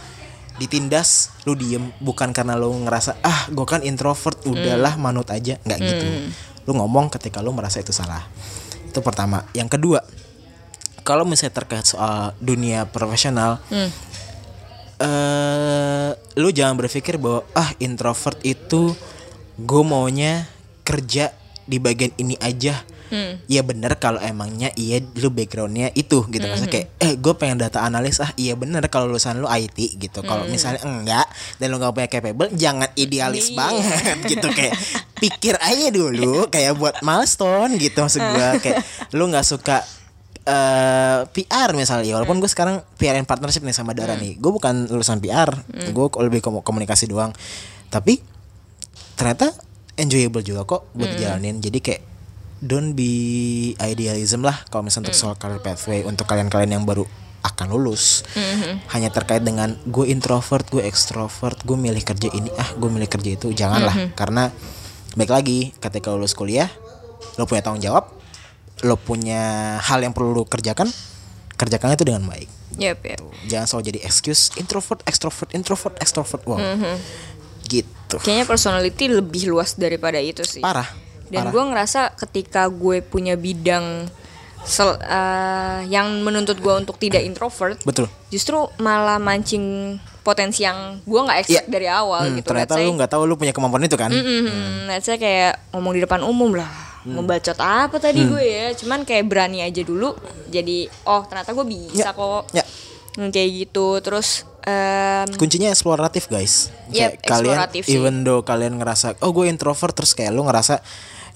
ditindas 0.57 1.31
lu 1.45 1.57
diem. 1.57 1.93
Bukan 2.01 2.33
karena 2.33 2.57
lu 2.57 2.73
ngerasa 2.85 3.21
ah 3.23 3.47
gue 3.49 3.65
kan 3.65 3.81
introvert 3.81 4.43
udahlah 4.45 4.97
manut 4.99 5.29
aja. 5.33 5.57
Nggak 5.63 5.79
gitu. 5.81 6.05
Lu 6.67 6.75
ngomong 6.77 7.09
ketika 7.13 7.39
lu 7.41 7.55
merasa 7.55 7.79
itu 7.79 7.95
salah. 7.95 8.25
Itu 8.85 8.99
pertama. 9.01 9.45
Yang 9.53 9.77
kedua 9.79 9.99
kalau 11.07 11.23
misalnya 11.23 11.55
terkait 11.55 11.87
soal 11.87 12.35
dunia 12.43 12.83
profesional 12.91 13.63
eh 14.97 16.11
lu 16.35 16.49
jangan 16.51 16.75
berpikir 16.75 17.15
bahwa 17.21 17.45
ah 17.55 17.71
introvert 17.79 18.41
itu 18.43 18.91
gue 19.55 19.83
maunya 19.85 20.49
kerja 20.83 21.31
di 21.63 21.77
bagian 21.79 22.11
ini 22.17 22.35
aja 22.43 22.83
ya 23.45 23.61
bener 23.61 23.95
kalau 23.95 24.17
emangnya 24.17 24.69
iya 24.73 24.99
lu 25.15 25.29
backgroundnya 25.29 25.91
itu 25.91 26.25
gitu. 26.25 26.43
Maksudnya 26.43 26.69
kayak 26.69 26.87
eh 26.97 27.13
gue 27.13 27.33
pengen 27.33 27.57
data 27.57 27.79
analis 27.79 28.17
ah 28.17 28.31
iya 28.33 28.53
bener 28.53 28.83
kalau 28.87 29.07
lulusan 29.07 29.37
lu 29.37 29.47
IT 29.47 29.97
gitu. 29.97 30.19
Kalau 30.21 30.43
misalnya 30.45 30.81
enggak 30.81 31.27
dan 31.55 31.67
lu 31.67 31.77
gak 31.77 31.91
punya 31.91 32.09
capable 32.09 32.49
jangan 32.51 32.87
idealis 32.93 33.49
Iya. 33.49 33.55
banget 33.55 34.17
gitu. 34.31 34.47
Kayak 34.49 34.73
pikir 35.15 35.55
aja 35.57 35.87
dulu 35.89 36.47
kayak 36.47 36.73
buat 36.73 36.95
milestone 36.99 37.75
gitu. 37.75 37.99
Maksud 37.99 38.21
gue 38.21 38.47
kayak 38.61 38.79
lu 39.11 39.27
nggak 39.27 39.43
suka 39.43 39.81
eh 40.43 41.19
PR 41.27 41.71
misalnya. 41.73 42.11
Walaupun 42.13 42.37
gue 42.37 42.47
sekarang 42.47 42.79
PR 42.95 43.15
and 43.15 43.25
partnership 43.25 43.61
nih 43.61 43.71
sama 43.71 43.91
Dara 43.91 44.15
nih. 44.15 44.35
Gue 44.35 44.51
bukan 44.51 44.87
lulusan 44.87 45.17
PR 45.17 45.51
gue 45.85 46.05
lebih 46.21 46.39
komu- 46.39 46.61
komunikasi 46.61 47.05
doang. 47.05 47.31
Tapi 47.87 48.19
ternyata 49.13 49.49
enjoyable 49.93 50.39
juga 50.41 50.61
kok 50.63 50.93
buat 50.93 51.09
dijalanin. 51.09 51.57
Jadi 51.57 51.79
kayak 51.79 52.01
don't 52.63 52.97
be 52.97 53.73
idealism 53.77 54.41
lah 54.41 54.65
kalau 54.73 54.85
misalnya 54.89 55.13
untuk 55.13 55.17
soal 55.17 55.35
career 55.37 55.61
pathway 55.61 56.01
untuk 56.01 56.25
kalian-kalian 56.25 56.81
yang 56.81 56.83
baru 56.85 57.05
akan 57.45 57.69
lulus. 57.71 58.25
Hanya 58.91 59.13
terkait 59.13 59.45
dengan 59.45 59.77
gue 59.87 60.05
introvert 60.09 60.65
gue 60.67 60.83
extrovert 60.83 61.57
gue 61.63 61.77
milih 61.77 62.01
kerja 62.03 62.27
ini 62.33 62.49
ah 62.57 62.69
gue 62.75 62.89
milih 62.89 63.07
kerja 63.07 63.37
itu. 63.37 63.53
Janganlah 63.53 64.13
karena 64.19 64.49
baik 65.13 65.31
lagi 65.31 65.59
ketika 65.77 66.13
lulus 66.13 66.33
kuliah 66.37 66.69
lo 67.37 67.45
punya 67.45 67.61
tanggung 67.65 67.81
jawab 67.81 68.13
lo 68.85 68.93
punya 68.97 69.77
hal 69.81 70.05
yang 70.05 70.13
perlu 70.13 70.37
lo 70.37 70.45
kerjakan 70.45 70.89
kerjakannya 71.57 71.97
itu 71.97 72.05
dengan 72.05 72.25
baik. 72.29 72.49
Yep, 72.77 72.99
yep. 73.09 73.21
jangan 73.49 73.65
selalu 73.65 73.83
jadi 73.89 73.99
excuse 74.05 74.53
introvert 74.61 75.01
extrovert 75.09 75.49
introvert 75.57 75.97
extrovert. 75.97 76.41
Wow. 76.45 76.61
Gitu. 77.65 78.15
Kayaknya 78.21 78.45
personality 78.45 79.05
lebih 79.09 79.49
luas 79.49 79.73
daripada 79.73 80.21
itu 80.21 80.45
sih. 80.45 80.61
parah 80.61 81.06
Dan 81.29 81.49
gue 81.49 81.63
ngerasa 81.65 82.15
ketika 82.17 82.65
gue 82.67 82.99
punya 82.99 83.33
bidang 83.33 84.07
sel- 84.59 84.99
eh, 84.99 85.79
yang 85.87 86.21
menuntut 86.21 86.57
gue 86.57 86.73
untuk 86.73 86.95
tidak 86.95 87.21
introvert, 87.21 87.79
betul 87.81 88.07
justru 88.27 88.55
malah 88.77 89.15
mancing 89.15 89.95
potensi 90.19 90.61
yang 90.61 90.99
gue 91.01 91.19
nggak 91.21 91.39
expect 91.39 91.67
Iya. 91.67 91.71
dari 91.71 91.87
awal 91.87 92.21
Hmm, 92.25 92.35
gitu. 92.35 92.47
ternyata 92.49 92.73
Let's 92.73 92.81
say- 92.81 92.85
lu 92.85 92.93
nggak 92.93 93.07
tahu 93.09 93.23
lu 93.23 93.35
punya 93.35 93.51
kemampuan 93.51 93.79
itu 93.81 93.95
kan 93.95 94.11
Mm-mm, 94.11 94.85
let's 94.85 95.03
say 95.03 95.15
kayak 95.15 95.55
ngomong 95.71 95.93
di 95.93 96.03
depan 96.03 96.19
umum 96.21 96.51
lah. 96.53 96.67
Hmm. 96.99 97.15
Membacot 97.17 97.55
apa 97.55 97.95
tadi 97.97 98.19
gue 98.21 98.43
ya? 98.43 98.67
Cuman 98.73 99.01
kayak 99.01 99.23
berani 99.25 99.63
aja 99.63 99.79
dulu. 99.79 100.11
Jadi 100.45 100.83
oh 101.05 101.23
ternyata 101.23 101.51
gue 101.51 101.63
bisa 101.65 102.03
Ya, 102.03 102.11
kok. 102.11 102.51
ya. 102.51 102.67
Hmm, 103.13 103.29
kayak 103.29 103.49
gitu 103.63 103.99
terus 103.99 104.43
Em, 104.61 105.31
kuncinya 105.33 105.71
eksploratif 105.71 106.27
guys 106.27 106.75
Yep, 106.89 107.23
Kayak 107.23 107.23
kalian 107.23 107.57
sih. 107.71 107.95
even 107.95 108.15
though 108.21 108.43
kalian 108.43 108.75
ngerasa 108.75 109.15
oh 109.17 109.31
gue 109.31 109.47
introvert 109.47 109.95
terus 109.95 110.11
kayak 110.11 110.29
lu 110.29 110.43
ngerasa 110.43 110.83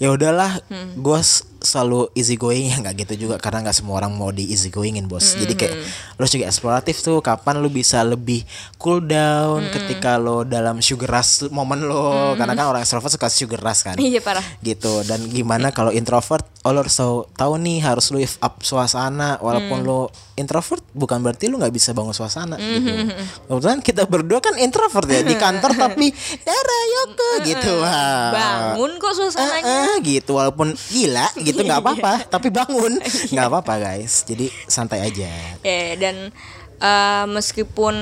ya 0.02 0.10
udahlah 0.10 0.58
Hmm. 0.66 0.97
gue 0.97 1.20
selalu 1.62 2.10
easy 2.14 2.34
going 2.34 2.66
ya 2.66 2.82
nggak 2.82 3.06
gitu 3.06 3.14
juga 3.22 3.38
karena 3.38 3.62
nggak 3.62 3.76
semua 3.76 3.95
orang 3.95 4.10
mau 4.12 4.30
di 4.30 4.49
easy 4.49 4.68
goingin 4.68 5.06
bos 5.06 5.38
jadi 5.38 5.54
kayak 5.54 5.74
Hmm. 5.76 5.86
lu 6.18 6.26
juga 6.26 6.45
eksploratif 6.47 6.95
tuh 6.99 7.22
kapan 7.22 7.62
lu 7.62 7.70
bisa 7.70 8.02
lebih 8.02 8.41
cool 8.76 8.97
down 8.99 9.62
Hmm. 9.62 9.70
ketika 9.72 10.18
lo 10.18 10.41
dalam 10.41 10.82
sugar 10.82 11.14
rush 11.14 11.45
momen 11.47 11.86
lo 11.86 12.34
karena 12.34 12.54
kan 12.56 12.66
orang 12.68 12.82
extrovert 12.82 13.14
suka 13.14 13.30
sugar 13.30 13.62
rush 13.62 13.82
kan 13.84 13.95
iya 13.95 14.18
parah 14.20 14.41
gitu 14.60 15.06
dan 15.06 15.22
gimana 15.24 15.70
kalau 15.70 15.89
introvert 15.91 16.49
lo 16.62 16.78
harus 16.86 16.93
tahu 16.93 17.26
tahu 17.34 17.57
nih 17.57 17.82
harus 17.82 18.14
lu 18.14 18.22
lift 18.22 18.38
up 18.38 18.62
suasana. 18.62 19.41
Walaupun 19.41 19.82
lo 19.82 20.14
introvert 20.38 20.86
bukan 20.93 21.26
berarti 21.26 21.49
lu 21.49 21.57
nggak 21.57 21.74
bisa 21.74 21.93
bangun 21.97 22.14
suasana 22.14 22.57
gitu. 22.57 23.14
kebetulan 23.49 23.80
kita 23.82 24.05
berdua 24.09 24.41
kan 24.41 24.57
introvert 24.57 25.05
ya 25.05 25.22
di 25.22 25.38
kantor 25.38 25.74
tapi 25.89 26.14
Dara 26.45 26.80
Yoko 26.93 27.30
gitu 27.49 27.72
wah. 27.82 28.30
Bangun 28.30 28.91
kok 29.01 29.14
suasananya. 29.18 29.66
Eh, 29.66 29.89
eh, 29.89 29.95
gitu 30.05 30.38
walaupun 30.38 30.78
gila 30.93 31.28
gitu 31.41 31.66
nggak 31.66 31.82
apa-apa 31.82 32.14
tapi 32.34 32.53
bangun. 32.53 33.01
Nggak 33.34 33.47
apa-apa 33.49 33.74
guys 33.82 34.22
jadi 34.30 34.45
santai 34.70 35.01
aja. 35.01 35.34
Ya 35.66 35.97
dan 35.97 36.30
eh, 36.78 37.26
meskipun 37.26 37.95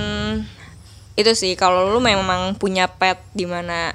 itu 1.16 1.32
sih 1.36 1.56
kalau 1.56 1.96
lu 1.96 2.00
memang 2.04 2.60
punya 2.60 2.92
pet 2.92 3.20
di 3.32 3.48
mana 3.48 3.92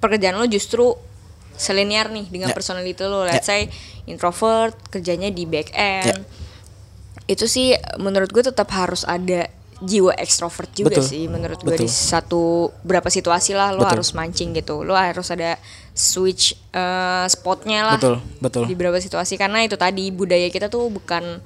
pekerjaan 0.00 0.40
lu 0.40 0.48
justru 0.48 0.96
selinier 1.60 2.08
nih 2.08 2.24
dengan 2.26 2.48
Ya. 2.48 2.56
personality 2.56 3.04
lu, 3.04 3.20
let's 3.22 3.44
say 3.44 3.68
introvert 4.08 4.72
kerjanya 4.88 5.28
di 5.28 5.44
back 5.44 5.68
end. 5.70 6.08
Ya. 6.08 6.16
Itu 7.28 7.44
sih 7.44 7.76
menurut 8.00 8.32
gue 8.32 8.40
tetap 8.40 8.72
harus 8.72 9.04
ada 9.04 9.46
jiwa 9.80 10.12
ekstrovert 10.12 10.68
juga 10.72 11.00
Betul. 11.00 11.08
sih 11.08 11.24
menurut 11.24 11.56
gue 11.58 11.72
di 11.74 11.88
satu 11.88 12.68
berapa 12.84 13.08
situasi 13.08 13.56
lah 13.56 13.72
lo 13.72 13.80
Betul. 13.80 13.96
harus 13.96 14.12
mancing 14.12 14.52
gitu 14.52 14.84
lo 14.84 14.92
harus 14.92 15.32
ada 15.32 15.56
switch 15.96 16.52
eh, 16.68 17.24
spotnya 17.26 17.88
lah 17.88 17.96
Betul, 17.96 18.20
betul. 18.44 18.64
di 18.68 18.76
beberapa 18.76 19.00
situasi 19.00 19.40
karena 19.40 19.64
itu 19.64 19.80
tadi 19.80 20.12
budaya 20.12 20.52
kita 20.52 20.68
tuh 20.68 20.92
bukan 20.92 21.40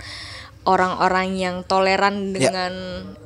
orang-orang 0.66 1.38
yang 1.38 1.56
toleran 1.62 2.34
Ya. 2.34 2.50
dengan 2.50 2.72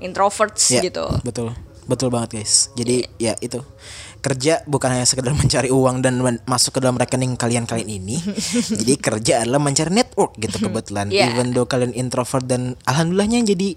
introverts 0.04 0.76
Ya, 0.76 0.84
gitu. 0.84 1.08
betul 1.24 1.56
betul 1.88 2.12
banget 2.12 2.36
guys 2.36 2.68
jadi 2.76 3.08
ya 3.16 3.32
itu 3.40 3.64
kerja 4.18 4.60
bukan 4.66 4.94
hanya 4.98 5.06
sekedar 5.06 5.32
mencari 5.40 5.70
uang 5.72 6.02
dan 6.04 6.20
men- 6.20 6.42
masuk 6.44 6.78
ke 6.78 6.80
dalam 6.84 6.98
rekening 6.98 7.38
kalian-kalian 7.38 7.88
ini. 7.88 8.16
Jadi 8.80 8.94
kerja 8.98 9.42
adalah 9.46 9.62
mencari 9.62 9.90
network 9.90 10.36
gitu 10.38 10.60
kebetulan. 10.68 11.08
Yeah. 11.08 11.32
even 11.34 11.54
though 11.54 11.66
kalian 11.66 11.94
introvert 11.94 12.44
dan 12.44 12.74
alhamdulillahnya 12.84 13.48
jadi 13.48 13.68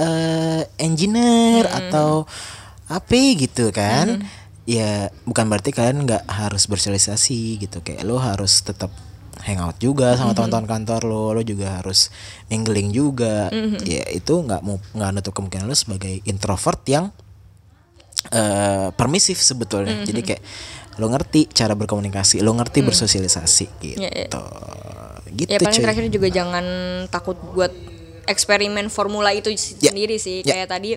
eh, 0.00 0.62
engineer 0.80 1.66
atau 1.68 2.24
apa 2.90 3.18
gitu 3.36 3.70
kan. 3.70 4.24
Ya 4.68 5.10
bukan 5.26 5.50
berarti 5.50 5.74
kalian 5.74 6.06
nggak 6.06 6.30
harus 6.30 6.70
bersosialisasi 6.70 7.58
gitu. 7.58 7.82
Kayak 7.82 8.06
lo 8.06 8.22
harus 8.22 8.62
tetap 8.62 8.90
hangout 9.40 9.80
juga 9.80 10.20
sama 10.20 10.36
teman-teman 10.36 10.68
kantor 10.68 11.00
lo 11.08 11.32
lo 11.32 11.40
juga 11.40 11.80
harus 11.80 12.12
mingling 12.52 12.92
juga. 12.94 13.48
Ya 13.82 14.04
itu 14.12 14.34
nggak 14.36 14.62
mau 14.62 14.78
nggak 14.94 15.10
nutup 15.16 15.32
kemungkinan 15.34 15.66
lo 15.66 15.74
sebagai 15.74 16.22
introvert 16.28 16.82
yang 16.86 17.10
eh 18.26 18.88
permisif 18.92 19.38
sebetulnya 19.38 20.04
jadi 20.04 20.20
kayak 20.22 20.42
lo 20.96 21.08
ngerti 21.08 21.48
cara 21.48 21.72
berkomunikasi 21.72 22.40
lo 22.40 22.52
ngerti 22.52 22.84
bersosialisasi 22.84 23.66
gitu 23.80 23.96
Ya, 23.98 24.10
ya. 24.10 24.28
gitu 25.30 25.48
Ya 25.48 25.58
paling 25.58 25.72
cuy. 25.72 25.82
terakhir 25.82 26.04
juga 26.10 26.28
jangan 26.28 26.64
takut 27.08 27.38
buat 27.48 27.72
eksperimen 28.22 28.86
formula 28.88 29.32
itu 29.32 29.48
Ya. 29.48 29.90
sendiri 29.90 30.14
sih. 30.16 30.44
Ya. 30.44 30.54
Kayak 30.54 30.68
tadi 30.70 30.90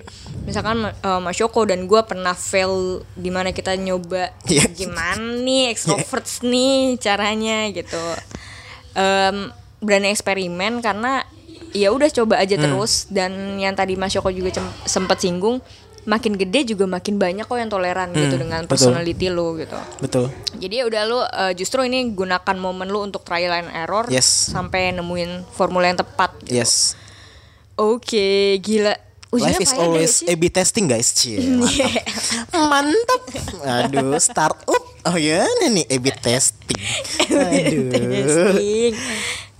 misalkan 0.44 0.84
eh, 0.84 1.20
Mas 1.20 1.40
Yoko 1.40 1.64
dan 1.64 1.88
gua 1.88 2.04
pernah 2.04 2.34
fail 2.34 3.06
di 3.14 3.30
mana 3.30 3.50
kita 3.50 3.74
nyoba 3.74 4.36
Ya. 4.44 4.68
gimana 4.68 5.40
nih 5.40 5.70
extroverts 5.74 6.44
nih 6.44 6.98
caranya 6.98 7.72
gitu. 7.72 8.02
Em, 8.94 9.50
berani 9.80 10.12
eksperimen 10.12 10.80
karena 10.80 11.26
ya 11.72 11.90
udah 11.90 12.06
coba 12.12 12.38
aja 12.38 12.54
Hmm. 12.54 12.64
terus 12.64 13.10
dan 13.10 13.34
yang 13.58 13.74
tadi 13.74 13.96
Mas 13.96 14.14
Yoko 14.14 14.30
juga 14.30 14.54
sempat 14.86 15.18
singgung 15.18 15.58
makin 16.06 16.34
gede 16.34 16.68
juga 16.68 16.84
makin 16.84 17.16
banyak 17.16 17.44
kok 17.44 17.56
yang 17.56 17.68
toleran 17.68 18.12
gitu 18.12 18.36
dengan 18.38 18.60
Hmm, 18.60 18.68
betul. 18.68 18.92
personality 18.92 19.28
lo 19.28 19.56
gitu. 19.56 19.78
betul 19.98 20.26
Jadi 20.54 20.76
ya 20.76 20.84
udah 20.84 21.02
lu 21.04 21.18
uh, 21.18 21.26
justru 21.52 21.82
ini 21.82 22.08
gunakan 22.10 22.56
momen 22.56 22.88
lu 22.88 23.02
untuk 23.02 23.22
trial 23.22 23.54
and 23.54 23.70
error 23.70 24.04
Yes. 24.08 24.28
sampai 24.50 24.92
nemuin 24.92 25.48
formula 25.50 25.86
yang 25.86 25.98
tepat. 25.98 26.36
gitu. 26.42 26.56
yes 26.56 27.00
Oke, 27.74 28.30
gila. 28.60 28.94
Ujiannya 29.30 29.50
Life 29.52 29.64
is 29.64 29.72
faedah 29.72 29.82
always. 29.82 30.14
A/B 30.24 30.44
testing 30.48 30.86
guys, 30.86 31.10
cie. 31.10 31.42
Mantap. 32.54 32.54
Mantap. 32.54 33.22
Aduh, 33.82 34.14
startup. 34.20 34.84
Oh 35.04 35.18
ya, 35.18 35.42
ini 35.60 35.82
nih 35.82 35.86
A/B 35.90 36.06
testing. 36.14 36.78
Aduh. 37.34 37.90
Testing. 37.90 38.94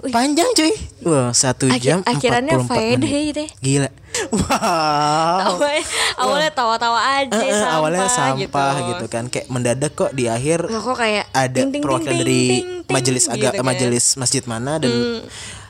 Panjang 0.06 0.46
cuy. 0.54 0.74
Wah, 1.02 1.32
satu 1.32 1.66
Akhir- 1.68 1.82
jam 1.82 2.00
akhirannya 2.04 2.54
44 2.54 2.70
faedah 2.70 3.02
menit. 3.02 3.26
gitu 3.26 3.40
ya. 3.40 3.50
Gila. 3.58 3.90
Wow. 4.30 5.58
awalnya, 5.58 5.84
awalnya 6.16 6.52
tawa-tawa 6.52 7.00
aja 7.18 7.36
Eh, 7.36 7.46
eh, 7.46 7.54
sampah, 7.54 7.74
awalnya 7.76 8.08
sampah 8.08 8.74
gitu. 8.88 9.06
kan 9.08 9.26
kayak 9.28 9.48
mendadak 9.48 9.92
kok 9.92 10.12
di 10.12 10.26
akhir 10.26 10.66
Loh, 10.66 10.82
kok 10.82 10.98
kayak 10.98 11.28
ada 11.30 11.52
ting, 11.54 11.68
ting, 11.68 11.72
ting, 11.72 11.82
perwakilan 11.82 12.12
ting, 12.12 12.22
dari 12.22 12.42
ting, 12.44 12.68
ting, 12.82 12.94
majelis 12.94 13.24
gitu 13.24 13.34
agak 13.34 13.52
kan. 13.52 13.60
Hmm. 13.60 13.68
majelis 13.68 14.06
masjid 14.16 14.44
mana 14.44 14.74
dan 14.78 14.94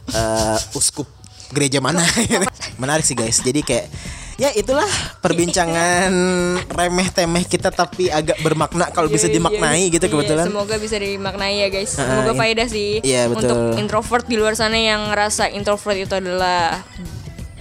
eh, 0.07 0.57
uskup 0.73 1.07
gereja 1.49 1.77
mana 1.77 2.01
gitu. 2.19 2.43
menarik 2.75 3.01
sih 3.01 3.13
guys 3.13 3.37
jadi 3.37 3.61
kayak 3.61 3.85
ya 4.33 4.49
itulah 4.51 4.89
perbincangan 5.21 6.09
remeh 6.77 7.07
temeh 7.07 7.43
kita 7.43 7.69
tapi 7.69 8.09
agak 8.09 8.37
bermakna 8.39 8.89
kalau 8.89 9.05
bisa 9.05 9.25
Iya, 9.25 9.29
iya, 9.29 9.37
dimaknai 9.37 9.81
iya. 9.83 9.93
gitu 9.93 10.05
Iya, 10.05 10.11
kebetulan 10.11 10.45
semoga 10.49 10.75
bisa 10.75 10.95
dimaknai 10.97 11.55
ya 11.55 11.67
guys. 11.69 11.91
Semoga 11.93 12.31
faedah 12.33 12.67
sih 12.67 12.91
Iya, 12.99 13.29
betul. 13.29 13.45
untuk 13.45 13.57
introvert 13.77 14.25
di 14.25 14.35
luar 14.35 14.53
sana 14.53 14.73
yang 14.73 15.07
ngerasa 15.07 15.49
introvert 15.49 15.97
itu 15.99 16.13
adalah 16.13 16.81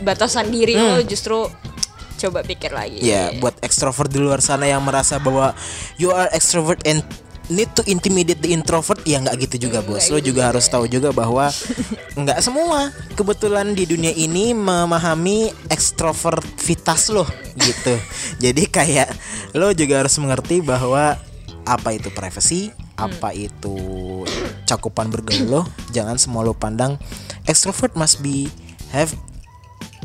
batasan 0.02 0.50
diri 0.50 0.74
lo 0.76 1.00
justru 1.06 1.48
coba 2.22 2.46
pikir 2.46 2.70
lagi. 2.70 3.02
Hmm. 3.02 3.10
Ya, 3.10 3.22
buat 3.42 3.58
ekstrovert 3.64 4.10
di 4.12 4.22
luar 4.22 4.38
sana 4.38 4.70
yang 4.70 4.82
merasa 4.86 5.18
bahwa 5.18 5.54
you 5.98 6.14
are 6.14 6.30
extrovert 6.30 6.78
and 6.86 7.02
need 7.50 7.68
to 7.74 7.82
intimidate 7.90 8.38
the 8.38 8.54
introvert 8.54 9.02
ya 9.02 9.18
nggak 9.18 9.48
gitu 9.48 9.68
juga 9.68 9.82
bos. 9.82 10.06
Lo 10.08 10.22
juga 10.22 10.54
harus 10.54 10.64
tahu 10.70 10.86
juga 10.86 11.10
bahwa 11.10 11.50
nggak 12.20 12.38
semua 12.38 12.94
kebetulan 13.18 13.74
di 13.74 13.84
dunia 13.88 14.14
ini 14.14 14.54
memahami 14.54 15.50
ekstrovertivitas 15.66 17.10
lo 17.10 17.26
gitu. 17.58 17.94
Jadi 18.38 18.70
kayak 18.70 19.10
lo 19.58 19.74
juga 19.74 20.06
harus 20.06 20.14
mengerti 20.22 20.62
bahwa 20.62 21.18
apa 21.62 21.94
itu 21.94 22.10
privacy, 22.14 22.70
apa 22.94 23.34
itu 23.34 24.22
cakupan 24.70 25.10
bergaul 25.10 25.46
lo. 25.50 25.62
Jangan 25.90 26.16
semua 26.22 26.46
lo 26.46 26.54
pandang 26.54 26.96
extrovert 27.50 27.98
must 27.98 28.22
be 28.22 28.46
have 28.94 29.10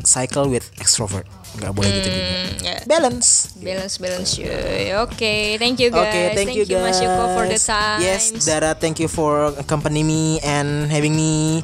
cycle 0.08 0.48
with 0.48 0.64
extrovert. 0.80 1.28
Nggak 1.60 1.72
boleh 1.76 1.90
gitu 2.00 2.08
juga 2.08 2.32
ya. 2.64 2.76
balance. 2.88 3.52
Balance 3.60 3.94
balance 4.00 4.30
cuy. 4.36 4.48
Oke, 5.04 5.34
thank 5.60 5.76
you 5.76 5.92
guys. 5.92 6.08
Oke, 6.08 6.20
thank, 6.32 6.52
you 6.56 6.64
guys. 6.64 6.96
Mas 6.96 6.98
Yoko 7.04 7.24
for 7.36 7.44
the 7.44 7.60
time. 7.60 8.00
Yes, 8.00 8.32
Dara, 8.40 8.72
thank 8.72 8.96
you 8.96 9.08
for 9.08 9.52
accompany 9.60 10.00
me 10.00 10.40
and 10.40 10.88
having 10.88 11.12
me 11.12 11.60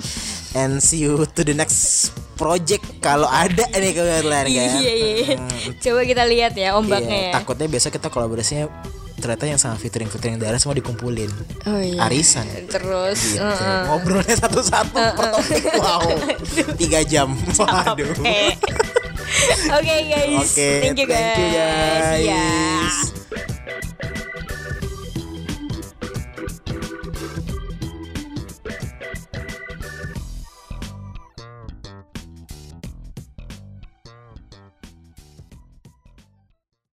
and 0.52 0.80
see 0.80 1.00
you 1.00 1.24
to 1.24 1.40
the 1.40 1.56
next 1.56 2.12
project 2.34 2.82
kalau 2.98 3.30
ada 3.30 3.64
nih 3.72 3.92
kebetulan 3.94 4.44
kan. 4.44 4.50
Iya 4.50 4.92
iya. 4.92 5.36
Coba 5.80 6.00
kita 6.04 6.22
lihat 6.26 6.52
ya 6.58 6.74
ombaknya 6.74 7.16
Iya, 7.16 7.28
ya. 7.30 7.34
takutnya 7.40 7.66
besok 7.70 7.94
kita 7.94 8.10
kolaborasinya 8.10 8.66
ternyata 9.24 9.48
yang 9.48 9.56
sama 9.56 9.80
featuring 9.80 10.12
featuring 10.12 10.36
daerah 10.36 10.60
semua 10.60 10.76
dikumpulin. 10.76 11.32
Oh, 11.64 11.80
iya. 11.80 12.04
arisan. 12.04 12.44
Terus 12.68 13.40
gitu. 13.40 13.40
uh, 13.40 13.88
ngobrolnya 13.88 14.36
satu-satu 14.36 15.00
uh, 15.00 15.16
per 15.16 15.26
topik. 15.32 15.64
Wow. 15.80 16.04
Tiga 16.84 17.00
jam. 17.08 17.32
Waduh. 17.56 18.04
Oke. 18.04 18.44
Okay, 19.80 20.00
guys. 20.12 20.52
Okay, 20.52 20.74
thank 20.84 21.00
you 21.00 21.08
guys, 21.08 21.32
thank 21.32 21.40
you 21.40 21.50
guys. 21.56 22.20
Yeah. 22.20 23.14